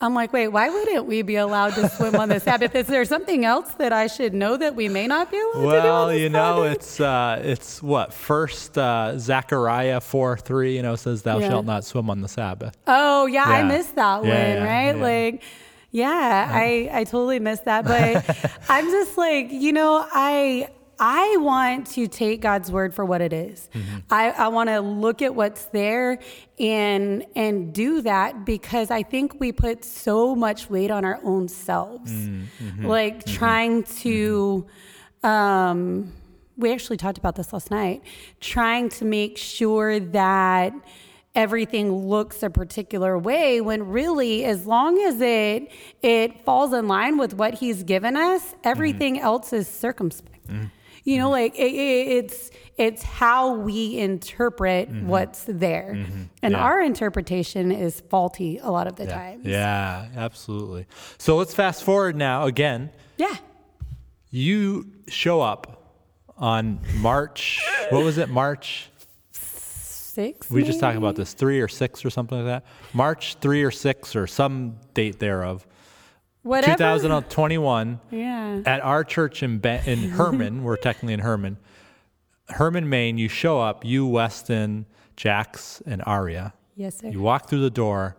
I'm 0.00 0.14
like, 0.14 0.32
wait, 0.32 0.48
why 0.48 0.68
wouldn't 0.68 1.06
we 1.06 1.22
be 1.22 1.36
allowed 1.36 1.74
to 1.76 1.88
swim 1.88 2.18
on 2.18 2.28
the 2.28 2.40
Sabbath? 2.40 2.74
Is 2.74 2.86
there 2.88 3.04
something 3.04 3.44
else 3.44 3.74
that 3.74 3.92
I 3.92 4.06
should 4.08 4.34
know 4.34 4.56
that 4.56 4.74
we 4.74 4.88
may 4.88 5.06
not 5.06 5.30
be 5.30 5.38
allowed 5.38 5.52
to 5.52 5.60
do? 5.60 5.66
Well, 5.68 6.14
you 6.14 6.28
know, 6.28 6.56
Sabbath? 6.64 6.72
it's 6.78 7.00
uh, 7.00 7.40
it's 7.44 7.82
what 7.82 8.12
first 8.12 8.76
uh, 8.78 9.18
Zechariah 9.18 10.00
four 10.00 10.36
three, 10.38 10.74
you 10.74 10.82
know, 10.82 10.96
says, 10.96 11.22
"Thou 11.22 11.38
Yeah. 11.38 11.48
shalt 11.48 11.66
not 11.66 11.84
swim 11.84 12.10
on 12.10 12.20
the 12.20 12.28
Sabbath." 12.28 12.76
Oh 12.88 13.26
yeah, 13.26 13.44
I 13.46 13.62
missed 13.62 13.94
that 13.96 14.24
Yeah, 14.24 14.28
one, 14.28 14.56
yeah, 14.56 14.64
right? 14.64 14.96
yeah. 14.96 15.02
Like, 15.02 15.42
yeah, 15.92 16.48
I 16.50 16.90
I 16.92 17.04
totally 17.04 17.38
missed 17.38 17.66
that, 17.66 17.86
but 17.86 18.24
I'm 18.68 18.90
just 18.90 19.16
like, 19.16 19.52
you 19.52 19.72
know, 19.72 20.04
I 20.12 20.68
I 21.04 21.36
want 21.38 21.88
to 21.88 22.06
take 22.06 22.40
God's 22.42 22.70
word 22.70 22.94
for 22.94 23.04
what 23.04 23.20
it 23.20 23.32
is. 23.32 23.68
Mm-hmm. 23.74 23.96
I 24.08 24.30
I 24.30 24.48
want 24.48 24.68
to 24.68 24.80
look 24.80 25.20
at 25.20 25.34
what's 25.34 25.64
there 25.66 26.20
and 26.60 27.26
and 27.34 27.74
do 27.74 28.02
that 28.02 28.44
because 28.44 28.92
I 28.92 29.02
think 29.02 29.40
we 29.40 29.50
put 29.50 29.84
so 29.84 30.36
much 30.36 30.70
weight 30.70 30.92
on 30.92 31.04
our 31.04 31.18
own 31.24 31.48
selves, 31.48 32.12
Mm-hmm. 32.12 32.86
like 32.86 33.26
trying 33.26 33.82
to. 34.04 34.66
Um, 35.24 36.12
we 36.56 36.72
actually 36.72 36.98
talked 36.98 37.18
about 37.18 37.34
this 37.34 37.52
last 37.52 37.70
night, 37.70 38.02
trying 38.40 38.88
to 38.90 39.04
make 39.04 39.38
sure 39.38 39.98
that 39.98 40.72
everything 41.34 41.90
looks 41.90 42.42
a 42.42 42.50
particular 42.50 43.18
way 43.18 43.60
when 43.60 43.88
really 43.88 44.44
as 44.44 44.66
long 44.66 45.02
as 45.02 45.20
it 45.20 45.68
it 46.02 46.44
falls 46.44 46.72
in 46.72 46.86
line 46.86 47.16
with 47.18 47.34
what 47.34 47.54
he's 47.54 47.82
given 47.82 48.16
us, 48.16 48.54
everything 48.62 49.18
else 49.18 49.52
is 49.52 49.66
circumspect. 49.66 50.46
You 51.04 51.18
know, 51.18 51.24
mm-hmm. 51.24 51.32
like 51.32 51.58
it, 51.58 51.72
it, 51.72 52.08
it's 52.24 52.50
it's 52.78 53.02
how 53.02 53.54
we 53.54 53.98
interpret 53.98 54.88
mm-hmm. 54.90 55.08
what's 55.08 55.44
there, 55.48 55.94
mm-hmm. 55.96 56.22
and 56.42 56.52
Yeah. 56.52 56.62
our 56.62 56.80
interpretation 56.80 57.72
is 57.72 58.00
faulty 58.08 58.58
a 58.62 58.70
lot 58.70 58.86
of 58.86 58.96
the 58.96 59.04
Yeah. 59.04 59.14
times. 59.14 59.46
yeah, 59.46 60.06
absolutely. 60.16 60.86
So 61.18 61.36
let's 61.36 61.54
fast 61.54 61.82
forward 61.82 62.16
now 62.16 62.44
again. 62.46 62.90
yeah. 63.18 63.36
You 64.30 64.86
show 65.08 65.42
up 65.42 65.98
on 66.38 66.80
March. 66.96 67.60
what 67.90 68.02
was 68.04 68.16
it? 68.18 68.30
March. 68.30 68.88
Six. 69.32 70.50
We 70.50 70.62
just 70.62 70.78
talked 70.80 70.94
maybe? 70.94 71.04
about 71.04 71.16
this 71.16 71.32
three 71.32 71.60
or 71.60 71.68
six 71.68 72.04
or 72.04 72.10
something 72.10 72.38
like 72.38 72.46
that. 72.46 72.64
March 72.94 73.36
three 73.40 73.62
or 73.62 73.70
six 73.70 74.14
or 74.14 74.26
some 74.26 74.76
date 74.94 75.18
thereof. 75.18 75.66
Whatever. 76.42 76.76
2021. 76.76 78.00
Yeah. 78.10 78.62
at 78.66 78.80
our 78.80 79.04
church 79.04 79.42
in 79.42 79.60
in 79.64 80.10
Hermon, 80.18 80.64
we're 80.64 80.76
technically 80.76 81.14
in 81.14 81.20
Hermon, 81.20 81.56
Hermon, 82.48 82.88
Maine. 82.88 83.18
You 83.18 83.28
show 83.28 83.60
up, 83.60 83.84
you, 83.84 84.06
Weston, 84.06 84.86
Jax, 85.16 85.82
and 85.86 86.02
Aria. 86.06 86.52
Yes, 86.74 86.98
sir. 86.98 87.08
You 87.08 87.20
walk 87.20 87.48
through 87.48 87.60
the 87.62 87.70
door, 87.70 88.16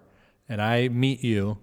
and 0.48 0.62
I 0.62 0.88
meet 0.88 1.24
you, 1.24 1.58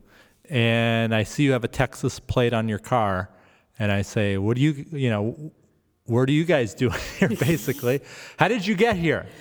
and 0.48 1.14
I 1.14 1.22
see 1.22 1.44
you 1.44 1.52
have 1.52 1.64
a 1.64 1.68
Texas 1.68 2.20
plate 2.20 2.52
on 2.52 2.68
your 2.68 2.78
car, 2.78 3.30
and 3.78 3.90
I 3.90 4.02
say, 4.02 4.36
"What 4.36 4.56
do 4.56 4.62
you, 4.62 4.84
you 4.92 5.08
know, 5.08 5.52
where 6.04 6.26
do 6.26 6.32
you 6.32 6.44
guys 6.44 6.74
do 6.74 6.90
here?" 7.18 7.28
Basically, 7.28 8.00
how 8.38 8.48
did 8.48 8.66
you 8.66 8.74
get 8.74 8.96
here? 8.96 9.26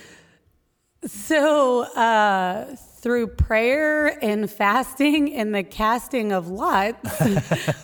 So, 1.06 1.84
uh, 1.96 2.76
through 3.00 3.28
prayer 3.28 4.08
and 4.24 4.52
fasting 4.52 5.34
and 5.34 5.56
the 5.56 5.64
casting 5.64 6.32
of 6.34 6.50
lots, 6.50 7.22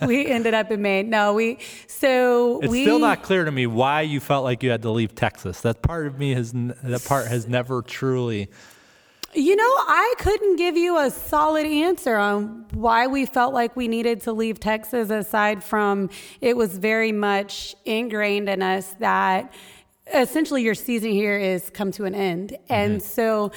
we 0.06 0.26
ended 0.26 0.52
up 0.52 0.70
in 0.70 0.82
Maine. 0.82 1.08
No, 1.08 1.32
we, 1.32 1.58
so 1.86 2.58
we. 2.58 2.64
It's 2.64 2.70
we. 2.70 2.82
still 2.82 2.98
not 2.98 3.22
clear 3.22 3.44
to 3.44 3.50
me 3.50 3.66
why 3.66 4.02
you 4.02 4.20
felt 4.20 4.44
like 4.44 4.62
you 4.62 4.70
had 4.70 4.82
to 4.82 4.90
leave 4.90 5.14
Texas. 5.14 5.62
That 5.62 5.80
part 5.82 6.06
of 6.06 6.18
me 6.18 6.34
has 6.34 6.52
that 6.52 7.04
part 7.06 7.28
has 7.28 7.48
never 7.48 7.82
truly. 7.82 8.50
You 9.34 9.56
know, 9.56 9.62
I 9.64 10.14
couldn't 10.18 10.56
give 10.56 10.76
you 10.76 10.98
a 10.98 11.10
solid 11.10 11.66
answer 11.66 12.16
on 12.16 12.64
why 12.72 13.06
we 13.06 13.26
felt 13.26 13.52
like 13.52 13.76
we 13.76 13.86
needed 13.86 14.22
to 14.22 14.32
leave 14.32 14.60
Texas, 14.60 15.10
aside 15.10 15.62
from 15.62 16.08
it 16.40 16.56
was 16.56 16.78
very 16.78 17.12
much 17.12 17.74
ingrained 17.84 18.48
in 18.48 18.62
us 18.62 18.94
that 18.98 19.52
essentially 20.14 20.62
your 20.62 20.74
season 20.74 21.10
here 21.10 21.36
is 21.36 21.70
come 21.70 21.90
to 21.92 22.04
an 22.04 22.14
end. 22.14 22.56
And 22.68 23.00
mm-hmm. 23.00 23.06
so 23.06 23.52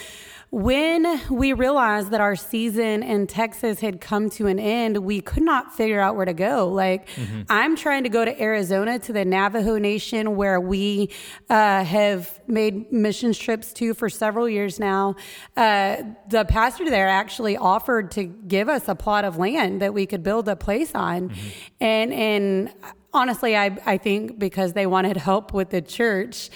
when 0.52 1.22
we 1.30 1.54
realized 1.54 2.10
that 2.10 2.22
our 2.22 2.36
season 2.36 3.04
in 3.04 3.28
Texas 3.28 3.80
had 3.82 4.02
come 4.02 4.32
to 4.32 4.48
an 4.48 4.58
end, 4.58 4.98
we 4.98 5.22
could 5.22 5.44
not 5.44 5.76
figure 5.76 6.00
out 6.00 6.16
where 6.16 6.26
to 6.26 6.34
go. 6.34 6.68
Like, 6.68 7.08
I'm 7.50 7.76
trying 7.76 8.04
to 8.04 8.10
go 8.10 8.26
to 8.26 8.42
Arizona 8.42 8.98
to 9.00 9.14
the 9.14 9.26
Navajo 9.26 9.78
Nation, 9.78 10.36
where 10.36 10.60
we 10.60 11.12
uh, 11.52 11.84
have 11.84 12.40
made 12.48 12.92
mission 12.92 13.32
trips 13.34 13.72
to 13.74 13.94
for 13.94 14.10
several 14.10 14.50
years 14.50 14.80
now. 14.80 15.16
Uh, 15.56 15.98
the 16.30 16.46
pastor 16.46 16.90
there 16.90 17.08
actually 17.08 17.56
offered 17.56 18.10
to 18.12 18.24
give 18.24 18.70
us 18.70 18.88
a 18.88 18.96
plot 18.96 19.26
of 19.26 19.38
land 19.38 19.84
that 19.84 19.94
we 19.94 20.08
could 20.08 20.24
build 20.24 20.50
a 20.50 20.56
place 20.56 20.96
on, 20.96 21.32
and 21.80 22.12
and 22.12 22.74
honestly, 23.14 23.56
I, 23.56 23.78
I 23.86 23.98
think 23.98 24.40
because 24.40 24.74
they 24.74 24.86
wanted 24.86 25.18
help 25.18 25.54
with 25.54 25.70
the 25.70 25.82
church. 25.82 26.50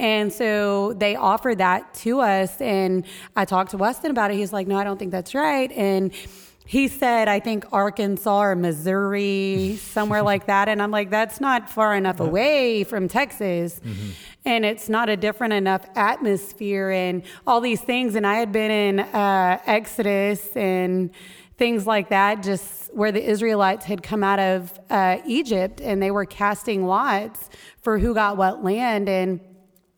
And 0.00 0.32
so 0.32 0.94
they 0.94 1.14
offered 1.14 1.58
that 1.58 1.92
to 1.96 2.20
us. 2.20 2.58
And 2.58 3.04
I 3.36 3.44
talked 3.44 3.72
to 3.72 3.76
Weston 3.76 4.10
about 4.10 4.30
it. 4.30 4.38
He's 4.38 4.50
like, 4.50 4.66
no, 4.66 4.78
I 4.78 4.82
don't 4.82 4.98
think 4.98 5.12
that's 5.12 5.34
right. 5.34 5.70
And 5.72 6.10
he 6.66 6.88
said, 6.88 7.28
I 7.28 7.38
think 7.38 7.66
Arkansas 7.70 8.40
or 8.40 8.56
Missouri, 8.56 9.76
somewhere 9.82 10.22
like 10.22 10.46
that. 10.46 10.70
And 10.70 10.80
I'm 10.80 10.90
like, 10.90 11.10
that's 11.10 11.38
not 11.38 11.68
far 11.68 11.94
enough 11.94 12.18
away 12.18 12.82
from 12.84 13.08
Texas. 13.08 13.78
And 14.46 14.64
it's 14.64 14.88
not 14.88 15.10
a 15.10 15.18
different 15.18 15.52
enough 15.52 15.84
atmosphere 15.94 16.90
and 16.90 17.22
all 17.46 17.60
these 17.60 17.82
things. 17.82 18.14
And 18.14 18.26
I 18.26 18.36
had 18.36 18.52
been 18.52 18.70
in 18.70 19.00
uh, 19.00 19.58
Exodus 19.66 20.56
and 20.56 21.10
things 21.58 21.86
like 21.86 22.08
that, 22.08 22.42
just 22.42 22.94
where 22.94 23.12
the 23.12 23.22
Israelites 23.22 23.84
had 23.84 24.02
come 24.02 24.24
out 24.24 24.38
of 24.38 24.80
uh, 24.88 25.18
Egypt 25.26 25.82
and 25.82 26.02
they 26.02 26.10
were 26.10 26.24
casting 26.24 26.86
lots 26.86 27.50
for 27.82 27.98
who 27.98 28.14
got 28.14 28.38
what 28.38 28.64
land. 28.64 29.10
And 29.10 29.40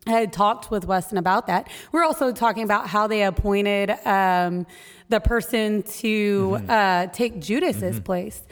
I 0.04 0.10
had 0.12 0.32
talked 0.32 0.68
with 0.68 0.84
Weston 0.84 1.16
about 1.16 1.46
that. 1.46 1.68
We're 1.92 2.02
also 2.02 2.32
talking 2.32 2.64
about 2.64 2.88
how 2.88 3.06
they 3.06 3.22
appointed 3.22 3.90
um, 4.04 4.66
the 5.08 5.20
person 5.20 5.84
to 5.84 6.58
uh, 6.68 7.06
take 7.08 7.40
Judas's 7.40 8.00
place, 8.00 8.42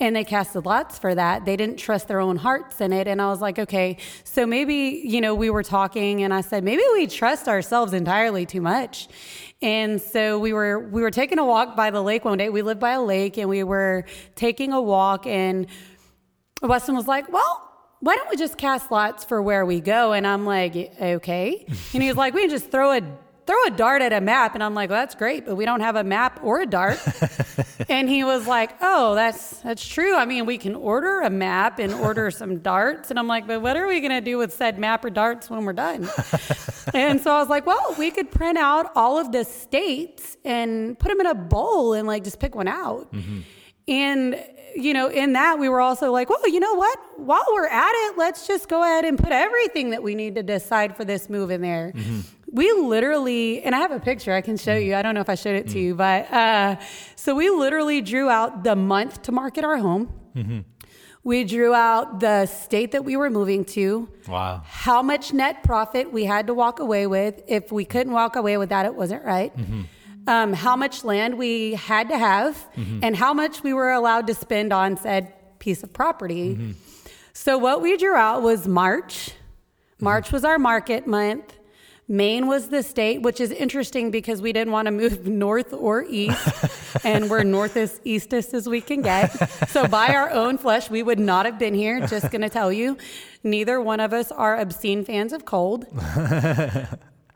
and 0.00 0.16
they 0.16 0.24
casted 0.24 0.66
lots 0.66 0.98
for 0.98 1.14
that. 1.14 1.44
They 1.44 1.56
didn't 1.56 1.76
trust 1.76 2.08
their 2.08 2.18
own 2.18 2.36
hearts 2.36 2.80
in 2.80 2.92
it, 2.92 3.06
and 3.06 3.22
I 3.22 3.28
was 3.28 3.40
like, 3.40 3.60
okay, 3.60 3.98
so 4.24 4.46
maybe 4.46 5.00
you 5.04 5.20
know 5.20 5.32
we 5.36 5.48
were 5.48 5.62
talking, 5.62 6.24
and 6.24 6.34
I 6.34 6.40
said 6.40 6.64
maybe 6.64 6.82
we 6.94 7.06
trust 7.06 7.46
ourselves 7.46 7.92
entirely 7.92 8.44
too 8.44 8.60
much. 8.60 9.06
And 9.62 10.02
so 10.02 10.40
we 10.40 10.52
were 10.52 10.80
we 10.80 11.02
were 11.02 11.12
taking 11.12 11.38
a 11.38 11.46
walk 11.46 11.76
by 11.76 11.90
the 11.90 12.02
lake 12.02 12.24
one 12.24 12.36
day. 12.36 12.48
We 12.48 12.62
lived 12.62 12.80
by 12.80 12.92
a 12.92 13.02
lake, 13.02 13.38
and 13.38 13.48
we 13.48 13.62
were 13.62 14.06
taking 14.34 14.72
a 14.72 14.82
walk, 14.82 15.24
and 15.24 15.68
Weston 16.62 16.96
was 16.96 17.06
like, 17.06 17.32
"Well, 17.32 17.65
why 18.00 18.14
don't 18.16 18.28
we 18.30 18.36
just 18.36 18.58
cast 18.58 18.90
lots 18.90 19.24
for 19.24 19.42
where 19.42 19.64
we 19.64 19.80
go?" 19.80 20.12
And 20.12 20.26
I'm 20.26 20.44
like, 20.44 20.74
"Okay." 21.00 21.64
And 21.92 22.02
he's 22.02 22.16
like, 22.16 22.34
"We 22.34 22.42
can 22.42 22.50
just 22.50 22.70
throw 22.70 22.92
a 22.92 23.00
throw 23.46 23.64
a 23.66 23.70
dart 23.70 24.02
at 24.02 24.12
a 24.12 24.20
map." 24.20 24.54
And 24.54 24.62
I'm 24.62 24.74
like, 24.74 24.90
"Well, 24.90 25.00
that's 25.00 25.14
great, 25.14 25.46
but 25.46 25.56
we 25.56 25.64
don't 25.64 25.80
have 25.80 25.96
a 25.96 26.04
map 26.04 26.40
or 26.42 26.60
a 26.60 26.66
dart." 26.66 27.00
and 27.88 28.08
he 28.08 28.24
was 28.24 28.46
like, 28.46 28.74
"Oh, 28.80 29.14
that's 29.14 29.60
that's 29.60 29.86
true. 29.86 30.14
I 30.14 30.24
mean, 30.24 30.46
we 30.46 30.58
can 30.58 30.74
order 30.74 31.20
a 31.20 31.30
map 31.30 31.78
and 31.78 31.92
order 31.94 32.30
some 32.42 32.58
darts." 32.58 33.10
And 33.10 33.18
I'm 33.18 33.28
like, 33.28 33.46
"But 33.46 33.62
what 33.62 33.76
are 33.76 33.86
we 33.86 34.00
going 34.00 34.12
to 34.12 34.20
do 34.20 34.38
with 34.38 34.52
said 34.52 34.78
map 34.78 35.04
or 35.04 35.10
darts 35.10 35.48
when 35.48 35.64
we're 35.64 35.72
done?" 35.72 36.08
and 36.94 37.20
so 37.20 37.32
I 37.32 37.38
was 37.38 37.48
like, 37.48 37.66
"Well, 37.66 37.94
we 37.98 38.10
could 38.10 38.30
print 38.30 38.58
out 38.58 38.92
all 38.94 39.18
of 39.18 39.32
the 39.32 39.44
states 39.44 40.36
and 40.44 40.98
put 40.98 41.08
them 41.08 41.20
in 41.20 41.26
a 41.26 41.34
bowl 41.34 41.92
and 41.92 42.06
like 42.06 42.24
just 42.24 42.40
pick 42.40 42.54
one 42.54 42.68
out." 42.68 43.12
Mm-hmm. 43.12 43.40
And 43.88 44.44
you 44.76 44.92
know, 44.92 45.08
in 45.08 45.32
that 45.32 45.58
we 45.58 45.68
were 45.68 45.80
also 45.80 46.12
like, 46.12 46.28
well, 46.28 46.48
you 46.48 46.60
know 46.60 46.74
what? 46.74 46.98
While 47.16 47.44
we're 47.52 47.66
at 47.66 47.92
it, 47.92 48.18
let's 48.18 48.46
just 48.46 48.68
go 48.68 48.82
ahead 48.82 49.04
and 49.04 49.18
put 49.18 49.32
everything 49.32 49.90
that 49.90 50.02
we 50.02 50.14
need 50.14 50.34
to 50.36 50.42
decide 50.42 50.96
for 50.96 51.04
this 51.04 51.28
move 51.30 51.50
in 51.50 51.62
there. 51.62 51.92
Mm-hmm. 51.94 52.20
We 52.52 52.72
literally, 52.72 53.62
and 53.62 53.74
I 53.74 53.78
have 53.80 53.90
a 53.90 54.00
picture 54.00 54.32
I 54.32 54.40
can 54.40 54.56
show 54.56 54.72
mm-hmm. 54.72 54.88
you. 54.88 54.94
I 54.94 55.02
don't 55.02 55.14
know 55.14 55.20
if 55.20 55.28
I 55.28 55.34
showed 55.34 55.56
it 55.56 55.68
to 55.68 55.70
mm-hmm. 55.70 55.78
you, 55.78 55.94
but 55.94 56.30
uh, 56.32 56.76
so 57.16 57.34
we 57.34 57.50
literally 57.50 58.00
drew 58.02 58.28
out 58.28 58.64
the 58.64 58.76
month 58.76 59.22
to 59.22 59.32
market 59.32 59.64
our 59.64 59.78
home. 59.78 60.12
We 61.24 61.42
drew 61.42 61.74
out 61.74 62.20
the 62.20 62.46
state 62.46 62.92
that 62.92 63.04
we 63.04 63.16
were 63.16 63.30
moving 63.30 63.64
to, 63.64 64.08
Wow. 64.28 64.62
how 64.64 65.02
much 65.02 65.32
net 65.32 65.64
profit 65.64 66.12
we 66.12 66.24
had 66.24 66.46
to 66.46 66.54
walk 66.54 66.78
away 66.78 67.08
with. 67.08 67.42
If 67.48 67.72
we 67.72 67.84
couldn't 67.84 68.12
walk 68.12 68.36
away 68.36 68.58
with 68.58 68.68
that, 68.68 68.86
it 68.86 68.94
wasn't 68.94 69.24
right. 69.24 69.52
Um, 70.26 70.52
how 70.52 70.74
much 70.74 71.04
land 71.04 71.38
we 71.38 71.74
had 71.74 72.08
to 72.08 72.18
have, 72.18 72.56
mm-hmm. 72.76 73.00
and 73.02 73.14
how 73.14 73.32
much 73.32 73.62
we 73.62 73.72
were 73.72 73.92
allowed 73.92 74.26
to 74.26 74.34
spend 74.34 74.72
on 74.72 74.96
said 74.96 75.32
piece 75.58 75.82
of 75.82 75.92
property. 75.92 76.54
Mm-hmm. 76.54 76.72
So, 77.32 77.58
what 77.58 77.82
we 77.82 77.96
drew 77.96 78.14
out 78.14 78.42
was 78.42 78.66
March. 78.66 79.30
Mm-hmm. 79.30 80.04
March 80.04 80.32
was 80.32 80.44
our 80.44 80.58
market 80.58 81.06
month. 81.06 81.56
Maine 82.08 82.46
was 82.46 82.68
the 82.68 82.84
state, 82.84 83.22
which 83.22 83.40
is 83.40 83.50
interesting 83.50 84.12
because 84.12 84.40
we 84.40 84.52
didn't 84.52 84.72
want 84.72 84.86
to 84.86 84.92
move 84.92 85.26
north 85.46 85.72
or 85.72 86.04
east, 86.08 86.48
and 87.04 87.28
we're 87.28 87.42
northest, 87.42 88.00
eastest 88.04 88.54
as 88.54 88.68
we 88.68 88.80
can 88.80 89.02
get. 89.02 89.28
So, 89.70 89.86
by 89.88 90.14
our 90.14 90.30
own 90.30 90.56
flesh, 90.58 90.88
we 90.88 91.02
would 91.02 91.18
not 91.18 91.46
have 91.46 91.58
been 91.58 91.74
here. 91.74 92.06
Just 92.06 92.30
going 92.30 92.42
to 92.42 92.48
tell 92.48 92.72
you, 92.72 92.96
neither 93.42 93.80
one 93.80 94.00
of 94.00 94.12
us 94.12 94.30
are 94.30 94.58
obscene 94.58 95.04
fans 95.04 95.32
of 95.32 95.44
cold. 95.44 95.86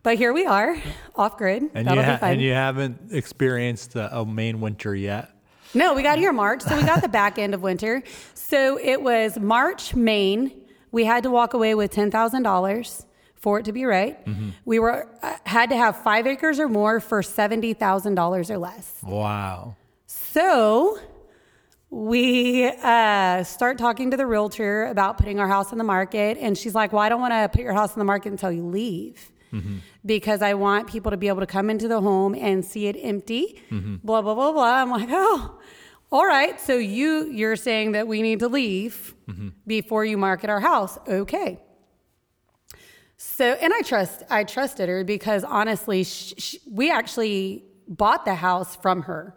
but 0.03 0.16
here 0.16 0.32
we 0.32 0.46
are, 0.46 0.76
off 1.14 1.36
grid. 1.36 1.70
And 1.74 1.86
That'll 1.86 2.05
you, 2.05 2.11
be 2.11 2.16
fun. 2.18 2.30
and 2.32 2.42
you 2.42 2.53
haven't 2.53 3.12
experienced 3.12 3.96
a, 3.96 4.18
a 4.20 4.26
Maine 4.26 4.61
winter 4.61 4.94
yet. 4.94 5.30
No, 5.74 5.94
we 5.94 6.03
got 6.03 6.18
here 6.18 6.32
March, 6.32 6.62
so 6.62 6.76
we 6.76 6.82
got 6.82 7.01
the 7.01 7.09
back 7.09 7.38
end 7.38 7.55
of 7.55 7.62
winter. 7.62 8.03
So 8.34 8.78
it 8.82 9.01
was 9.03 9.38
March, 9.38 9.94
Maine. 9.94 10.51
We 10.90 11.05
had 11.05 11.22
to 11.22 11.30
walk 11.30 11.55
away 11.55 11.74
with 11.76 11.92
ten 11.92 12.11
thousand 12.11 12.42
dollars 12.42 13.07
for 13.36 13.61
it 13.61 13.64
to 13.66 13.72
be 13.72 13.84
right. 13.84 14.18
We 14.64 14.80
were 14.80 15.09
uh, 15.22 15.36
had 15.46 15.70
to 15.70 15.76
have 15.76 16.03
five 16.03 16.26
acres 16.26 16.59
or 16.59 16.68
more 16.68 16.98
for 16.98 17.22
seventy 17.22 17.72
thousand 17.74 18.16
dollars 18.16 18.51
or 18.51 18.59
less. 18.59 18.96
Wow. 19.05 19.76
So 20.07 20.98
we 21.90 22.66
uh, 22.66 23.44
start 23.44 23.78
talking 23.78 24.11
to 24.11 24.16
the 24.16 24.26
realtor 24.26 24.86
about 24.86 25.18
putting 25.18 25.38
our 25.38 25.48
house 25.48 25.70
on 25.70 25.78
the 25.78 25.84
market, 25.84 26.36
and 26.40 26.59
she's 26.59 26.74
like, 26.74 26.92
"Well, 26.92 27.03
I 27.03 27.09
don't 27.09 27.20
want 27.20 27.32
to 27.32 27.48
put 27.48 27.62
your 27.62 27.74
house 27.74 27.92
on 27.92 28.01
the 28.01 28.05
market 28.05 28.30
until 28.32 28.51
you 28.51 28.64
leave." 28.66 29.30
Because 30.05 30.42
I 30.42 30.55
want 30.55 30.88
people 30.88 31.11
to 31.11 31.16
be 31.16 31.28
able 31.28 31.40
to 31.40 31.46
come 31.46 31.70
into 31.70 31.88
the 31.88 32.01
home 32.01 32.34
and 32.34 32.64
see 32.64 32.86
it 32.86 32.96
empty. 33.01 33.62
Mm-hmm. 33.70 33.96
Blah 34.05 34.22
blah 34.22 34.34
blah 34.34 34.53
blah. 34.53 34.82
I'm 34.82 34.90
like, 34.90 35.09
oh, 35.12 35.59
all 36.12 36.26
right. 36.26 36.61
So 36.61 36.76
you 36.76 37.30
you're 37.30 37.57
saying 37.57 37.92
that 37.92 38.07
we 38.07 38.22
need 38.22 38.40
to 38.40 38.48
leave 38.48 39.14
mm-hmm. 39.28 39.48
before 39.66 40.05
you 40.05 40.16
market 40.16 40.51
our 40.51 40.61
house? 40.61 40.98
Okay. 41.09 41.61
So, 43.22 43.53
and 43.53 43.70
I 43.74 43.82
trust, 43.82 44.22
I 44.30 44.44
trusted 44.44 44.88
her 44.88 45.05
because 45.05 45.44
honestly, 45.44 46.05
sh 46.05 46.32
sh 46.38 46.55
we 46.70 46.90
actually 46.90 47.64
bought 47.86 48.24
the 48.24 48.34
house 48.34 48.76
from 48.76 49.03
her. 49.03 49.36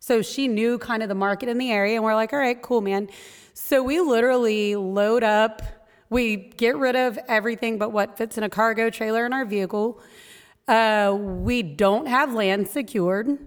So 0.00 0.20
she 0.20 0.48
knew 0.48 0.78
kind 0.78 1.00
of 1.02 1.08
the 1.08 1.14
market 1.14 1.48
in 1.48 1.58
the 1.58 1.70
area, 1.70 1.94
and 1.94 2.02
we're 2.02 2.16
like, 2.16 2.32
all 2.32 2.38
right, 2.40 2.60
cool, 2.60 2.80
man. 2.80 3.08
So 3.54 3.84
we 3.84 4.00
literally 4.00 4.74
load 4.74 5.22
up, 5.22 5.62
we 6.10 6.36
get 6.36 6.76
rid 6.76 6.96
of 6.96 7.18
everything 7.28 7.78
but 7.78 7.90
what 7.90 8.18
fits 8.18 8.36
in 8.36 8.44
a 8.44 8.50
cargo 8.50 8.90
trailer 8.90 9.24
in 9.24 9.32
our 9.32 9.44
vehicle. 9.44 10.00
Uh, 10.68 11.16
we 11.18 11.62
don't 11.62 12.06
have 12.06 12.34
land 12.34 12.68
secured, 12.68 13.38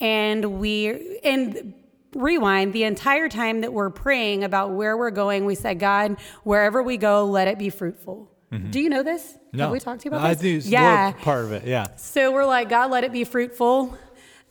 and 0.00 0.58
we, 0.58 1.18
and 1.22 1.74
rewind 2.14 2.72
the 2.72 2.84
entire 2.84 3.28
time 3.28 3.60
that 3.60 3.72
we're 3.72 3.90
praying 3.90 4.44
about 4.44 4.72
where 4.72 4.96
we're 4.96 5.10
going, 5.10 5.44
we 5.44 5.54
said, 5.54 5.78
God, 5.78 6.16
wherever 6.42 6.82
we 6.82 6.96
go, 6.96 7.24
let 7.24 7.48
it 7.48 7.58
be 7.58 7.70
fruitful. 7.70 8.32
Do 8.70 8.80
you 8.80 8.90
know 8.90 9.02
this? 9.02 9.38
No. 9.52 9.64
Have 9.64 9.72
we 9.72 9.80
talked 9.80 10.02
to 10.02 10.10
you 10.10 10.10
about 10.14 10.26
I 10.26 10.34
this? 10.34 10.64
it's 10.64 10.68
yeah. 10.68 11.08
yeah. 11.08 11.12
part 11.24 11.46
of 11.46 11.52
it. 11.52 11.66
Yeah. 11.66 11.86
So 11.96 12.32
we're 12.32 12.44
like, 12.44 12.68
God, 12.68 12.90
let 12.90 13.02
it 13.02 13.10
be 13.10 13.24
fruitful 13.24 13.96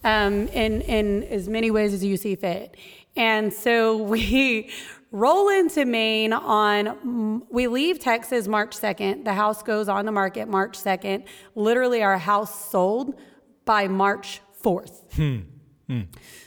um, 0.03 0.47
in, 0.47 0.81
in 0.81 1.23
as 1.25 1.47
many 1.47 1.69
ways 1.69 1.93
as 1.93 2.03
you 2.03 2.17
see 2.17 2.35
fit. 2.35 2.75
And 3.15 3.53
so 3.53 3.97
we 4.03 4.71
roll 5.11 5.49
into 5.49 5.85
Maine 5.85 6.33
on, 6.33 7.43
we 7.49 7.67
leave 7.67 7.99
Texas 7.99 8.47
March 8.47 8.77
2nd. 8.77 9.25
The 9.25 9.33
house 9.33 9.61
goes 9.61 9.89
on 9.89 10.05
the 10.05 10.11
market 10.11 10.47
March 10.47 10.77
2nd. 10.79 11.25
Literally, 11.55 12.01
our 12.01 12.17
house 12.17 12.69
sold 12.69 13.19
by 13.65 13.87
March 13.87 14.41
4th. 14.63 15.13
Hmm. 15.13 15.39
Hmm. 15.87 16.01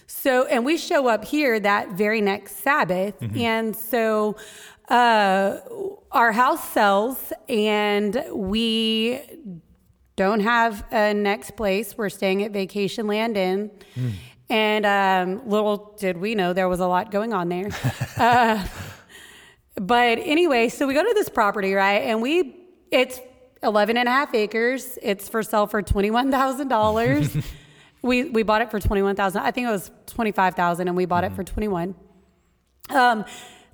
So, 0.07 0.47
and 0.47 0.65
we 0.65 0.79
show 0.79 1.09
up 1.09 1.25
here 1.25 1.61
that 1.61 1.93
very 1.93 2.23
next 2.23 2.57
Sabbath. 2.57 3.21
Mm-hmm. 3.21 3.39
And 3.39 3.77
so, 3.77 4.37
uh, 4.89 5.59
our 6.11 6.33
house 6.33 6.67
sells 6.71 7.33
and 7.49 8.25
we 8.33 9.21
don't 10.17 10.41
have 10.41 10.85
a 10.93 11.13
next 11.13 11.57
place. 11.57 11.99
We're 11.99 12.09
staying 12.09 12.43
at 12.43 12.53
Vacationland 12.53 13.37
Inn. 13.37 13.71
Hmm. 13.95 14.11
And 14.51 14.85
um, 14.87 15.49
little 15.49 15.97
did 15.99 16.19
we 16.19 16.35
know 16.35 16.53
there 16.53 16.69
was 16.69 16.81
a 16.81 16.87
lot 16.87 17.11
going 17.11 17.33
on 17.33 17.49
there. 17.49 17.71
uh, 18.17 18.67
but 19.77 20.19
anyway, 20.19 20.69
so 20.69 20.87
we 20.87 20.95
go 20.95 21.03
to 21.03 21.15
this 21.15 21.29
property, 21.29 21.75
right? 21.75 22.03
And 22.03 22.21
we, 22.21 22.57
it's 22.91 23.21
11 23.63 23.97
and 23.97 24.09
a 24.09 24.13
half 24.13 24.35
acres. 24.35 24.99
It's 25.03 25.29
for 25.29 25.43
sale 25.43 25.67
for 25.67 25.83
$21,000. 25.83 27.45
we, 28.05 28.25
we 28.25 28.43
bought 28.43 28.61
it 28.61 28.71
for 28.71 28.79
21000 28.79 29.41
I 29.41 29.51
think 29.51 29.67
it 29.67 29.71
was 29.71 29.91
25000 30.07 30.87
and 30.87 30.97
we 30.97 31.07
bought 31.07 31.25
it 31.25 31.33
for 31.33 31.43
21 31.43 31.95
um, 32.91 33.25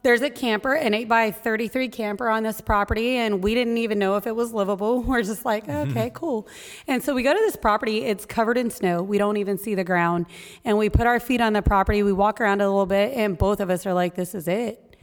there's 0.02 0.22
a 0.22 0.30
camper, 0.30 0.74
an 0.74 0.94
8 0.94 1.08
by 1.08 1.30
33 1.30 1.88
camper 1.88 2.28
on 2.30 2.42
this 2.42 2.60
property, 2.60 3.16
and 3.16 3.42
we 3.42 3.54
didn't 3.54 3.78
even 3.78 3.98
know 3.98 4.16
if 4.16 4.26
it 4.26 4.34
was 4.34 4.52
livable. 4.52 5.02
We're 5.10 5.22
just 5.22 5.44
like, 5.44 5.68
okay, 5.68 6.10
cool. 6.14 6.48
And 6.86 7.02
so 7.02 7.14
we 7.14 7.22
go 7.22 7.34
to 7.34 7.38
this 7.38 7.56
property, 7.56 8.04
it's 8.04 8.24
covered 8.24 8.56
in 8.56 8.70
snow. 8.70 9.02
We 9.02 9.18
don't 9.18 9.36
even 9.36 9.58
see 9.58 9.74
the 9.74 9.84
ground. 9.84 10.26
And 10.64 10.78
we 10.78 10.88
put 10.88 11.06
our 11.06 11.20
feet 11.20 11.40
on 11.40 11.52
the 11.52 11.62
property, 11.62 12.02
we 12.02 12.12
walk 12.12 12.40
around 12.40 12.60
a 12.60 12.68
little 12.68 12.86
bit, 12.86 13.14
and 13.14 13.36
both 13.36 13.60
of 13.60 13.68
us 13.68 13.84
are 13.86 13.92
like, 13.94 14.14
this 14.14 14.34
is 14.34 14.48
it. 14.48 14.96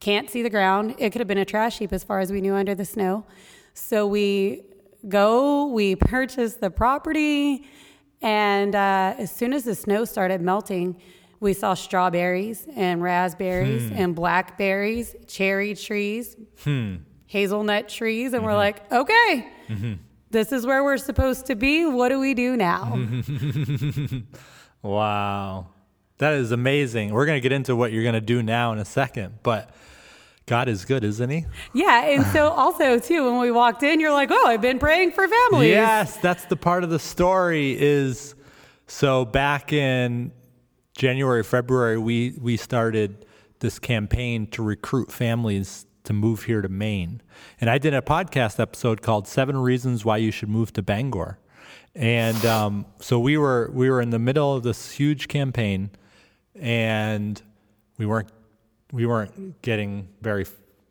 Can't 0.00 0.30
see 0.30 0.42
the 0.42 0.50
ground. 0.50 0.94
It 0.98 1.10
could 1.10 1.20
have 1.20 1.28
been 1.28 1.38
a 1.38 1.44
trash 1.44 1.78
heap 1.78 1.92
as 1.92 2.04
far 2.04 2.20
as 2.20 2.30
we 2.30 2.40
knew 2.40 2.54
under 2.54 2.74
the 2.74 2.84
snow. 2.84 3.26
So 3.74 4.06
we 4.06 4.62
go, 5.08 5.66
we 5.66 5.96
purchase 5.96 6.54
the 6.54 6.70
property, 6.70 7.66
and 8.20 8.74
uh, 8.74 9.14
as 9.18 9.30
soon 9.30 9.52
as 9.52 9.64
the 9.64 9.74
snow 9.74 10.04
started 10.04 10.40
melting, 10.40 11.00
we 11.40 11.52
saw 11.52 11.74
strawberries 11.74 12.66
and 12.74 13.02
raspberries 13.02 13.88
hmm. 13.88 13.94
and 13.94 14.14
blackberries, 14.14 15.14
cherry 15.26 15.74
trees, 15.74 16.36
hmm. 16.64 16.96
hazelnut 17.26 17.88
trees, 17.88 18.32
and 18.32 18.44
we're 18.44 18.50
mm-hmm. 18.50 18.58
like, 18.58 18.92
okay, 18.92 19.48
mm-hmm. 19.68 19.94
this 20.30 20.52
is 20.52 20.66
where 20.66 20.82
we're 20.82 20.98
supposed 20.98 21.46
to 21.46 21.54
be. 21.54 21.86
What 21.86 22.08
do 22.08 22.18
we 22.18 22.34
do 22.34 22.56
now? 22.56 22.96
Wow. 24.82 25.68
That 26.18 26.34
is 26.34 26.52
amazing. 26.52 27.12
We're 27.12 27.26
going 27.26 27.36
to 27.36 27.40
get 27.40 27.52
into 27.52 27.76
what 27.76 27.92
you're 27.92 28.02
going 28.02 28.14
to 28.14 28.20
do 28.20 28.42
now 28.42 28.72
in 28.72 28.78
a 28.78 28.84
second, 28.84 29.38
but 29.42 29.70
God 30.46 30.68
is 30.68 30.84
good, 30.84 31.04
isn't 31.04 31.30
he? 31.30 31.46
yeah, 31.74 32.06
and 32.06 32.26
so 32.26 32.48
also 32.56 32.98
too, 32.98 33.30
when 33.30 33.40
we 33.40 33.50
walked 33.50 33.82
in, 33.82 34.00
you're 34.00 34.12
like, 34.12 34.30
oh, 34.32 34.46
I've 34.46 34.60
been 34.60 34.78
praying 34.78 35.12
for 35.12 35.28
families. 35.28 35.70
Yes, 35.70 36.16
that's 36.16 36.44
the 36.46 36.56
part 36.56 36.84
of 36.84 36.90
the 36.90 36.98
story 36.98 37.76
is 37.78 38.34
so 38.86 39.24
back 39.24 39.72
in 39.72 40.32
January, 40.98 41.44
February, 41.44 41.96
we 41.96 42.34
we 42.40 42.56
started 42.56 43.24
this 43.60 43.78
campaign 43.78 44.48
to 44.48 44.64
recruit 44.64 45.12
families 45.12 45.86
to 46.02 46.12
move 46.12 46.42
here 46.42 46.60
to 46.60 46.68
Maine. 46.68 47.22
And 47.60 47.70
I 47.70 47.78
did 47.78 47.94
a 47.94 48.02
podcast 48.02 48.58
episode 48.58 49.00
called 49.00 49.28
Seven 49.28 49.56
Reasons 49.58 50.04
Why 50.04 50.16
You 50.16 50.32
Should 50.32 50.48
Move 50.48 50.72
to 50.72 50.82
Bangor. 50.82 51.38
And 51.94 52.44
um, 52.44 52.84
so 52.98 53.20
we 53.20 53.38
were 53.38 53.70
we 53.72 53.88
were 53.88 54.00
in 54.00 54.10
the 54.10 54.18
middle 54.18 54.52
of 54.52 54.64
this 54.64 54.90
huge 54.90 55.28
campaign 55.28 55.90
and 56.56 57.40
we 57.96 58.04
weren't 58.04 58.32
we 58.92 59.06
weren't 59.06 59.62
getting 59.62 60.08
very 60.20 60.46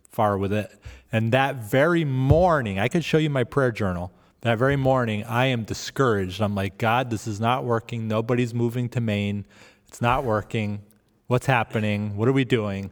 far 0.09 0.37
with 0.37 0.53
it. 0.53 0.71
And 1.11 1.33
that 1.33 1.57
very 1.57 2.05
morning, 2.05 2.79
I 2.79 2.87
could 2.87 3.03
show 3.03 3.17
you 3.17 3.29
my 3.29 3.43
prayer 3.43 3.73
journal. 3.73 4.13
That 4.41 4.57
very 4.57 4.77
morning, 4.77 5.25
I 5.25 5.47
am 5.47 5.63
discouraged. 5.63 6.41
I'm 6.41 6.55
like, 6.55 6.77
God, 6.77 7.09
this 7.09 7.27
is 7.27 7.41
not 7.41 7.65
working. 7.65 8.07
Nobody's 8.07 8.53
moving 8.53 8.87
to 8.89 9.01
Maine. 9.01 9.45
It's 9.87 10.01
not 10.01 10.23
working. 10.23 10.81
What's 11.27 11.45
happening? 11.45 12.15
What 12.17 12.27
are 12.27 12.33
we 12.33 12.45
doing? 12.45 12.91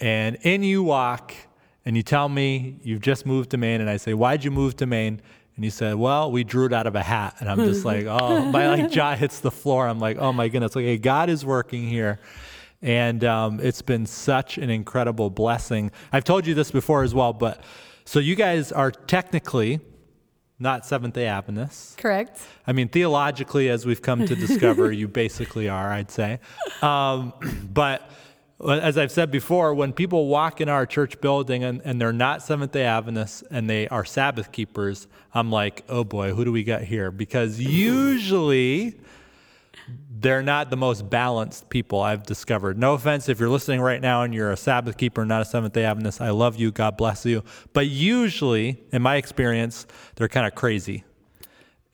And 0.00 0.36
in 0.42 0.62
you 0.62 0.82
walk, 0.82 1.34
and 1.84 1.96
you 1.96 2.02
tell 2.02 2.28
me 2.28 2.78
you've 2.82 3.00
just 3.00 3.26
moved 3.26 3.50
to 3.50 3.56
Maine, 3.56 3.80
and 3.80 3.90
I 3.90 3.96
say, 3.96 4.14
Why'd 4.14 4.44
you 4.44 4.50
move 4.50 4.76
to 4.76 4.86
Maine? 4.86 5.20
And 5.56 5.64
you 5.64 5.70
said, 5.70 5.94
Well, 5.96 6.30
we 6.30 6.44
drew 6.44 6.66
it 6.66 6.72
out 6.72 6.86
of 6.86 6.96
a 6.96 7.02
hat. 7.02 7.36
And 7.40 7.48
I'm 7.48 7.58
just 7.58 7.84
like, 7.92 8.06
Oh, 8.06 8.44
my 8.46 8.68
like 8.68 8.90
jaw 8.90 9.14
hits 9.14 9.40
the 9.40 9.50
floor. 9.50 9.86
I'm 9.86 9.98
like, 10.00 10.18
Oh 10.18 10.32
my 10.32 10.48
goodness. 10.48 10.76
Okay, 10.76 10.98
God 10.98 11.28
is 11.28 11.44
working 11.44 11.88
here. 11.88 12.20
And 12.80 13.22
um, 13.22 13.60
it's 13.60 13.82
been 13.82 14.06
such 14.06 14.58
an 14.58 14.70
incredible 14.70 15.30
blessing. 15.30 15.92
I've 16.12 16.24
told 16.24 16.46
you 16.46 16.54
this 16.54 16.72
before 16.72 17.04
as 17.04 17.14
well, 17.14 17.32
but 17.32 17.62
so 18.04 18.18
you 18.18 18.34
guys 18.34 18.72
are 18.72 18.90
technically 18.90 19.80
not 20.62 20.86
Seventh 20.86 21.14
day 21.14 21.26
Adventists. 21.26 21.96
Correct. 21.96 22.40
I 22.66 22.72
mean, 22.72 22.88
theologically, 22.88 23.68
as 23.68 23.84
we've 23.84 24.00
come 24.00 24.26
to 24.26 24.34
discover, 24.34 24.90
you 24.92 25.08
basically 25.08 25.68
are, 25.68 25.92
I'd 25.92 26.10
say. 26.10 26.38
Um, 26.80 27.32
but 27.72 28.08
as 28.64 28.96
I've 28.96 29.10
said 29.10 29.30
before, 29.30 29.74
when 29.74 29.92
people 29.92 30.28
walk 30.28 30.60
in 30.60 30.68
our 30.68 30.86
church 30.86 31.20
building 31.20 31.64
and, 31.64 31.82
and 31.84 32.00
they're 32.00 32.12
not 32.12 32.42
Seventh 32.42 32.72
day 32.72 32.84
Adventists 32.84 33.42
and 33.50 33.68
they 33.68 33.88
are 33.88 34.04
Sabbath 34.04 34.52
keepers, 34.52 35.08
I'm 35.34 35.50
like, 35.50 35.84
oh 35.88 36.04
boy, 36.04 36.32
who 36.32 36.44
do 36.44 36.52
we 36.52 36.62
got 36.62 36.82
here? 36.82 37.10
Because 37.10 37.58
usually 37.60 39.00
they're 40.10 40.42
not 40.42 40.70
the 40.70 40.76
most 40.76 41.10
balanced 41.10 41.68
people 41.68 42.00
I've 42.00 42.22
discovered. 42.22 42.78
No 42.78 42.94
offense 42.94 43.28
if 43.28 43.40
you're 43.40 43.48
listening 43.48 43.80
right 43.80 44.00
now 44.00 44.22
and 44.22 44.32
you're 44.32 44.52
a 44.52 44.56
Sabbath 44.56 44.96
keeper, 44.96 45.24
not 45.24 45.42
a 45.42 45.44
Seventh 45.44 45.72
day 45.72 45.84
Adventist. 45.84 46.20
I 46.20 46.30
love 46.30 46.56
you. 46.56 46.70
God 46.70 46.96
bless 46.96 47.26
you. 47.26 47.42
But 47.72 47.88
usually, 47.88 48.82
in 48.92 49.02
my 49.02 49.16
experience, 49.16 49.86
they're 50.14 50.28
kind 50.28 50.46
of 50.46 50.54
crazy. 50.54 51.04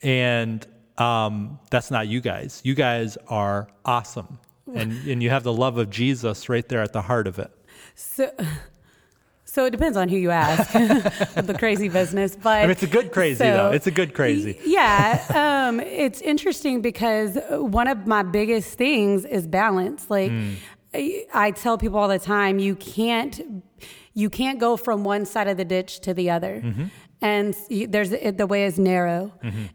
And 0.02 0.66
um, 0.98 1.58
that's 1.70 1.90
not 1.90 2.06
you 2.06 2.20
guys. 2.20 2.60
You 2.64 2.74
guys 2.74 3.16
are 3.28 3.68
awesome. 3.84 4.38
And, 4.74 4.92
and 5.08 5.22
you 5.22 5.30
have 5.30 5.44
the 5.44 5.52
love 5.52 5.78
of 5.78 5.88
Jesus 5.88 6.50
right 6.50 6.68
there 6.68 6.82
at 6.82 6.92
the 6.92 7.00
heart 7.00 7.26
of 7.26 7.38
it. 7.38 7.50
So, 7.94 8.30
so 9.58 9.64
it 9.64 9.70
depends 9.70 9.96
on 9.96 10.08
who 10.08 10.16
you 10.16 10.30
ask 10.30 10.70
the 11.34 11.56
crazy 11.58 11.88
business. 11.88 12.36
But 12.36 12.58
I 12.58 12.62
mean, 12.62 12.70
it's 12.70 12.84
a 12.84 12.86
good 12.86 13.10
crazy, 13.10 13.42
though. 13.42 13.72
It's 13.72 13.88
a 13.88 13.90
good 13.90 14.14
crazy. 14.14 14.56
Yeah, 14.64 15.20
um, 15.34 15.80
it's 15.80 16.20
interesting 16.20 16.80
because 16.80 17.36
one 17.50 17.88
of 17.88 18.06
my 18.06 18.22
biggest 18.22 18.78
things 18.78 19.24
is 19.24 19.48
balance. 19.48 20.08
Like 20.08 20.30
I, 20.94 21.26
I 21.34 21.50
tell 21.50 21.76
people 21.76 21.98
all 21.98 22.06
the 22.06 22.20
time, 22.20 22.60
you 22.60 22.76
can't 22.76 23.64
you 24.14 24.30
can't 24.30 24.60
go 24.60 24.76
from 24.76 25.02
one 25.02 25.24
side 25.26 25.48
of 25.48 25.56
the 25.56 25.64
ditch 25.64 25.98
to 26.02 26.14
the 26.14 26.30
other. 26.30 26.62
And 27.20 27.56
you- 27.68 27.88
there's 27.88 28.10
the 28.10 28.46
way 28.46 28.64
is 28.64 28.78
narrow, 28.78 29.32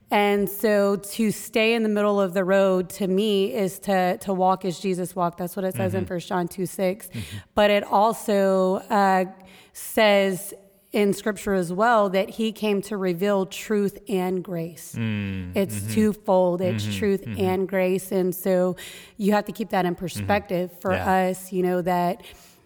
and 0.10 0.48
so 0.50 0.96
to 0.96 1.30
stay 1.30 1.74
in 1.74 1.84
the 1.84 1.90
middle 1.90 2.22
of 2.22 2.34
the 2.34 2.46
road 2.46 2.90
to 2.92 3.06
me 3.08 3.54
is 3.54 3.80
to 3.80 4.18
to 4.20 4.34
walk 4.34 4.64
as 4.64 4.80
Jesus 4.80 5.14
walked. 5.14 5.40
That's 5.40 5.58
what 5.58 5.66
it 5.66 5.76
says 5.76 5.94
in 5.94 6.06
First 6.06 6.30
John 6.30 6.48
two 6.48 6.64
Mm-hmm. 6.64 7.20
But 7.54 7.70
it 7.70 7.84
also 7.84 8.76
uh, 8.90 9.26
says 9.74 10.54
in 10.92 11.12
scripture 11.12 11.56
as 11.56 11.74
well 11.74 12.08
that 12.10 12.30
he 12.30 12.52
came 12.52 12.80
to 12.84 12.96
reveal 12.98 13.48
truth 13.48 13.98
and 14.08 14.44
grace. 14.44 14.94
Mm, 14.96 15.52
It's 15.56 15.76
mm-hmm. 15.80 15.94
twofold, 15.94 16.62
it's 16.62 16.96
truth 16.96 17.24
and 17.40 17.68
grace. 17.68 18.12
And 18.12 18.34
so 18.36 18.76
you 19.18 19.32
have 19.34 19.46
to 19.46 19.52
keep 19.52 19.70
that 19.70 19.86
in 19.86 19.96
perspective 19.96 20.70
for 20.80 20.92
Mm-hmm. 20.92 21.08
Yeah. 21.10 21.30
us, 21.32 21.52
you 21.52 21.64
know, 21.64 21.82
that 21.82 22.22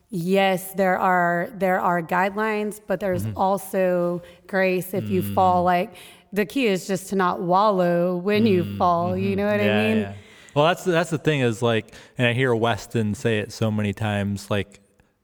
yes, 0.10 0.74
there 0.74 0.97
are 0.99 1.49
there 1.55 1.80
are 1.80 2.01
guidelines, 2.01 2.82
but 2.86 2.99
there's 2.99 3.24
Mm-hmm. 3.26 3.38
also 3.38 4.22
grace 4.47 4.93
if 4.93 5.10
you 5.10 5.22
Mm. 5.24 5.34
fall. 5.34 5.64
Like 5.64 5.95
the 6.34 6.45
key 6.45 6.68
is 6.68 6.86
just 6.86 7.08
to 7.10 7.16
not 7.16 7.39
wallow 7.41 8.18
when 8.18 8.45
you 8.45 8.76
fall. 8.78 9.16
You 9.18 9.38
know 9.38 9.45
what 9.47 9.62
Mm-hmm. 9.62 9.66
yeah, 9.66 9.80
I 9.80 9.88
mean? 9.88 9.97
yeah. 9.99 10.14
Well, 10.53 10.66
that's 10.66 10.84
that's 10.84 11.12
the 11.12 11.18
thing 11.18 11.39
is 11.39 11.62
like, 11.62 11.93
and 12.18 12.28
I 12.28 12.34
hear 12.34 12.53
Weston 12.53 13.16
say 13.16 13.39
it 13.39 13.53
so 13.53 13.72
many 13.72 13.93
times. 13.93 14.49
Like, 14.51 14.82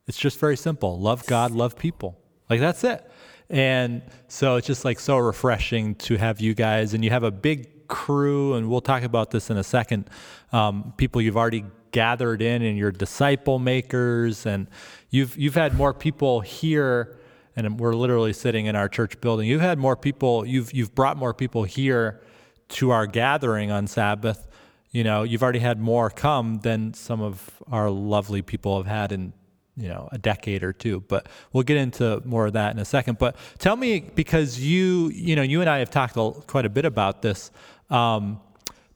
it's 0.07 0.17
just 0.17 0.39
very 0.39 0.57
simple: 0.57 0.99
love 0.99 1.25
God, 1.25 1.51
love 1.51 1.77
people. 1.77 2.19
Like 2.49 2.59
that's 2.59 2.83
it. 2.83 3.09
And 3.49 4.01
so 4.27 4.55
it's 4.55 4.67
just 4.67 4.85
like 4.85 4.99
so 4.99 5.17
refreshing 5.17 5.95
to 5.95 6.17
have 6.17 6.41
you 6.41 6.53
guys, 6.53 6.93
and 6.93 7.03
you 7.03 7.09
have 7.09 7.23
a 7.23 7.31
big 7.31 7.87
crew, 7.87 8.53
and 8.53 8.69
we'll 8.69 8.81
talk 8.81 9.03
about 9.03 9.31
this 9.31 9.49
in 9.49 9.57
a 9.57 9.63
second. 9.63 10.09
Um, 10.51 10.93
people 10.97 11.21
you've 11.21 11.37
already 11.37 11.65
gathered 11.91 12.41
in, 12.41 12.61
and 12.61 12.77
your 12.77 12.91
disciple 12.91 13.59
makers, 13.59 14.45
and 14.45 14.67
you've 15.09 15.37
you've 15.37 15.55
had 15.55 15.75
more 15.75 15.93
people 15.93 16.41
here 16.41 17.17
and 17.55 17.79
we're 17.79 17.93
literally 17.93 18.33
sitting 18.33 18.65
in 18.65 18.75
our 18.75 18.89
church 18.89 19.19
building. 19.21 19.47
You've 19.47 19.61
had 19.61 19.77
more 19.77 19.95
people. 19.95 20.45
You've 20.45 20.73
you've 20.73 20.95
brought 20.95 21.17
more 21.17 21.33
people 21.33 21.63
here 21.63 22.21
to 22.69 22.91
our 22.91 23.05
gathering 23.05 23.71
on 23.71 23.87
Sabbath. 23.87 24.47
You 24.91 25.03
know, 25.03 25.23
you've 25.23 25.43
already 25.43 25.59
had 25.59 25.79
more 25.79 26.09
come 26.09 26.59
than 26.59 26.93
some 26.93 27.21
of 27.21 27.61
our 27.71 27.89
lovely 27.89 28.41
people 28.41 28.77
have 28.77 28.87
had 28.87 29.11
in 29.11 29.33
you 29.75 29.87
know 29.87 30.09
a 30.11 30.17
decade 30.17 30.63
or 30.63 30.73
two. 30.73 31.01
But 31.07 31.27
we'll 31.51 31.63
get 31.63 31.77
into 31.77 32.21
more 32.25 32.47
of 32.47 32.53
that 32.53 32.73
in 32.73 32.79
a 32.79 32.85
second. 32.85 33.17
But 33.17 33.35
tell 33.57 33.75
me 33.75 33.99
because 33.99 34.59
you 34.59 35.09
you 35.09 35.35
know 35.35 35.41
you 35.41 35.61
and 35.61 35.69
I 35.69 35.79
have 35.79 35.89
talked 35.89 36.15
quite 36.47 36.65
a 36.65 36.69
bit 36.69 36.85
about 36.85 37.21
this. 37.21 37.51
Um, 37.89 38.39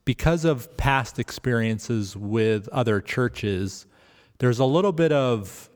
because 0.06 0.46
of 0.46 0.78
past 0.78 1.20
experiences 1.20 2.16
with 2.16 2.70
other 2.70 3.02
churches, 3.02 3.86
there's 4.40 4.60
a 4.60 4.66
little 4.66 4.94
bit 4.94 5.12
of 5.12 5.70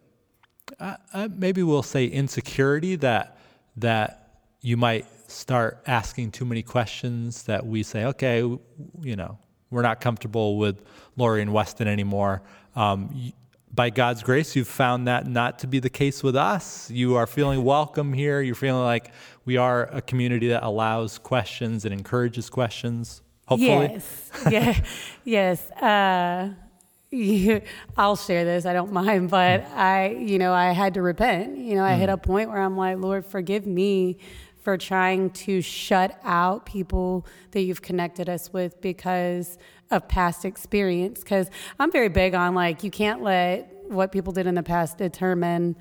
uh, 0.80 0.96
uh, 1.14 1.28
maybe 1.36 1.64
we'll 1.64 1.84
say 1.84 2.06
insecurity 2.06 2.96
that 2.96 3.38
that 3.78 4.40
you 4.62 4.78
might 4.78 5.06
start 5.30 5.82
asking 5.88 6.32
too 6.32 6.46
many 6.46 6.62
questions 6.62 7.44
that 7.44 7.66
we 7.66 7.84
say 7.84 8.06
okay 8.06 8.40
you 8.40 9.16
know 9.16 9.38
we're 9.70 9.82
not 9.82 10.02
comfortable 10.02 10.58
with 10.58 10.82
Lori 11.16 11.42
and 11.42 11.54
Weston 11.54 11.88
anymore 11.88 12.42
um, 12.76 13.34
by 13.74 13.90
God's 13.90 14.24
grace 14.24 14.56
you've 14.56 14.68
found 14.68 15.08
that 15.08 15.28
not 15.28 15.60
to 15.60 15.68
be 15.68 15.80
the 15.80 15.90
case 15.90 16.24
with 16.24 16.36
us 16.36 16.90
you 16.92 17.16
are 17.16 17.28
feeling 17.28 17.64
welcome 17.64 18.14
here 18.14 18.42
you're 18.42 18.56
feeling 18.56 18.84
like 18.84 19.12
we 19.46 19.58
are 19.58 19.84
a 19.92 20.02
community 20.02 20.50
that 20.50 20.64
allows 20.64 21.18
questions 21.18 21.86
and 21.86 21.94
encourages 21.94 22.50
questions 22.50 23.22
hopefully 23.48 23.90
Yes. 23.94 24.32
yeah. 24.52 24.84
yes. 25.24 25.72
Uh, 25.72 26.54
you, 27.12 27.62
I'll 27.98 28.16
share 28.16 28.46
this. 28.46 28.66
I 28.66 28.72
don't 28.74 28.94
mind, 28.94 29.30
but 29.30 29.66
I, 29.76 30.12
you 30.12 30.40
know, 30.40 30.54
I 30.54 30.72
had 30.72 30.94
to 30.94 31.02
repent. 31.02 31.58
You 31.58 31.76
know, 31.76 31.84
I 31.84 31.96
hit 31.96 32.08
a 32.08 32.18
point 32.18 32.50
where 32.50 32.62
I'm 32.62 32.78
like, 32.78 32.98
Lord, 33.00 33.26
forgive 33.26 33.68
me 33.68 34.18
for 34.62 34.78
trying 34.78 35.32
to 35.32 35.62
shut 35.62 36.18
out 36.24 36.66
people 36.66 37.26
that 37.52 37.62
you've 37.62 37.82
connected 37.82 38.30
us 38.30 38.54
with 38.54 38.80
because 38.80 39.58
of 39.92 40.08
past 40.08 40.46
experience. 40.46 41.20
Because 41.20 41.50
I'm 41.80 41.92
very 41.92 42.10
big 42.10 42.34
on 42.34 42.56
like, 42.56 42.84
you 42.84 42.92
can't 42.92 43.22
let 43.22 43.72
what 43.88 44.12
people 44.12 44.34
did 44.34 44.48
in 44.48 44.56
the 44.56 44.64
past 44.64 44.98
determine 44.98 45.76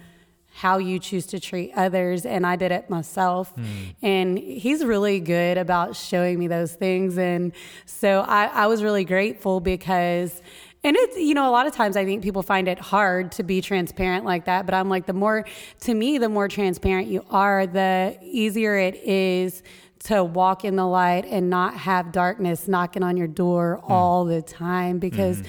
how 0.53 0.79
you 0.79 0.99
choose 0.99 1.27
to 1.27 1.39
treat 1.39 1.73
others 1.77 2.27
and 2.27 2.47
I 2.47 2.57
did 2.57 2.73
it 2.73 2.91
myself 2.91 3.51
hmm. 3.51 3.65
and 4.03 4.37
he's 4.37 4.85
really 4.85 5.21
good 5.21 5.57
about 5.57 5.95
showing 5.95 6.39
me 6.39 6.49
those 6.49 6.75
things 6.75 7.17
and 7.19 7.53
so 7.87 8.21
I, 8.27 8.47
I 8.47 8.67
was 8.67 8.83
really 8.83 9.05
grateful 9.05 9.61
because 9.61 10.43
and 10.83 10.97
it's 10.97 11.17
you 11.17 11.35
know 11.35 11.49
a 11.49 11.53
lot 11.53 11.67
of 11.67 11.73
times 11.73 11.97
I 11.97 12.05
think 12.05 12.23
people 12.23 12.43
find 12.43 12.67
it 12.67 12.81
hard 12.81 13.33
to 13.33 13.45
be 13.45 13.61
transparent 13.61 14.25
like 14.25 14.47
that 14.47 14.67
but 14.67 14.75
I'm 14.75 14.89
like 14.89 15.07
the 15.07 15.13
more 15.13 15.47
to 15.83 15.95
me 15.95 16.19
the 16.19 16.29
more 16.29 16.49
transparent 16.49 17.07
you 17.07 17.25
are 17.31 17.67
the 17.67 18.19
easier 18.21 18.77
it 18.77 18.97
is 18.97 19.63
to 20.05 20.25
walk 20.25 20.65
in 20.65 20.77
the 20.77 20.87
light 20.87 21.25
and 21.27 21.51
not 21.51 21.75
have 21.75 22.13
darkness 22.13 22.67
knocking 22.67 23.03
on 23.03 23.17
your 23.17 23.27
door 23.27 23.81
hmm. 23.85 23.93
all 23.93 24.25
the 24.25 24.41
time 24.41 24.99
because 24.99 25.39
mm-hmm. 25.39 25.49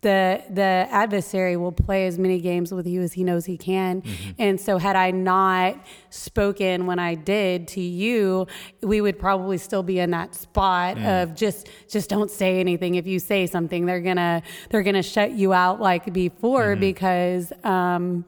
the 0.00 0.42
the 0.50 0.88
adversary 0.90 1.56
will 1.56 1.72
play 1.72 2.06
as 2.06 2.18
many 2.18 2.40
games 2.40 2.74
with 2.74 2.86
you 2.86 3.00
as 3.02 3.12
he 3.12 3.22
knows 3.22 3.44
he 3.44 3.56
can. 3.56 4.02
Mm-hmm. 4.02 4.30
And 4.38 4.60
so 4.60 4.78
had 4.78 4.96
I 4.96 5.12
not 5.12 5.76
spoken 6.10 6.86
when 6.86 6.98
I 6.98 7.14
did 7.14 7.68
to 7.68 7.80
you, 7.80 8.48
we 8.82 9.00
would 9.00 9.20
probably 9.20 9.58
still 9.58 9.84
be 9.84 10.00
in 10.00 10.10
that 10.10 10.34
spot 10.34 10.96
mm. 10.96 11.22
of 11.22 11.36
just 11.36 11.68
just 11.88 12.10
don't 12.10 12.30
say 12.30 12.58
anything. 12.58 12.96
If 12.96 13.06
you 13.06 13.20
say 13.20 13.46
something, 13.46 13.86
they're 13.86 14.00
gonna 14.00 14.42
they're 14.70 14.82
gonna 14.82 15.02
shut 15.02 15.30
you 15.30 15.52
out 15.52 15.80
like 15.80 16.12
before 16.12 16.72
mm-hmm. 16.72 16.80
because 16.80 17.52
um, 17.62 18.24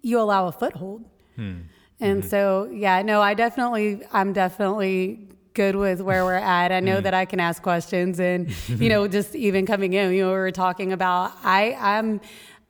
you 0.00 0.18
allow 0.18 0.46
a 0.46 0.52
foothold. 0.52 1.04
Hmm. 1.36 1.60
And 2.00 2.20
mm-hmm. 2.20 2.28
so, 2.28 2.68
yeah, 2.72 3.02
no, 3.02 3.22
I 3.22 3.34
definitely, 3.34 4.02
I'm 4.12 4.32
definitely 4.32 5.28
good 5.56 5.74
with 5.74 6.02
where 6.02 6.24
we're 6.24 6.34
at. 6.34 6.70
I 6.70 6.80
know 6.80 7.00
mm. 7.00 7.02
that 7.02 7.14
I 7.14 7.24
can 7.24 7.40
ask 7.40 7.62
questions, 7.62 8.20
and 8.20 8.54
you 8.68 8.90
know, 8.90 9.08
just 9.18 9.34
even 9.34 9.66
coming 9.66 9.94
in, 9.94 10.12
you 10.12 10.22
know, 10.22 10.30
we 10.30 10.36
were 10.36 10.52
talking 10.52 10.92
about. 10.92 11.32
I, 11.42 11.72
I'm, 11.80 12.20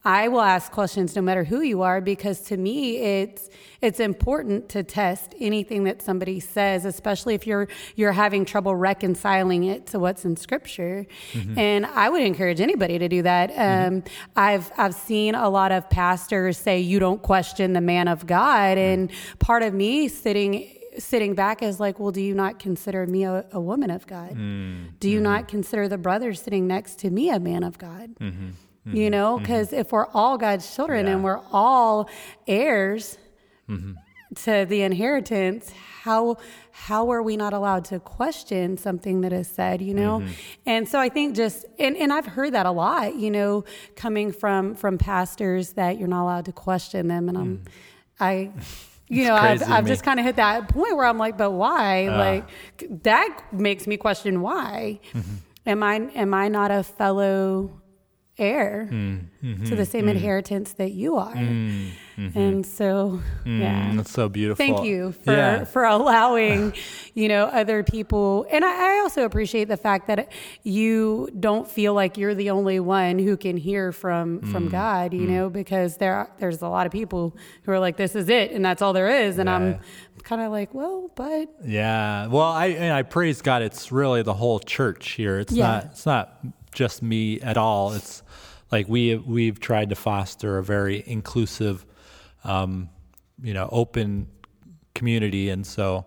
I 0.06 0.28
will 0.28 0.40
ask 0.40 0.70
questions 0.70 1.16
no 1.16 1.20
matter 1.20 1.42
who 1.42 1.62
you 1.62 1.82
are 1.82 2.00
because 2.00 2.40
to 2.42 2.56
me, 2.56 2.98
it's 2.98 3.50
it's 3.82 3.98
important 3.98 4.68
to 4.68 4.84
test 4.84 5.34
anything 5.40 5.82
that 5.84 6.00
somebody 6.00 6.38
says, 6.38 6.84
especially 6.84 7.34
if 7.34 7.44
you're 7.44 7.66
you're 7.96 8.12
having 8.12 8.44
trouble 8.44 8.76
reconciling 8.76 9.64
it 9.64 9.86
to 9.88 9.98
what's 9.98 10.24
in 10.24 10.36
Scripture. 10.36 11.06
Mm-hmm. 11.32 11.58
And 11.58 11.86
I 11.86 12.08
would 12.08 12.22
encourage 12.22 12.60
anybody 12.60 13.00
to 13.00 13.08
do 13.08 13.22
that. 13.22 13.50
Mm-hmm. 13.50 13.96
Um, 13.96 14.04
I've 14.36 14.70
I've 14.78 14.94
seen 14.94 15.34
a 15.34 15.48
lot 15.50 15.72
of 15.72 15.90
pastors 15.90 16.56
say 16.56 16.78
you 16.78 17.00
don't 17.00 17.20
question 17.20 17.72
the 17.72 17.80
man 17.80 18.06
of 18.06 18.28
God, 18.28 18.78
and 18.78 19.10
part 19.40 19.64
of 19.64 19.74
me 19.74 20.06
sitting 20.06 20.72
sitting 20.98 21.34
back 21.34 21.64
is 21.64 21.80
like, 21.80 21.98
well, 21.98 22.12
do 22.12 22.22
you 22.22 22.34
not 22.34 22.60
consider 22.60 23.04
me 23.08 23.24
a, 23.24 23.44
a 23.50 23.60
woman 23.60 23.90
of 23.90 24.06
God? 24.06 24.30
Mm. 24.36 24.98
Do 25.00 25.10
you 25.10 25.18
not 25.20 25.40
mm-hmm. 25.40 25.48
consider 25.48 25.88
the 25.88 25.98
brother 25.98 26.32
sitting 26.32 26.68
next 26.68 27.00
to 27.00 27.10
me 27.10 27.28
a 27.28 27.40
man 27.40 27.64
of 27.64 27.76
God? 27.76 28.14
You 28.86 29.10
know, 29.10 29.38
because 29.38 29.72
if 29.72 29.90
we're 29.92 30.06
all 30.14 30.38
God's 30.38 30.74
children 30.74 31.06
Yeah. 31.06 31.12
and 31.14 31.24
we're 31.24 31.40
all 31.52 32.08
heirs 32.46 33.18
to 34.44 34.64
the 34.68 34.82
inheritance, 34.82 35.72
how 36.02 36.36
how 36.70 37.10
are 37.10 37.22
we 37.22 37.36
not 37.36 37.52
allowed 37.52 37.84
to 37.86 37.98
question 37.98 38.76
something 38.76 39.22
that 39.22 39.32
is 39.32 39.48
said? 39.48 39.82
You 39.82 39.94
know, 39.94 40.22
and 40.66 40.88
so 40.88 41.00
I 41.00 41.08
think 41.08 41.34
just 41.34 41.64
and, 41.80 41.96
and 41.96 42.12
I've 42.12 42.26
heard 42.26 42.54
that 42.54 42.66
a 42.66 42.70
lot. 42.70 43.16
You 43.16 43.30
know, 43.30 43.64
coming 43.96 44.30
from 44.30 44.74
from 44.74 44.98
pastors 44.98 45.72
that 45.72 45.98
you're 45.98 46.06
not 46.08 46.22
allowed 46.22 46.44
to 46.44 46.52
question 46.52 47.08
them, 47.08 47.28
and 47.28 47.36
I'm 47.38 47.64
I. 48.20 48.52
You 49.08 49.24
know, 49.28 49.36
I've, 49.36 49.62
I've 49.70 49.86
just 49.86 50.02
kind 50.02 50.18
of 50.18 50.26
hit 50.26 50.34
that 50.34 50.68
point 50.68 50.96
where 50.96 51.06
I'm 51.06 51.16
like, 51.18 51.38
but 51.38 51.52
why? 51.52 52.08
like 52.08 53.02
that 53.04 53.52
makes 53.52 53.86
me 53.86 53.96
question 53.96 54.40
why. 54.42 54.98
Am 55.64 55.82
I 55.82 55.94
am 56.14 56.34
I 56.34 56.48
not 56.48 56.70
a 56.72 56.82
fellow 56.82 57.70
heir 58.38 58.88
mm, 58.90 59.20
to 59.40 59.74
the 59.74 59.82
mm-hmm, 59.82 59.82
same 59.84 60.06
mm. 60.06 60.10
inheritance 60.10 60.72
that 60.74 60.92
you 60.92 61.16
are? 61.16 61.34
Mm, 61.34 61.90
mm-hmm. 62.18 62.38
And 62.38 62.66
so, 62.66 63.20
yeah. 63.44 63.90
Mm, 63.90 63.96
that's 63.96 64.10
so 64.12 64.28
beautiful. 64.28 64.56
Thank 64.64 64.84
you 64.84 65.12
for, 65.12 65.32
Yeah. 65.32 65.64
for 65.64 65.84
allowing, 65.84 66.74
you 67.14 67.28
know, 67.28 67.44
other 67.46 67.82
people. 67.82 68.46
And 68.50 68.64
I, 68.64 68.96
I 68.96 69.00
also 69.00 69.24
appreciate 69.24 69.68
the 69.68 69.76
fact 69.76 70.06
that 70.08 70.30
you 70.62 71.28
don't 71.38 71.68
feel 71.70 71.94
like 71.94 72.16
you're 72.18 72.34
the 72.34 72.50
only 72.50 72.80
one 72.80 73.18
who 73.18 73.36
can 73.36 73.56
hear 73.56 73.92
from 73.92 74.40
Mm. 74.40 74.52
from 74.52 74.68
God, 74.68 75.12
you 75.14 75.26
know, 75.26 75.48
because 75.48 75.96
there 75.98 76.14
are, 76.14 76.30
there's 76.38 76.60
a 76.62 76.68
lot 76.68 76.86
of 76.86 76.92
people 76.92 77.36
who 77.62 77.72
are 77.72 77.78
like, 77.78 77.96
this 77.96 78.14
is 78.14 78.28
it, 78.28 78.50
and 78.50 78.64
that's 78.64 78.82
all 78.82 78.92
there 78.92 79.08
is. 79.08 79.38
And 79.38 79.48
Yeah. 79.48 79.54
I'm 79.54 79.80
kind 80.24 80.42
of 80.42 80.50
like, 80.52 80.74
well, 80.74 81.10
but 81.14 81.48
Yeah. 81.64 82.26
Well, 82.26 82.42
I 82.42 82.66
and 82.66 82.92
I 82.92 83.02
praise 83.02 83.40
God. 83.40 83.62
It's 83.62 83.90
really 83.92 84.22
the 84.22 84.34
whole 84.34 84.58
church 84.58 85.10
here. 85.12 85.38
It's 85.38 85.52
Yeah. 85.52 85.66
not. 85.66 85.84
It's 85.86 86.06
not 86.06 86.38
just 86.72 87.02
me 87.02 87.40
at 87.40 87.56
all. 87.56 87.92
It's 87.92 88.22
like 88.70 88.88
we 88.88 89.16
we've 89.16 89.60
tried 89.60 89.90
to 89.90 89.94
foster 89.94 90.58
a 90.58 90.64
very 90.64 91.02
inclusive, 91.06 91.84
um, 92.44 92.88
you 93.42 93.54
know, 93.54 93.68
open 93.70 94.28
community, 94.94 95.50
and 95.50 95.66
so. 95.66 96.06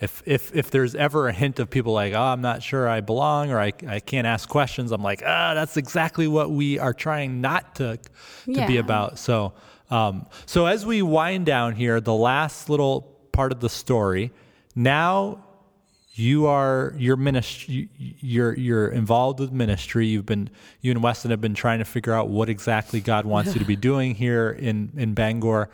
If, 0.00 0.22
if 0.24 0.56
if 0.56 0.70
there's 0.70 0.94
ever 0.94 1.28
a 1.28 1.32
hint 1.32 1.58
of 1.58 1.68
people 1.68 1.92
like 1.92 2.14
oh 2.14 2.22
I'm 2.22 2.40
not 2.40 2.62
sure 2.62 2.88
I 2.88 3.02
belong 3.02 3.50
or 3.50 3.60
I, 3.60 3.74
I 3.86 4.00
can't 4.00 4.26
ask 4.26 4.48
questions 4.48 4.92
I'm 4.92 5.02
like 5.02 5.22
ah 5.26 5.52
that's 5.52 5.76
exactly 5.76 6.26
what 6.26 6.50
we 6.50 6.78
are 6.78 6.94
trying 6.94 7.42
not 7.42 7.74
to 7.74 7.98
to 8.46 8.66
be 8.66 8.78
about 8.78 9.18
so 9.18 9.52
um, 9.90 10.24
so 10.46 10.64
as 10.64 10.86
we 10.86 11.02
wind 11.02 11.44
down 11.44 11.74
here 11.74 12.00
the 12.00 12.14
last 12.14 12.70
little 12.70 13.02
part 13.32 13.52
of 13.52 13.60
the 13.60 13.68
story 13.68 14.32
now 14.74 15.44
you 16.12 16.46
are 16.46 16.92
your 16.96 17.16
ministry 17.16 17.88
you're 17.96 18.56
you're 18.56 18.88
involved 18.88 19.40
with 19.40 19.52
ministry. 19.52 20.06
You've 20.06 20.26
been 20.26 20.50
you 20.80 20.90
and 20.90 21.02
Weston 21.02 21.30
have 21.30 21.40
been 21.40 21.54
trying 21.54 21.78
to 21.78 21.84
figure 21.84 22.12
out 22.12 22.28
what 22.28 22.48
exactly 22.48 23.00
God 23.00 23.26
wants 23.26 23.54
you 23.54 23.60
to 23.60 23.66
be 23.66 23.76
doing 23.76 24.14
here 24.14 24.50
in 24.50 24.92
in 24.96 25.14
Bangor. 25.14 25.70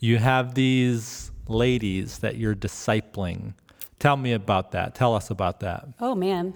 You 0.00 0.18
have 0.18 0.54
these 0.54 1.30
ladies 1.48 2.18
that 2.18 2.36
you're 2.36 2.54
discipling. 2.54 3.54
Tell 3.98 4.16
me 4.16 4.32
about 4.32 4.72
that. 4.72 4.94
Tell 4.94 5.14
us 5.14 5.30
about 5.30 5.60
that. 5.60 5.86
Oh 6.00 6.14
man. 6.14 6.54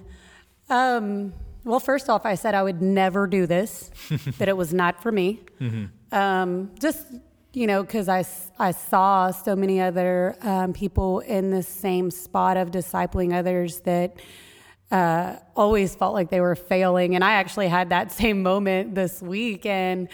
Um, 0.69 1.33
well, 1.65 1.81
first 1.81 2.09
off, 2.09 2.25
I 2.25 2.35
said 2.37 2.55
I 2.55 2.63
would 2.63 2.81
never 2.81 3.27
do 3.27 3.47
this, 3.47 3.91
that 4.39 4.49
it 4.49 4.57
was 4.57 4.73
not 4.73 5.03
for 5.03 5.13
me. 5.13 5.41
Um, 6.13 6.71
just, 6.79 7.07
you 7.53 7.67
know, 7.67 7.83
because 7.83 8.09
I, 8.09 8.25
I 8.59 8.71
saw 8.71 9.31
so 9.33 9.57
many 9.57 9.81
other 9.81 10.37
um, 10.43 10.73
people 10.73 11.21
in 11.21 11.51
the 11.51 11.63
same 11.63 12.11
spot 12.11 12.57
of 12.57 12.71
discipling 12.71 13.35
others 13.35 13.81
that 13.81 14.17
uh, 14.91 15.37
always 15.57 15.95
felt 15.95 16.15
like 16.15 16.31
they 16.31 16.41
were 16.41 16.55
failing. 16.55 17.15
And 17.15 17.25
I 17.25 17.33
actually 17.33 17.69
had 17.69 17.91
that 17.91 18.13
same 18.21 18.43
moment 18.43 18.95
this 18.95 19.21
week. 19.21 19.67
And 19.67 20.09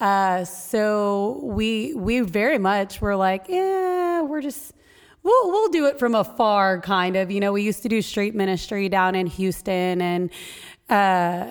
uh, 0.00 0.44
so 0.44 1.40
we, 1.42 1.94
we 1.94 2.20
very 2.20 2.58
much 2.58 3.00
were 3.00 3.16
like, 3.16 3.46
yeah, 3.48 4.22
we're 4.22 4.40
just 4.40 4.74
we'll 5.22 5.50
we'll 5.50 5.68
do 5.68 5.86
it 5.86 5.98
from 5.98 6.14
afar 6.14 6.80
kind 6.80 7.14
of 7.14 7.30
you 7.30 7.40
know 7.40 7.52
we 7.52 7.60
used 7.60 7.82
to 7.82 7.90
do 7.90 8.00
street 8.00 8.34
ministry 8.34 8.88
down 8.88 9.14
in 9.14 9.26
houston 9.26 10.00
and 10.00 10.30
uh 10.88 11.46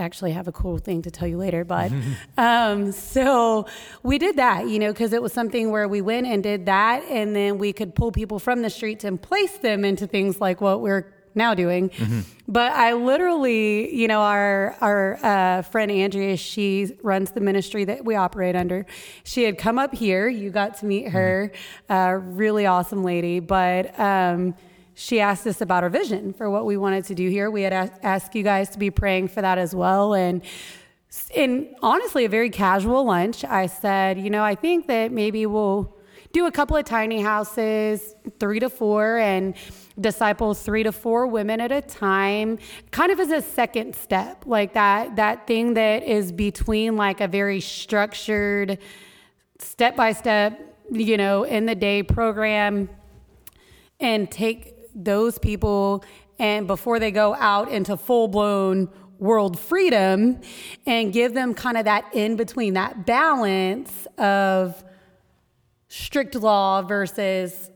actually 0.00 0.32
have 0.32 0.48
a 0.48 0.52
cool 0.52 0.78
thing 0.78 1.02
to 1.02 1.10
tell 1.10 1.28
you 1.28 1.36
later 1.36 1.64
but 1.64 1.92
um 2.38 2.90
so 2.90 3.66
we 4.02 4.18
did 4.18 4.36
that 4.36 4.68
you 4.68 4.78
know 4.78 4.92
because 4.92 5.12
it 5.12 5.22
was 5.22 5.32
something 5.32 5.70
where 5.70 5.86
we 5.86 6.00
went 6.00 6.26
and 6.26 6.42
did 6.42 6.66
that 6.66 7.02
and 7.04 7.36
then 7.36 7.58
we 7.58 7.72
could 7.72 7.94
pull 7.94 8.10
people 8.10 8.38
from 8.38 8.62
the 8.62 8.70
streets 8.70 9.04
and 9.04 9.20
place 9.20 9.58
them 9.58 9.84
into 9.84 10.06
things 10.06 10.40
like 10.40 10.60
what 10.60 10.80
we're 10.80 11.12
now 11.34 11.54
doing. 11.54 11.90
But 12.48 12.72
i 12.72 12.94
literally 12.94 13.94
you 13.94 14.08
know 14.08 14.20
our 14.20 14.76
our 14.80 15.18
uh, 15.24 15.62
friend 15.62 15.90
andrea 15.90 16.36
she 16.36 16.90
runs 17.02 17.30
the 17.30 17.40
ministry 17.40 17.84
that 17.84 18.04
we 18.04 18.16
operate 18.16 18.56
under. 18.56 18.86
She 19.22 19.44
had 19.44 19.56
come 19.56 19.78
up 19.78 19.94
here 19.94 20.28
you 20.28 20.50
got 20.50 20.78
to 20.78 20.86
meet 20.86 21.08
her 21.10 21.52
uh, 21.88 22.18
really 22.20 22.66
awesome 22.66 23.04
lady 23.04 23.38
but 23.38 23.98
um, 24.00 24.56
she 25.00 25.18
asked 25.18 25.46
us 25.46 25.62
about 25.62 25.82
our 25.82 25.88
vision 25.88 26.34
for 26.34 26.50
what 26.50 26.66
we 26.66 26.76
wanted 26.76 27.06
to 27.06 27.14
do 27.14 27.30
here. 27.30 27.50
We 27.50 27.62
had 27.62 27.72
asked, 28.02 28.34
you 28.34 28.42
guys 28.42 28.68
to 28.70 28.78
be 28.78 28.90
praying 28.90 29.28
for 29.28 29.40
that 29.40 29.56
as 29.56 29.74
well. 29.74 30.12
And 30.12 30.42
in 31.34 31.74
honestly 31.82 32.26
a 32.26 32.28
very 32.28 32.50
casual 32.50 33.02
lunch 33.04 33.44
i 33.44 33.66
said 33.66 34.16
you 34.16 34.30
know 34.30 34.44
i 34.44 34.54
think 34.54 34.86
that 34.86 35.10
maybe 35.10 35.44
we'll 35.44 35.92
do 36.30 36.46
a 36.46 36.52
couple 36.52 36.76
of 36.76 36.84
tiny 36.84 37.20
houses 37.20 38.14
three 38.38 38.60
to 38.60 38.70
four 38.70 39.18
and 39.18 39.56
disciple 40.00 40.54
three 40.54 40.84
to 40.84 40.92
four 40.92 41.26
women 41.26 41.60
at 41.60 41.72
a 41.72 41.80
time 41.80 42.60
kind 42.92 43.10
of 43.10 43.18
as 43.18 43.32
a 43.32 43.42
second 43.42 43.92
step 43.96 44.44
like 44.46 44.72
that 44.74 45.16
that 45.16 45.48
thing 45.48 45.74
that 45.74 46.04
is 46.04 46.30
between 46.30 46.96
like 46.96 47.20
a 47.20 47.26
very 47.26 47.60
structured 47.60 48.78
step 49.58 49.96
by 49.96 50.12
step 50.12 50.60
you 50.92 51.16
know 51.16 51.42
in 51.42 51.66
the 51.66 51.74
day 51.74 52.04
program 52.04 52.88
and 53.98 54.30
take 54.30 54.79
those 54.94 55.38
people 55.38 56.04
and 56.38 56.66
before 56.66 56.98
they 56.98 57.10
go 57.10 57.34
out 57.34 57.70
into 57.70 57.96
full 57.96 58.28
blown 58.28 58.88
world 59.18 59.58
freedom 59.58 60.40
and 60.86 61.12
give 61.12 61.34
them 61.34 61.52
kind 61.54 61.76
of 61.76 61.84
that 61.84 62.06
in 62.14 62.36
between 62.36 62.74
that 62.74 63.04
balance 63.04 64.06
of 64.16 64.82
strict 65.88 66.34
law 66.34 66.80
versus 66.82 67.70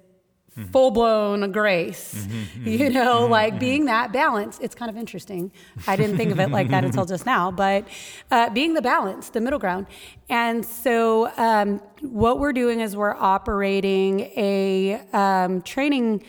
full 0.71 0.91
blown 0.91 1.51
grace. 1.53 2.27
You 2.65 2.89
know, 2.89 3.27
like 3.27 3.59
being 3.59 3.85
that 3.87 4.11
balance. 4.11 4.59
It's 4.59 4.75
kind 4.75 4.91
of 4.91 4.97
interesting. 4.97 5.53
I 5.87 5.97
didn't 5.97 6.17
think 6.17 6.31
of 6.31 6.41
it 6.41 6.51
like 6.51 6.69
that 6.71 6.83
until 6.89 7.05
just 7.05 7.27
now, 7.27 7.51
but 7.51 7.87
uh, 8.31 8.49
being 8.51 8.73
the 8.73 8.81
balance, 8.81 9.29
the 9.29 9.41
middle 9.43 9.59
ground. 9.59 9.87
And 10.31 10.65
so, 10.65 11.31
um, 11.37 11.83
what 12.01 12.39
we're 12.39 12.55
doing 12.55 12.81
is 12.81 12.97
we're 12.97 13.17
operating 13.17 14.21
a 14.37 15.03
um, 15.12 15.61
training. 15.61 16.25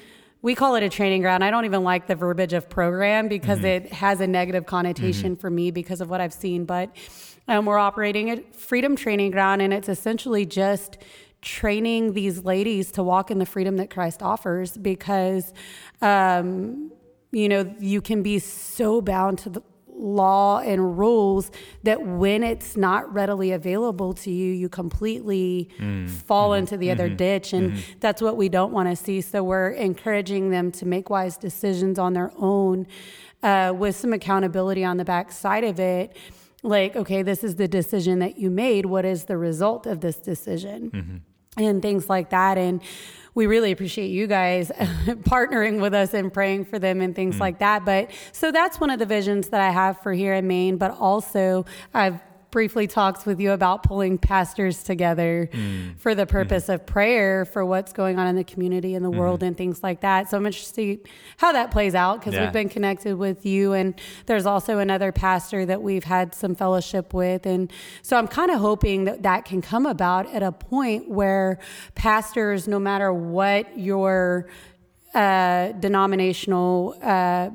We 0.46 0.54
call 0.54 0.76
it 0.76 0.84
a 0.84 0.90
training 0.90 1.24
ground. 1.24 1.44
I 1.44 1.50
don't 1.50 1.66
even 1.66 1.84
like 1.84 2.06
the 2.06 2.14
verbiage 2.14 2.54
of 2.54 2.70
program 2.70 3.28
because 3.28 3.64
it 3.64 3.92
has 3.92 4.22
a 4.22 4.28
negative 4.28 4.68
connotation 4.68 5.36
for 5.36 5.50
me 5.50 5.72
because 5.72 6.02
of 6.02 6.10
what 6.12 6.22
I've 6.22 6.36
seen. 6.36 6.66
But 6.66 6.96
um, 7.48 7.66
we're 7.66 7.80
operating 7.80 8.30
a 8.30 8.44
freedom 8.52 8.96
training 8.96 9.32
ground, 9.32 9.64
and 9.64 9.74
it's 9.74 9.90
essentially 9.90 10.46
just 10.46 11.00
training 11.42 12.14
these 12.14 12.44
ladies 12.44 12.92
to 12.92 13.02
walk 13.02 13.32
in 13.32 13.40
the 13.40 13.46
freedom 13.48 13.78
that 13.78 13.90
Christ 13.90 14.22
offers 14.22 14.78
because, 14.78 15.52
um, 16.04 16.92
you 17.32 17.50
know, 17.50 17.74
you 17.80 18.00
can 18.00 18.22
be 18.22 18.38
so 18.38 19.02
bound 19.02 19.40
to 19.40 19.50
the 19.50 19.64
law 19.98 20.60
and 20.60 20.98
rules 20.98 21.52
that 21.84 22.06
when 22.06 22.44
it's 22.44 22.76
not 22.76 23.12
readily 23.14 23.52
available 23.52 24.14
to 24.14 24.32
you, 24.32 24.52
you 24.54 24.70
completely 24.70 25.70
mm-hmm. 25.78 26.08
fall 26.08 26.52
mm-hmm. 26.52 26.60
into 26.60 26.78
the 26.78 26.92
other 26.92 27.08
mm-hmm. 27.08 27.18
ditch. 27.18 27.54
And 27.54 27.84
that's 28.00 28.22
what 28.22 28.38
we 28.38 28.50
don't 28.50 28.72
want 28.72 28.90
to 28.90 28.96
see. 28.96 29.22
So 29.22 29.44
we're 29.44 29.72
encouraging 29.72 30.50
them 30.50 30.72
to 30.74 30.86
make 30.86 31.10
wise 31.10 31.38
decisions 31.38 31.98
on 31.98 32.14
their 32.14 32.32
own 32.38 32.88
uh, 33.44 33.74
with 33.76 33.96
some 33.96 34.14
accountability 34.14 34.84
on 34.84 34.98
the 34.98 35.06
back 35.06 35.32
side 35.32 35.64
of 35.64 35.80
it 35.80 36.16
like, 36.66 36.96
okay, 36.96 37.22
this 37.22 37.44
is 37.44 37.56
the 37.56 37.68
decision 37.68 38.20
that 38.20 38.38
you 38.38 38.50
made. 38.50 38.88
What 38.88 39.06
is 39.06 39.26
the 39.26 39.38
result 39.38 39.86
of 39.86 40.02
this 40.02 40.18
decision? 40.18 40.90
And 41.58 41.82
things 41.82 42.10
like 42.10 42.32
that. 42.32 42.58
And 42.58 42.82
we 43.36 43.48
really 43.48 43.72
appreciate 43.72 44.08
you 44.08 44.28
guys 44.28 44.72
partnering 44.80 45.82
with 45.82 45.94
us 45.94 46.14
and 46.14 46.34
praying 46.34 46.66
for 46.66 46.80
them 46.80 47.02
and 47.02 47.14
things 47.14 47.36
mm. 47.36 47.42
like 47.42 47.60
that. 47.60 47.86
But 47.86 48.12
so 48.32 48.52
that's 48.52 48.80
one 48.80 48.90
of 48.90 48.98
the 48.98 49.06
visions 49.06 49.50
that 49.50 49.62
I 49.62 49.70
have 49.70 50.02
for 50.02 50.14
here 50.14 50.34
in 50.34 50.48
Maine. 50.48 50.78
But 50.78 50.92
also, 50.92 51.66
I've 51.94 52.20
briefly 52.56 52.88
talked 52.88 53.26
with 53.26 53.38
you 53.38 53.52
about 53.52 53.84
pulling 53.84 54.18
pastors 54.18 54.82
together 54.82 55.50
for 55.98 56.16
the 56.16 56.26
purpose 56.26 56.70
of 56.70 56.86
prayer 56.86 57.44
for 57.44 57.66
what's 57.66 57.92
going 57.92 58.18
on 58.18 58.28
in 58.28 58.38
the 58.38 58.46
community 58.46 58.96
and 58.96 59.04
the 59.04 59.10
world 59.10 59.44
and 59.44 59.58
things 59.58 59.84
like 59.84 60.00
that. 60.00 60.30
So 60.30 60.38
I'm 60.38 60.46
interested 60.46 61.02
how 61.36 61.52
that 61.52 61.70
plays 61.70 61.94
out 61.96 62.22
because 62.22 62.34
Yeah. 62.34 62.44
we've 62.46 62.54
been 62.54 62.70
connected 62.70 63.18
with 63.18 63.46
you 63.46 63.74
and 63.74 63.94
there's 64.26 64.46
also 64.46 64.78
another 64.80 65.12
pastor 65.12 65.66
that 65.66 65.82
we've 65.82 66.06
had 66.06 66.34
some 66.34 66.56
fellowship 66.56 67.14
with 67.14 67.46
and 67.46 67.70
so 68.02 68.16
I'm 68.18 68.30
kind 68.30 68.50
of 68.50 68.62
hoping 68.62 69.04
that 69.04 69.24
that 69.24 69.44
can 69.44 69.62
come 69.62 69.86
about 69.86 70.34
at 70.34 70.42
a 70.42 70.54
point 70.54 71.10
where 71.10 71.60
pastors 71.94 72.70
no 72.70 72.80
matter 72.80 73.12
what 73.12 73.78
your 73.78 74.48
uh, 75.14 75.74
denominational 75.74 76.96
uh, 77.04 77.50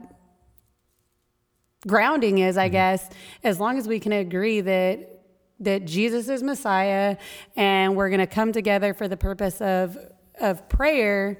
grounding 1.87 2.39
is, 2.39 2.57
I 2.57 2.69
guess, 2.69 3.09
as 3.43 3.59
long 3.61 3.79
as 3.79 3.89
we 3.89 4.01
can 4.01 4.13
agree 4.13 4.61
that 4.61 5.17
that 5.63 5.85
Jesus 5.85 6.31
is 6.31 6.43
Messiah 6.43 7.19
and 7.55 7.95
we're 7.95 8.09
going 8.09 8.21
to 8.21 8.27
come 8.27 8.51
together 8.51 8.95
for 8.95 9.09
the 9.09 9.17
purpose 9.17 9.61
of 9.61 9.99
of 10.41 10.69
prayer 10.71 11.39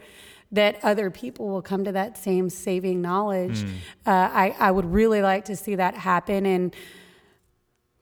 that 0.53 0.79
other 0.83 1.11
people 1.11 1.49
will 1.49 1.63
come 1.63 1.85
to 1.85 1.93
that 1.93 2.19
same 2.19 2.51
saving 2.51 3.01
knowledge. 3.01 3.63
Uh, 4.05 4.11
I, 4.11 4.55
I 4.59 4.71
would 4.73 4.85
really 4.85 5.23
like 5.23 5.45
to 5.47 5.57
see 5.57 5.77
that 5.77 5.95
happen 5.95 6.45
and 6.45 6.75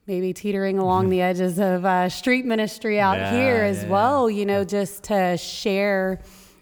maybe 0.07 0.33
teetering 0.33 0.79
along 0.79 1.09
the 1.09 1.21
edges 1.21 1.59
of 1.59 1.85
uh, 1.85 2.09
street 2.09 2.45
ministry 2.45 2.99
out 2.99 3.17
Yeah, 3.17 3.31
here 3.31 3.55
as 3.57 3.83
yeah, 3.83 3.89
well, 3.89 4.29
you 4.29 4.45
know, 4.45 4.63
just 4.65 5.03
to 5.03 5.37
share 5.37 6.19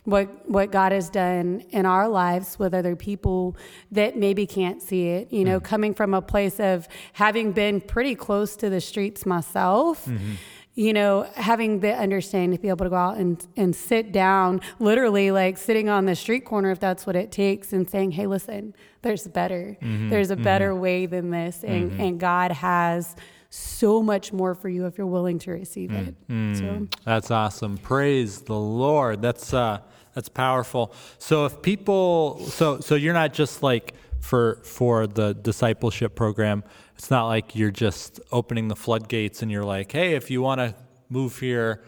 what 0.07 0.49
what 0.49 0.71
God 0.71 0.93
has 0.93 1.09
done 1.09 1.65
in 1.71 1.85
our 1.85 2.07
lives 2.07 2.57
with 2.57 2.73
other 2.73 2.95
people 2.95 3.57
that 3.91 4.15
maybe 4.15 4.47
can't 4.47 4.81
see 4.81 5.09
it. 5.09 5.33
You 5.33 5.43
know, 5.43 5.57
mm-hmm. 5.57 5.65
coming 5.65 5.93
from 5.93 6.13
a 6.13 6.21
place 6.21 6.61
of 6.61 6.87
having 7.11 7.51
been 7.51 7.81
pretty 7.81 8.15
close 8.15 8.55
to 8.57 8.69
the 8.69 8.79
streets 8.79 9.25
myself. 9.25 10.05
Mm-hmm. 10.05 10.35
You 10.75 10.93
know, 10.93 11.27
having 11.35 11.81
the 11.81 11.93
understanding 11.93 12.55
to 12.55 12.61
be 12.61 12.69
able 12.69 12.85
to 12.85 12.89
go 12.91 12.95
out 12.95 13.17
and, 13.17 13.45
and 13.57 13.75
sit 13.75 14.11
down, 14.11 14.61
literally 14.79 15.31
like 15.31 15.57
sitting 15.57 15.89
on 15.89 16.05
the 16.05 16.15
street 16.15 16.45
corner, 16.45 16.69
if 16.69 16.79
that's 16.79 17.07
what 17.07 17.15
it 17.15 17.31
takes, 17.31 17.73
and 17.73 17.89
saying, 17.89 18.11
hey, 18.11 18.27
listen, 18.27 18.75
there's 19.01 19.27
better. 19.27 19.75
Mm-hmm. 19.81 20.09
There's 20.09 20.29
a 20.29 20.35
better 20.35 20.75
way 20.75 21.07
than 21.07 21.31
this. 21.31 21.63
And, 21.63 21.99
and 21.99 22.19
God 22.19 22.51
has 22.51 23.15
so 23.49 24.03
much 24.03 24.31
more 24.31 24.53
for 24.53 24.69
you 24.69 24.85
if 24.85 24.99
you're 24.99 25.07
willing 25.07 25.39
to 25.39 25.51
receive 25.51 25.91
it. 25.91 26.15
So, 26.59 26.87
That's 27.05 27.31
awesome. 27.31 27.79
Praise 27.79 28.41
the 28.41 28.59
Lord. 28.59 29.21
That's 29.21 29.55
uh 29.55 29.79
that's 30.17 30.29
powerful. 30.29 30.91
So 31.19 31.45
if 31.45 31.61
people 31.61 32.39
so 32.39 32.79
so 32.79 32.95
you're 32.95 33.13
not 33.13 33.33
just 33.33 33.61
like 33.61 33.93
for 34.19 34.55
for 34.63 35.05
the 35.05 35.35
discipleship 35.35 36.15
program, 36.15 36.63
it's 36.95 37.11
not 37.11 37.27
like 37.27 37.55
you're 37.55 37.69
just 37.69 38.19
opening 38.31 38.67
the 38.67 38.75
floodgates 38.75 39.43
and 39.43 39.51
you're 39.51 39.63
like, 39.63 39.91
"Hey, 39.91 40.15
if 40.15 40.31
you 40.31 40.41
want 40.41 40.59
to 40.59 40.73
move 41.07 41.37
here, 41.37 41.83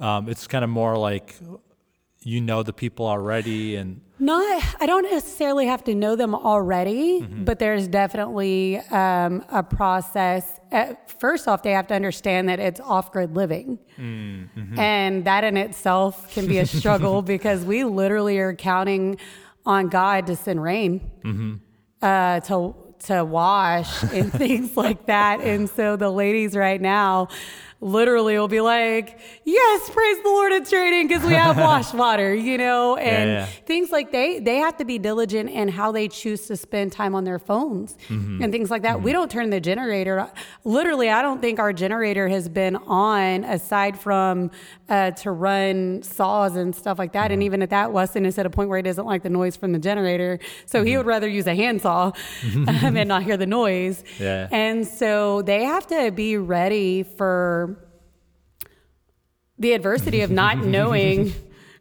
um, 0.00 0.28
it's 0.28 0.46
kind 0.46 0.64
of 0.64 0.68
more 0.68 0.98
like 0.98 1.34
you 2.24 2.40
know 2.40 2.62
the 2.62 2.72
people 2.72 3.06
already 3.06 3.76
and 3.76 4.00
Not, 4.18 4.64
I 4.80 4.86
don't 4.86 5.10
necessarily 5.10 5.66
have 5.66 5.82
to 5.84 5.94
know 5.94 6.14
them 6.16 6.34
already, 6.34 7.20
Mm-hmm. 7.22 7.44
but 7.44 7.58
there's 7.58 7.88
definitely 7.88 8.78
um, 8.90 9.44
a 9.50 9.62
process. 9.62 10.60
Uh, 10.70 10.94
first 11.18 11.48
off, 11.48 11.62
they 11.62 11.72
have 11.72 11.88
to 11.88 11.94
understand 11.94 12.48
that 12.48 12.60
it's 12.60 12.80
off 12.80 13.10
grid 13.12 13.34
living. 13.36 13.78
Mm-hmm. 13.98 14.78
And 14.78 15.24
that 15.24 15.44
in 15.44 15.56
itself 15.56 16.32
can 16.34 16.46
be 16.46 16.58
a 16.58 16.66
struggle 16.66 17.22
because 17.34 17.64
we 17.64 17.84
literally 17.84 18.38
are 18.38 18.54
counting 18.54 19.16
on 19.66 19.88
God 19.88 20.26
to 20.28 20.36
send 20.36 20.62
rain 20.62 21.00
Mm-hmm. 21.24 21.54
uh, 22.02 22.40
to, 22.40 22.74
to 23.06 23.24
wash 23.24 24.02
and 24.12 24.32
things 24.42 24.76
like 24.76 25.06
that. 25.06 25.40
And 25.40 25.68
so 25.68 25.96
the 25.96 26.10
ladies 26.10 26.54
right 26.56 26.80
now, 26.80 27.28
literally 27.82 28.38
will 28.38 28.48
be 28.48 28.60
like, 28.60 29.18
yes, 29.44 29.90
praise 29.90 30.22
the 30.22 30.28
Lord, 30.28 30.52
it's 30.52 30.72
raining 30.72 31.08
because 31.08 31.24
we 31.24 31.34
have 31.34 31.56
wash 31.56 31.92
water, 31.94 32.32
you 32.32 32.56
know, 32.56 32.96
and 32.96 33.30
yeah. 33.30 33.46
things 33.66 33.90
like 33.90 34.12
they 34.12 34.38
they 34.38 34.56
have 34.56 34.76
to 34.76 34.84
be 34.84 34.98
diligent 34.98 35.50
in 35.50 35.68
how 35.68 35.90
they 35.90 36.06
choose 36.08 36.46
to 36.46 36.56
spend 36.56 36.92
time 36.92 37.14
on 37.14 37.24
their 37.24 37.40
phones 37.40 37.96
and 38.08 38.52
things 38.52 38.70
like 38.70 38.82
that. 38.82 39.02
We 39.02 39.12
don't 39.12 39.30
turn 39.30 39.50
the 39.50 39.60
generator. 39.60 40.30
Literally, 40.64 41.10
I 41.10 41.22
don't 41.22 41.40
think 41.40 41.58
our 41.58 41.72
generator 41.72 42.28
has 42.28 42.48
been 42.48 42.76
on 42.76 43.44
aside 43.44 43.98
from 43.98 44.52
uh, 44.88 45.10
to 45.10 45.32
run 45.32 46.02
saws 46.02 46.54
and 46.54 46.74
stuff 46.74 46.98
like 46.98 47.12
that. 47.12 47.32
And 47.32 47.42
even 47.42 47.62
at 47.62 47.70
that, 47.70 47.92
Weston 47.92 48.24
is 48.26 48.38
at 48.38 48.46
a 48.46 48.50
point 48.50 48.68
where 48.68 48.78
he 48.78 48.82
doesn't 48.82 49.06
like 49.06 49.22
the 49.22 49.30
noise 49.30 49.56
from 49.56 49.72
the 49.72 49.78
generator, 49.78 50.38
so 50.66 50.84
he 50.84 50.96
would 50.96 51.06
rather 51.06 51.28
use 51.28 51.46
a 51.46 51.54
handsaw 51.54 52.12
um, 52.54 52.96
and 52.96 53.08
not 53.08 53.24
hear 53.24 53.36
the 53.36 53.46
noise. 53.46 54.04
Yeah. 54.20 54.48
And 54.52 54.86
so 54.86 55.42
they 55.42 55.64
have 55.64 55.86
to 55.88 56.12
be 56.12 56.36
ready 56.36 57.02
for 57.02 57.71
the 59.62 59.72
adversity 59.72 60.20
of 60.20 60.30
not 60.30 60.58
knowing 60.76 61.32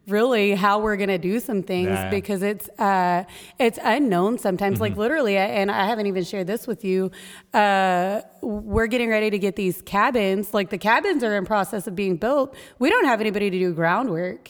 really 0.07 0.55
how 0.55 0.79
we're 0.79 0.97
going 0.97 1.09
to 1.09 1.17
do 1.19 1.39
some 1.39 1.61
things 1.61 1.89
Yeah. 1.89 2.09
because 2.09 2.41
it's 2.41 2.67
uh, 2.79 3.23
it's 3.59 3.77
unknown 3.81 4.39
sometimes. 4.39 4.81
Like 4.81 4.97
literally 4.97 5.37
and 5.37 5.69
I 5.71 5.85
haven't 5.85 6.07
even 6.07 6.23
shared 6.23 6.47
this 6.47 6.65
with 6.67 6.83
you 6.83 7.11
uh, 7.53 8.21
we're 8.41 8.87
getting 8.87 9.09
ready 9.09 9.29
to 9.29 9.37
get 9.37 9.55
these 9.55 9.81
cabins. 9.83 10.53
Like 10.53 10.69
the 10.71 10.77
cabins 10.79 11.23
are 11.23 11.35
in 11.37 11.45
process 11.45 11.85
of 11.85 11.95
being 11.95 12.17
built. 12.17 12.55
We 12.79 12.89
don't 12.89 13.05
have 13.05 13.21
anybody 13.21 13.51
to 13.51 13.59
do 13.59 13.73
groundwork. 13.73 14.49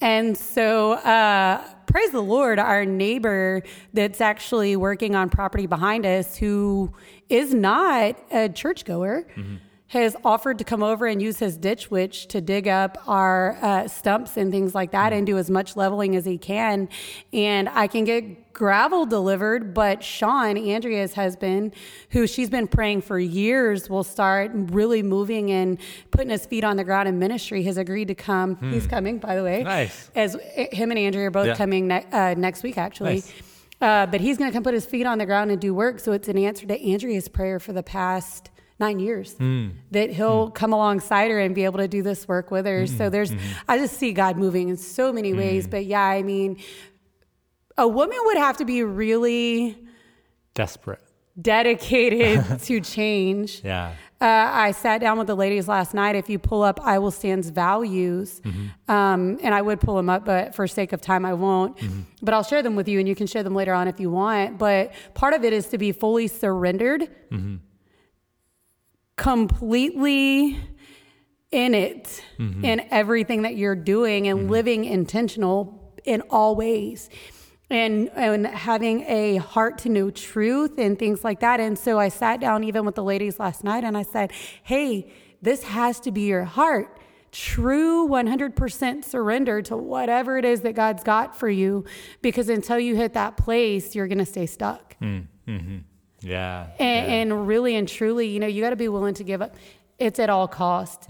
And 0.00 0.38
so 0.38 0.92
uh, 0.92 1.66
praise 1.86 2.10
the 2.10 2.22
lord 2.22 2.58
our 2.58 2.84
neighbor 2.84 3.62
that's 3.92 4.20
actually 4.20 4.76
working 4.76 5.14
on 5.16 5.28
property 5.28 5.66
behind 5.66 6.06
us 6.06 6.36
who 6.36 6.92
is 7.28 7.52
not 7.52 8.16
a 8.32 8.48
churchgoer 8.48 9.26
has 10.02 10.16
offered 10.24 10.58
to 10.58 10.64
come 10.64 10.82
over 10.82 11.06
and 11.06 11.20
use 11.22 11.38
his 11.38 11.56
Ditch 11.56 11.90
Witch 11.90 12.26
to 12.28 12.40
dig 12.40 12.68
up 12.68 12.98
our 13.06 13.56
uh, 13.62 13.88
stumps 13.88 14.36
and 14.36 14.52
things 14.52 14.74
like 14.74 14.90
that 14.92 15.12
and 15.12 15.26
do 15.26 15.38
as 15.38 15.50
much 15.50 15.76
leveling 15.76 16.14
as 16.16 16.24
he 16.24 16.36
can. 16.38 16.88
And 17.32 17.68
I 17.68 17.86
can 17.86 18.04
get 18.04 18.52
gravel 18.52 19.04
delivered, 19.06 19.74
but 19.74 20.02
Sean, 20.04 20.56
Andrea's 20.56 21.14
husband, 21.14 21.74
who 22.10 22.26
she's 22.26 22.48
been 22.50 22.68
praying 22.68 23.02
for 23.02 23.18
years, 23.18 23.90
will 23.90 24.04
start 24.04 24.52
really 24.54 25.02
moving 25.02 25.50
and 25.50 25.78
putting 26.10 26.30
his 26.30 26.46
feet 26.46 26.62
on 26.64 26.76
the 26.76 26.84
ground 26.84 27.08
in 27.08 27.18
ministry, 27.18 27.62
has 27.64 27.76
agreed 27.76 28.08
to 28.08 28.14
come. 28.14 28.56
He's 28.70 28.86
coming, 28.86 29.18
by 29.18 29.34
the 29.36 29.42
way. 29.42 29.62
Nice. 29.64 30.10
As 30.14 30.36
him 30.54 30.90
and 30.90 30.98
Andrea 30.98 31.26
are 31.26 31.30
both 31.30 31.46
Yeah. 31.46 31.56
coming 31.56 31.88
ne- 31.88 32.06
uh, 32.12 32.34
next 32.36 32.62
week, 32.62 32.78
actually. 32.78 33.14
Nice. 33.14 33.32
Uh, 33.80 34.06
but 34.06 34.20
he's 34.20 34.38
going 34.38 34.48
to 34.50 34.54
come 34.54 34.62
put 34.62 34.72
his 34.72 34.86
feet 34.86 35.04
on 35.04 35.18
the 35.18 35.26
ground 35.26 35.50
and 35.50 35.60
do 35.60 35.74
work. 35.74 35.98
So 35.98 36.12
it's 36.12 36.28
an 36.28 36.38
answer 36.38 36.64
to 36.66 36.80
Andrea's 36.80 37.28
prayer 37.28 37.58
for 37.58 37.72
the 37.72 37.82
past 37.82 38.50
nine 38.78 38.98
years 38.98 39.34
hmm. 39.34 39.68
that 39.92 40.10
he'll 40.10 40.46
hmm. 40.46 40.52
come 40.52 40.72
alongside 40.72 41.30
her 41.30 41.38
and 41.38 41.54
be 41.54 41.64
able 41.64 41.78
to 41.78 41.88
do 41.88 42.02
this 42.02 42.26
work 42.26 42.50
with 42.50 42.66
her. 42.66 42.86
So 42.86 43.04
hmm. 43.04 43.10
there's, 43.10 43.32
I 43.68 43.78
just 43.78 43.96
see 43.96 44.12
God 44.12 44.36
moving 44.36 44.68
in 44.68 44.76
so 44.76 45.12
many 45.12 45.32
ways. 45.32 45.66
But 45.66 45.86
yeah, 45.86 46.02
I 46.02 46.22
mean, 46.22 46.58
a 47.76 47.86
woman 47.88 48.18
would 48.24 48.36
have 48.36 48.56
to 48.58 48.64
be 48.64 48.82
really 48.82 49.76
desperate. 50.54 51.00
dedicated 51.40 52.58
to 52.62 52.80
change 52.80 53.62
Yeah. 53.64 53.92
uh, 54.20 54.50
I 54.52 54.70
sat 54.70 55.00
down 55.00 55.18
with 55.18 55.26
the 55.26 55.34
ladies 55.34 55.66
last 55.66 55.94
night. 55.94 56.14
If 56.14 56.28
you 56.28 56.38
pull 56.38 56.62
up 56.62 56.80
I 56.80 56.98
Will 56.98 57.10
Stand's 57.10 57.50
values, 57.50 58.40
mm-hmm. 58.40 58.90
um, 58.90 59.38
and 59.42 59.54
I 59.54 59.60
would 59.60 59.80
pull 59.80 59.96
them 59.96 60.08
up, 60.08 60.24
but 60.24 60.54
for 60.54 60.66
sake 60.68 60.92
of 60.92 61.00
time, 61.00 61.24
I 61.24 61.34
won't. 61.34 61.76
Mm-hmm. 61.76 62.00
But 62.22 62.34
I'll 62.34 62.44
share 62.44 62.62
them 62.62 62.76
with 62.76 62.88
you, 62.88 63.00
and 63.00 63.08
you 63.08 63.14
can 63.14 63.26
share 63.26 63.42
them 63.42 63.54
later 63.54 63.74
on 63.74 63.88
if 63.88 63.98
you 63.98 64.10
want. 64.10 64.58
But 64.58 64.92
part 65.14 65.34
of 65.34 65.44
it 65.44 65.52
is 65.52 65.68
to 65.68 65.78
be 65.78 65.90
fully 65.92 66.28
surrendered, 66.28 67.02
mm-hmm. 67.30 67.56
Completely 69.24 70.58
in 71.50 71.74
it, 71.74 72.22
mm-hmm. 72.38 72.64
in 72.64 72.86
everything 72.90 73.42
that 73.42 73.56
you're 73.56 73.74
doing, 73.74 74.28
and 74.28 74.40
mm-hmm. 74.40 74.50
living 74.50 74.84
intentional 74.84 75.94
in 76.04 76.20
all 76.28 76.54
ways 76.54 77.08
and 77.70 78.10
and 78.10 78.46
having 78.46 79.00
a 79.08 79.36
heart 79.36 79.78
to 79.78 79.88
know 79.88 80.10
truth 80.10 80.78
and 80.78 80.98
things 80.98 81.24
like 81.24 81.40
that. 81.40 81.58
And 81.58 81.78
so 81.78 81.98
I 81.98 82.10
sat 82.10 82.38
down 82.38 82.64
even 82.64 82.84
with 82.84 82.96
the 82.96 83.02
ladies 83.02 83.40
last 83.40 83.64
night 83.64 83.82
and 83.82 83.96
I 83.96 84.02
said, 84.02 84.30
"Hey, 84.62 85.10
this 85.40 85.62
has 85.62 86.00
to 86.00 86.12
be 86.12 86.22
your 86.22 86.44
heart." 86.44 87.00
True 87.32 88.06
100% 88.06 89.04
surrender 89.04 89.60
to 89.62 89.76
whatever 89.76 90.38
it 90.38 90.44
is 90.44 90.60
that 90.60 90.76
God's 90.76 91.02
got 91.02 91.36
for 91.36 91.48
you 91.48 91.84
because 92.22 92.48
until 92.48 92.78
you 92.78 92.94
hit 92.94 93.14
that 93.14 93.36
place, 93.36 93.96
you're 93.96 94.06
going 94.06 94.18
to 94.18 94.26
stay 94.26 94.46
stuck. 94.46 94.96
Mm-hmm. 95.00 95.78
Yeah. 96.24 96.66
And, 96.78 97.30
and 97.32 97.46
really 97.46 97.76
and 97.76 97.86
truly, 97.88 98.26
you 98.28 98.40
know, 98.40 98.46
you 98.46 98.62
got 98.62 98.70
to 98.70 98.76
be 98.76 98.88
willing 98.88 99.14
to 99.14 99.24
give 99.24 99.42
up. 99.42 99.54
It's 99.98 100.18
at 100.18 100.30
all 100.30 100.48
cost. 100.48 101.08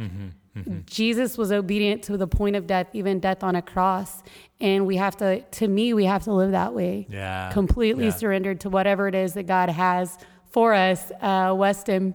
Jesus 0.87 1.37
was 1.37 1.51
obedient 1.51 2.05
to 2.05 2.17
the 2.17 2.27
point 2.29 2.55
of 2.55 2.67
death, 2.67 2.87
even 2.93 3.19
death 3.19 3.43
on 3.43 3.57
a 3.57 3.63
cross. 3.63 4.23
And 4.61 4.87
we 4.87 4.97
have 4.97 5.17
to, 5.17 5.41
to 5.41 5.67
me, 5.67 5.95
we 5.95 6.05
have 6.05 6.23
to 6.25 6.33
live 6.33 6.53
that 6.53 6.75
way. 6.75 7.07
Yeah. 7.11 7.51
Completely 7.53 8.05
Yeah. 8.05 8.11
surrendered 8.13 8.61
to 8.61 8.71
whatever 8.71 9.09
it 9.09 9.15
is 9.17 9.35
that 9.35 9.45
God 9.49 9.69
has 9.69 10.17
for 10.51 10.73
us. 10.75 11.11
Uh, 11.21 11.55
Weston 11.57 12.15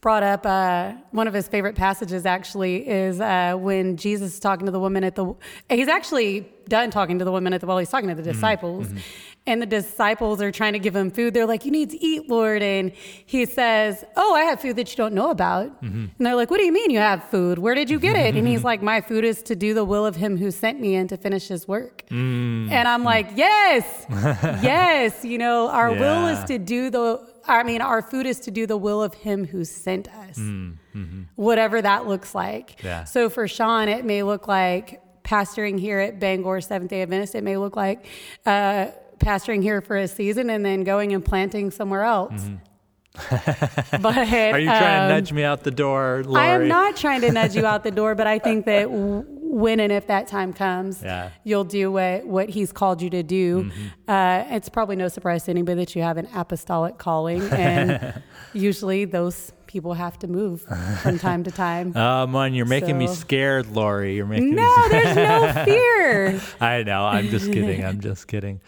brought 0.00 0.22
up 0.22 0.46
uh, 0.46 0.92
one 1.10 1.26
of 1.28 1.34
his 1.34 1.48
favorite 1.48 1.74
passages 1.74 2.24
actually 2.24 2.88
is 2.88 3.20
uh, 3.20 3.54
when 3.58 3.96
Jesus 3.98 4.34
is 4.34 4.40
talking 4.40 4.64
to 4.66 4.72
the 4.72 4.80
woman 4.80 5.02
at 5.04 5.16
the 5.16 5.34
he's 5.68 5.88
actually 5.88 6.48
done 6.68 6.90
talking 6.90 7.18
to 7.18 7.24
the 7.24 7.32
woman 7.32 7.52
at 7.52 7.60
the 7.60 7.66
well 7.66 7.78
he's 7.78 7.90
talking 7.90 8.08
to 8.08 8.14
the 8.14 8.22
disciples 8.22 8.86
and 9.48 9.62
the 9.62 9.66
disciples 9.66 10.40
are 10.40 10.52
trying 10.52 10.74
to 10.74 10.78
give 10.78 10.94
him 10.94 11.10
food. 11.10 11.34
They're 11.34 11.46
like 11.46 11.64
you 11.64 11.70
need 11.70 11.90
to 11.90 12.04
eat 12.04 12.28
lord. 12.28 12.62
And 12.62 12.92
he 13.26 13.46
says 13.46 14.04
oh 14.16 14.34
i 14.34 14.42
have 14.42 14.60
food 14.60 14.76
that 14.76 14.90
you 14.90 14.96
don't 14.96 15.14
know 15.14 15.30
about. 15.30 15.82
Mm-hmm. 15.82 16.06
And 16.18 16.26
they're 16.26 16.36
like 16.36 16.50
what 16.50 16.58
do 16.58 16.64
you 16.64 16.72
mean 16.72 16.90
you 16.90 16.98
have 16.98 17.24
food? 17.24 17.58
Where 17.58 17.74
did 17.74 17.90
you 17.90 17.98
get 17.98 18.16
it? 18.16 18.36
And 18.36 18.46
he's 18.46 18.64
like 18.64 18.82
my 18.82 19.00
food 19.00 19.24
is 19.24 19.42
to 19.44 19.56
do 19.56 19.74
the 19.74 19.84
will 19.84 20.06
of 20.06 20.16
him 20.16 20.36
who 20.36 20.50
sent 20.50 20.80
me 20.80 20.94
and 20.94 21.08
to 21.08 21.16
finish 21.16 21.48
his 21.48 21.66
work. 21.66 22.04
Mm. 22.10 22.70
And 22.70 22.86
i'm 22.86 23.04
like 23.04 23.30
yes 23.34 24.06
yes 24.62 25.24
you 25.24 25.38
know 25.38 25.68
our 25.68 25.90
will 25.90 26.26
is 26.26 26.42
to 26.44 26.58
do 26.58 26.90
the 26.90 27.26
I 27.48 27.62
mean, 27.62 27.80
our 27.80 28.02
food 28.02 28.26
is 28.26 28.40
to 28.40 28.50
do 28.50 28.66
the 28.66 28.76
will 28.76 29.02
of 29.02 29.14
Him 29.14 29.46
who 29.46 29.64
sent 29.64 30.06
us, 30.08 30.38
mm, 30.38 30.76
mm-hmm. 30.94 31.22
whatever 31.36 31.80
that 31.80 32.06
looks 32.06 32.34
like. 32.34 32.82
Yeah. 32.84 33.04
So 33.04 33.30
for 33.30 33.48
Sean, 33.48 33.88
it 33.88 34.04
may 34.04 34.22
look 34.22 34.46
like 34.46 35.02
pastoring 35.28 35.78
here 35.78 35.98
at 35.98 36.18
Bangor 36.18 36.60
Seventh 36.60 36.90
Day 36.90 37.02
Adventist. 37.02 37.34
It 37.34 37.44
may 37.44 37.56
look 37.56 37.76
like 37.76 38.06
uh, 38.46 38.88
pastoring 39.18 39.62
here 39.62 39.80
for 39.80 39.96
a 39.96 40.08
season 40.08 40.50
and 40.50 40.64
then 40.64 40.84
going 40.84 41.12
and 41.12 41.24
planting 41.24 41.70
somewhere 41.70 42.02
else. 42.02 42.48
but 43.30 44.04
Are 44.04 44.58
you 44.58 44.66
trying 44.66 45.02
um, 45.02 45.08
to 45.08 45.14
nudge 45.14 45.32
me 45.32 45.42
out 45.42 45.64
the 45.64 45.72
door, 45.72 46.22
Lori? 46.24 46.40
I 46.40 46.46
am 46.54 46.68
not 46.68 46.96
trying 46.96 47.20
to 47.22 47.32
nudge 47.32 47.56
you 47.56 47.66
out 47.66 47.82
the 47.82 47.90
door, 47.90 48.14
but 48.14 48.26
I 48.28 48.38
think 48.38 48.64
that 48.66 48.82
w- 48.88 49.24
when 49.28 49.80
and 49.80 49.90
if 49.90 50.06
that 50.06 50.28
time 50.28 50.52
comes, 50.52 51.02
Yeah. 51.02 51.30
you'll 51.42 51.64
do 51.64 51.90
what, 51.90 52.26
what 52.26 52.48
he's 52.48 52.70
called 52.70 53.02
you 53.02 53.10
to 53.10 53.22
do. 53.24 53.72
Uh, 54.06 54.44
it's 54.50 54.68
probably 54.68 54.94
no 54.94 55.08
surprise 55.08 55.44
to 55.44 55.50
anybody 55.50 55.80
that 55.80 55.96
you 55.96 56.02
have 56.02 56.16
an 56.16 56.28
apostolic 56.32 56.98
calling, 56.98 57.42
and 57.50 58.22
usually 58.52 59.04
those 59.04 59.52
people 59.66 59.94
have 59.94 60.18
to 60.20 60.28
move 60.28 60.62
from 61.02 61.18
time 61.18 61.42
to 61.44 61.50
time. 61.50 61.92
Oh 61.96 62.26
man, 62.26 62.54
you're 62.54 62.66
making 62.66 62.96
me 62.98 63.08
scared, 63.08 63.66
Lori. 63.66 64.14
You're 64.14 64.26
making 64.26 64.50
me 64.50 64.56
no, 64.56 64.88
there's 64.90 65.16
no 65.16 65.64
fear. 65.64 66.40
I 66.60 66.82
know. 66.84 67.04
I'm 67.04 67.28
just 67.28 67.50
kidding. 67.52 67.84
I'm 67.84 68.00
just 68.00 68.28
kidding. 68.28 68.60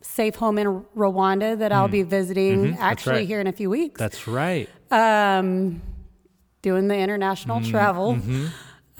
safe 0.00 0.36
home 0.36 0.58
in 0.58 0.84
Rwanda 0.96 1.58
that 1.58 1.72
I'll 1.72 1.88
be 1.88 2.02
visiting 2.02 2.76
actually 2.78 2.78
Mm. 2.78 2.80
Mm-hmm. 2.80 3.10
right. 3.10 3.26
here 3.28 3.40
in 3.40 3.46
a 3.46 3.52
few 3.52 3.70
weeks. 3.70 3.98
That's 3.98 4.26
right. 4.28 4.68
um, 4.90 5.82
doing 6.62 6.88
the 6.88 6.96
international 6.96 7.60
Mm-hmm. 7.60 7.70
travel. 7.70 8.18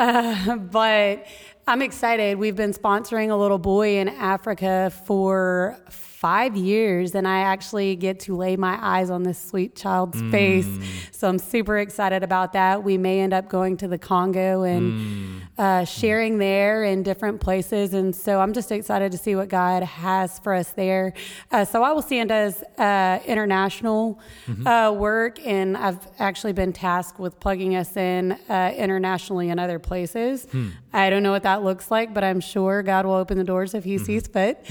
Uh, 0.01 0.55
but 0.55 1.27
I'm 1.67 1.83
excited. 1.83 2.39
We've 2.39 2.55
been 2.55 2.73
sponsoring 2.73 3.31
a 3.31 3.35
little 3.35 3.59
boy 3.59 3.97
in 3.99 4.09
Africa 4.09 4.93
for 5.07 5.77
five 6.21 6.57
years, 6.57 7.15
and 7.15 7.29
I 7.29 7.41
actually 7.41 7.95
get 7.95 8.19
to 8.21 8.35
lay 8.37 8.57
my 8.57 8.77
eyes 8.81 9.09
on 9.09 9.23
this 9.23 9.39
sweet 9.51 9.77
child's 9.77 10.21
Mm. 10.21 10.31
face. 10.33 10.69
So 11.13 11.29
I'm 11.29 11.39
super 11.39 11.79
excited 11.79 12.23
about 12.25 12.53
that. 12.55 12.83
We 12.83 12.99
may 12.99 13.21
end 13.21 13.33
up 13.33 13.49
going 13.49 13.77
to 13.79 13.87
the 13.89 13.99
Congo 13.99 14.63
and 14.65 14.93
Mm. 14.93 15.41
uh, 15.59 15.85
sharing 15.85 16.39
there 16.39 16.83
in 16.85 17.03
different 17.05 17.41
places. 17.41 17.95
And 17.95 18.15
so 18.17 18.41
I'm 18.41 18.53
just 18.53 18.71
excited 18.73 19.13
to 19.13 19.19
see 19.19 19.35
what 19.37 19.49
God 19.49 19.83
has 19.85 20.39
for 20.41 20.55
us 20.55 20.71
there. 20.71 21.13
Uh, 21.53 21.65
so 21.65 21.83
I 21.85 21.93
will 21.93 22.03
stand 22.03 22.31
as 22.33 22.63
uh, 22.79 23.19
international 23.27 24.19
Mm-hmm. 24.49 24.67
uh, 24.67 24.91
work, 24.93 25.39
and 25.47 25.77
I've 25.77 25.99
actually 26.19 26.53
been 26.53 26.73
tasked 26.73 27.19
with 27.21 27.39
plugging 27.39 27.77
us 27.77 27.97
in 27.97 28.33
uh, 28.49 28.73
internationally 28.77 29.51
in 29.51 29.59
other 29.59 29.79
places. 29.79 30.47
Hmm. 30.51 30.69
I 30.93 31.11
don't 31.11 31.23
know 31.23 31.33
what 31.33 31.43
that 31.43 31.63
looks 31.63 31.91
like, 31.91 32.15
but 32.15 32.25
I'm 32.25 32.41
sure 32.41 32.83
God 32.83 33.05
will 33.07 33.15
open 33.15 33.37
the 33.39 33.45
doors 33.45 33.75
if 33.75 33.85
He 33.85 33.97
Mm-hmm. 33.97 34.05
sees 34.05 34.27
fit, 34.27 34.67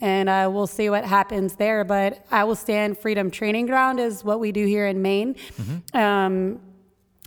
and 0.00 0.28
uh, 0.28 0.48
we'll 0.52 0.66
see 0.66 0.90
what 0.92 1.04
happens 1.04 1.56
there. 1.56 1.82
But 1.82 2.24
I 2.30 2.44
will 2.44 2.54
stand 2.54 2.98
Freedom 2.98 3.30
Training 3.30 3.66
Ground 3.66 3.98
is 3.98 4.22
what 4.22 4.38
we 4.38 4.52
do 4.52 4.64
here 4.66 4.86
in 4.86 5.02
Maine. 5.02 5.34
Mm-hmm. 5.34 5.96
Um, 5.96 6.60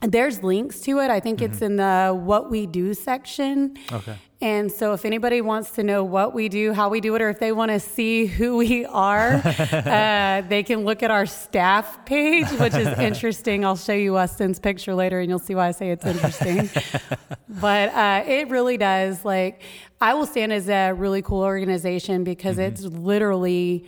there's 0.02 0.44
links 0.44 0.82
to 0.82 1.00
it. 1.00 1.10
I 1.10 1.20
think 1.20 1.42
it's 1.42 1.62
in 1.62 1.78
the 1.78 2.18
what 2.18 2.50
we 2.50 2.66
do 2.66 2.94
section. 2.94 3.78
Okay. 3.92 4.18
And 4.42 4.70
so 4.72 4.94
if 4.94 5.06
anybody 5.06 5.42
wants 5.42 5.72
to 5.72 5.84
know 5.84 6.04
what 6.04 6.34
we 6.34 6.50
do, 6.50 6.74
how 6.74 6.90
we 6.90 7.00
do 7.00 7.16
it, 7.16 7.22
or 7.22 7.30
if 7.30 7.40
they 7.40 7.54
want 7.54 7.72
to 7.72 7.80
see 7.80 8.26
who 8.26 8.58
we 8.58 8.86
are, 8.86 9.42
uh, 9.46 10.42
they 10.48 10.62
can 10.62 10.84
look 10.84 11.02
at 11.02 11.10
our 11.10 11.26
staff 11.26 12.06
page, 12.06 12.48
which 12.60 12.76
is 12.76 12.88
interesting. 13.00 13.64
I'll 13.64 13.78
show 13.78 13.94
you 13.94 14.14
Weston's 14.14 14.60
picture 14.60 14.94
later 14.94 15.22
and 15.22 15.30
you'll 15.30 15.40
see 15.40 15.56
why 15.56 15.70
I 15.70 15.72
say 15.72 15.90
it's 15.90 16.06
interesting. 16.06 16.70
but 17.50 17.90
uh, 17.94 18.24
it 18.28 18.50
really 18.50 18.78
does. 18.78 19.24
Like, 19.24 19.62
I 20.02 20.14
will 20.14 20.26
stand 20.26 20.54
as 20.54 20.70
a 20.70 20.92
really 20.92 21.22
cool 21.22 21.42
organization 21.42 22.24
because 22.24 22.58
mm-hmm. 22.58 22.74
it's 22.74 22.84
literally 22.84 23.86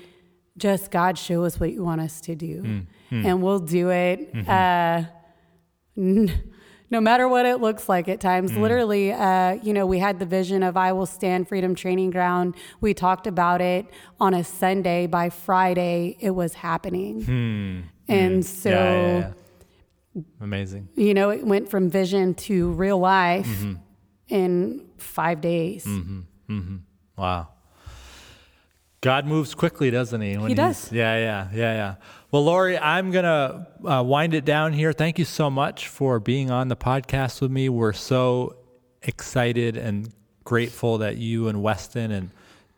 just 0.57 0.91
God 0.91 1.17
show 1.17 1.43
us 1.43 1.59
what 1.59 1.71
you 1.71 1.83
want 1.83 2.01
us 2.01 2.21
to 2.21 2.35
do. 2.35 2.61
Mm-hmm. 2.63 3.25
And 3.25 3.43
we'll 3.43 3.59
do 3.59 3.89
it. 3.89 4.33
Mm-hmm. 4.33 4.49
Uh, 4.49 5.05
n- 5.97 6.53
no 6.89 7.01
matter 7.01 7.27
what 7.27 7.45
it 7.45 7.59
looks 7.59 7.89
like 7.89 8.07
at 8.07 8.21
times. 8.21 8.51
Mm. 8.51 8.61
Literally, 8.61 9.11
uh, 9.11 9.53
you 9.61 9.73
know, 9.73 9.85
we 9.85 9.99
had 9.99 10.19
the 10.19 10.25
vision 10.25 10.63
of 10.63 10.77
I 10.77 10.93
Will 10.93 11.05
Stand 11.05 11.49
Freedom 11.49 11.75
Training 11.75 12.11
Ground. 12.11 12.55
We 12.79 12.93
talked 12.93 13.27
about 13.27 13.59
it 13.59 13.87
on 14.19 14.33
a 14.33 14.43
Sunday. 14.43 15.05
By 15.05 15.29
Friday, 15.29 16.17
it 16.21 16.31
was 16.31 16.53
happening. 16.53 17.23
Hmm. 17.23 17.81
And 18.07 18.45
so, 18.45 18.69
Yeah, 18.69 18.93
yeah, 18.93 19.31
yeah. 20.15 20.21
Amazing. 20.39 20.87
you 20.95 21.13
know, 21.13 21.29
it 21.29 21.45
went 21.45 21.69
from 21.69 21.89
vision 21.89 22.33
to 22.35 22.71
real 22.71 22.97
life 22.97 23.65
in 24.29 24.87
five 24.97 25.41
days. 25.41 25.85
Mm-hmm. 25.85 26.19
Mm-hmm. 26.49 26.77
Wow. 27.17 27.49
God 29.01 29.25
moves 29.25 29.53
quickly, 29.53 29.91
doesn't 29.91 30.21
he? 30.21 30.37
When 30.37 30.49
He 30.49 30.55
does. 30.55 30.91
Yeah, 30.91 31.17
yeah, 31.17 31.49
yeah, 31.53 31.73
yeah. 31.73 31.95
Well, 32.31 32.43
Lori, 32.43 32.77
I'm 32.77 33.11
going 33.11 33.25
to 33.25 33.67
uh, 33.89 34.03
wind 34.03 34.33
it 34.33 34.43
down 34.43 34.73
here. 34.73 34.91
Thank 34.91 35.19
you 35.19 35.25
so 35.25 35.49
much 35.49 35.87
for 35.87 36.19
being 36.19 36.51
on 36.51 36.67
the 36.67 36.75
podcast 36.75 37.41
with 37.41 37.51
me. 37.51 37.69
We're 37.69 37.93
so 37.93 38.57
excited 39.03 39.77
and 39.77 40.11
grateful 40.43 40.97
that 40.99 41.17
you 41.17 41.47
and 41.47 41.61
Weston 41.61 42.11
and 42.11 42.31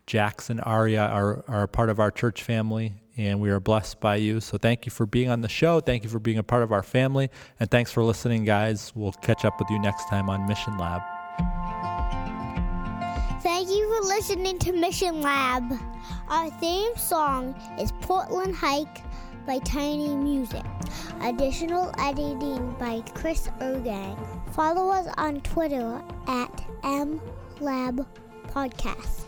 Jackson 0.08 0.60
Aria 0.60 1.06
are, 1.06 1.44
are 1.48 1.64
a 1.64 1.68
part 1.68 1.90
of 1.90 2.00
our 2.00 2.12
church 2.12 2.44
family, 2.44 2.94
and 3.16 3.40
we 3.40 3.50
are 3.50 3.60
blessed 3.60 4.00
by 4.00 4.18
you. 4.18 4.40
So 4.40 4.58
thank 4.58 4.86
you 4.86 4.92
for 4.92 5.06
being 5.06 5.30
on 5.30 5.42
the 5.42 5.50
show. 5.50 5.80
Thank 5.80 6.04
you 6.04 6.10
for 6.10 6.20
being 6.20 6.38
a 6.38 6.44
part 6.44 6.64
of 6.64 6.72
our 6.72 6.84
family. 6.84 7.30
And 7.60 7.72
thanks 7.72 7.92
for 7.92 8.04
listening, 8.04 8.44
guys. 8.44 8.92
We'll 8.96 9.14
catch 9.14 9.46
up 9.46 9.60
with 9.60 9.70
you 9.70 9.80
next 9.80 10.10
time 10.10 10.30
on 10.30 10.48
Mission 10.48 10.78
Lab. 10.78 11.02
Thank 13.42 13.70
you 13.70 13.88
for 13.94 14.08
listening 14.08 14.60
to 14.60 14.72
Mission 14.72 15.22
Lab. 15.22 15.64
Our 16.30 16.50
theme 16.60 16.96
song 16.96 17.56
is 17.80 17.92
Portland 18.02 18.56
Hike 18.56 19.04
by 19.46 19.60
Tiny 19.60 20.16
Music. 20.16 20.64
Additional 21.22 21.92
editing 21.98 22.76
by 22.80 23.02
Chris 23.14 23.48
Ergang. 23.60 24.18
Follow 24.54 24.92
us 24.92 25.08
on 25.18 25.42
Twitter 25.42 26.02
at 26.28 26.64
MLab 26.84 28.06
Podcast. 28.48 29.26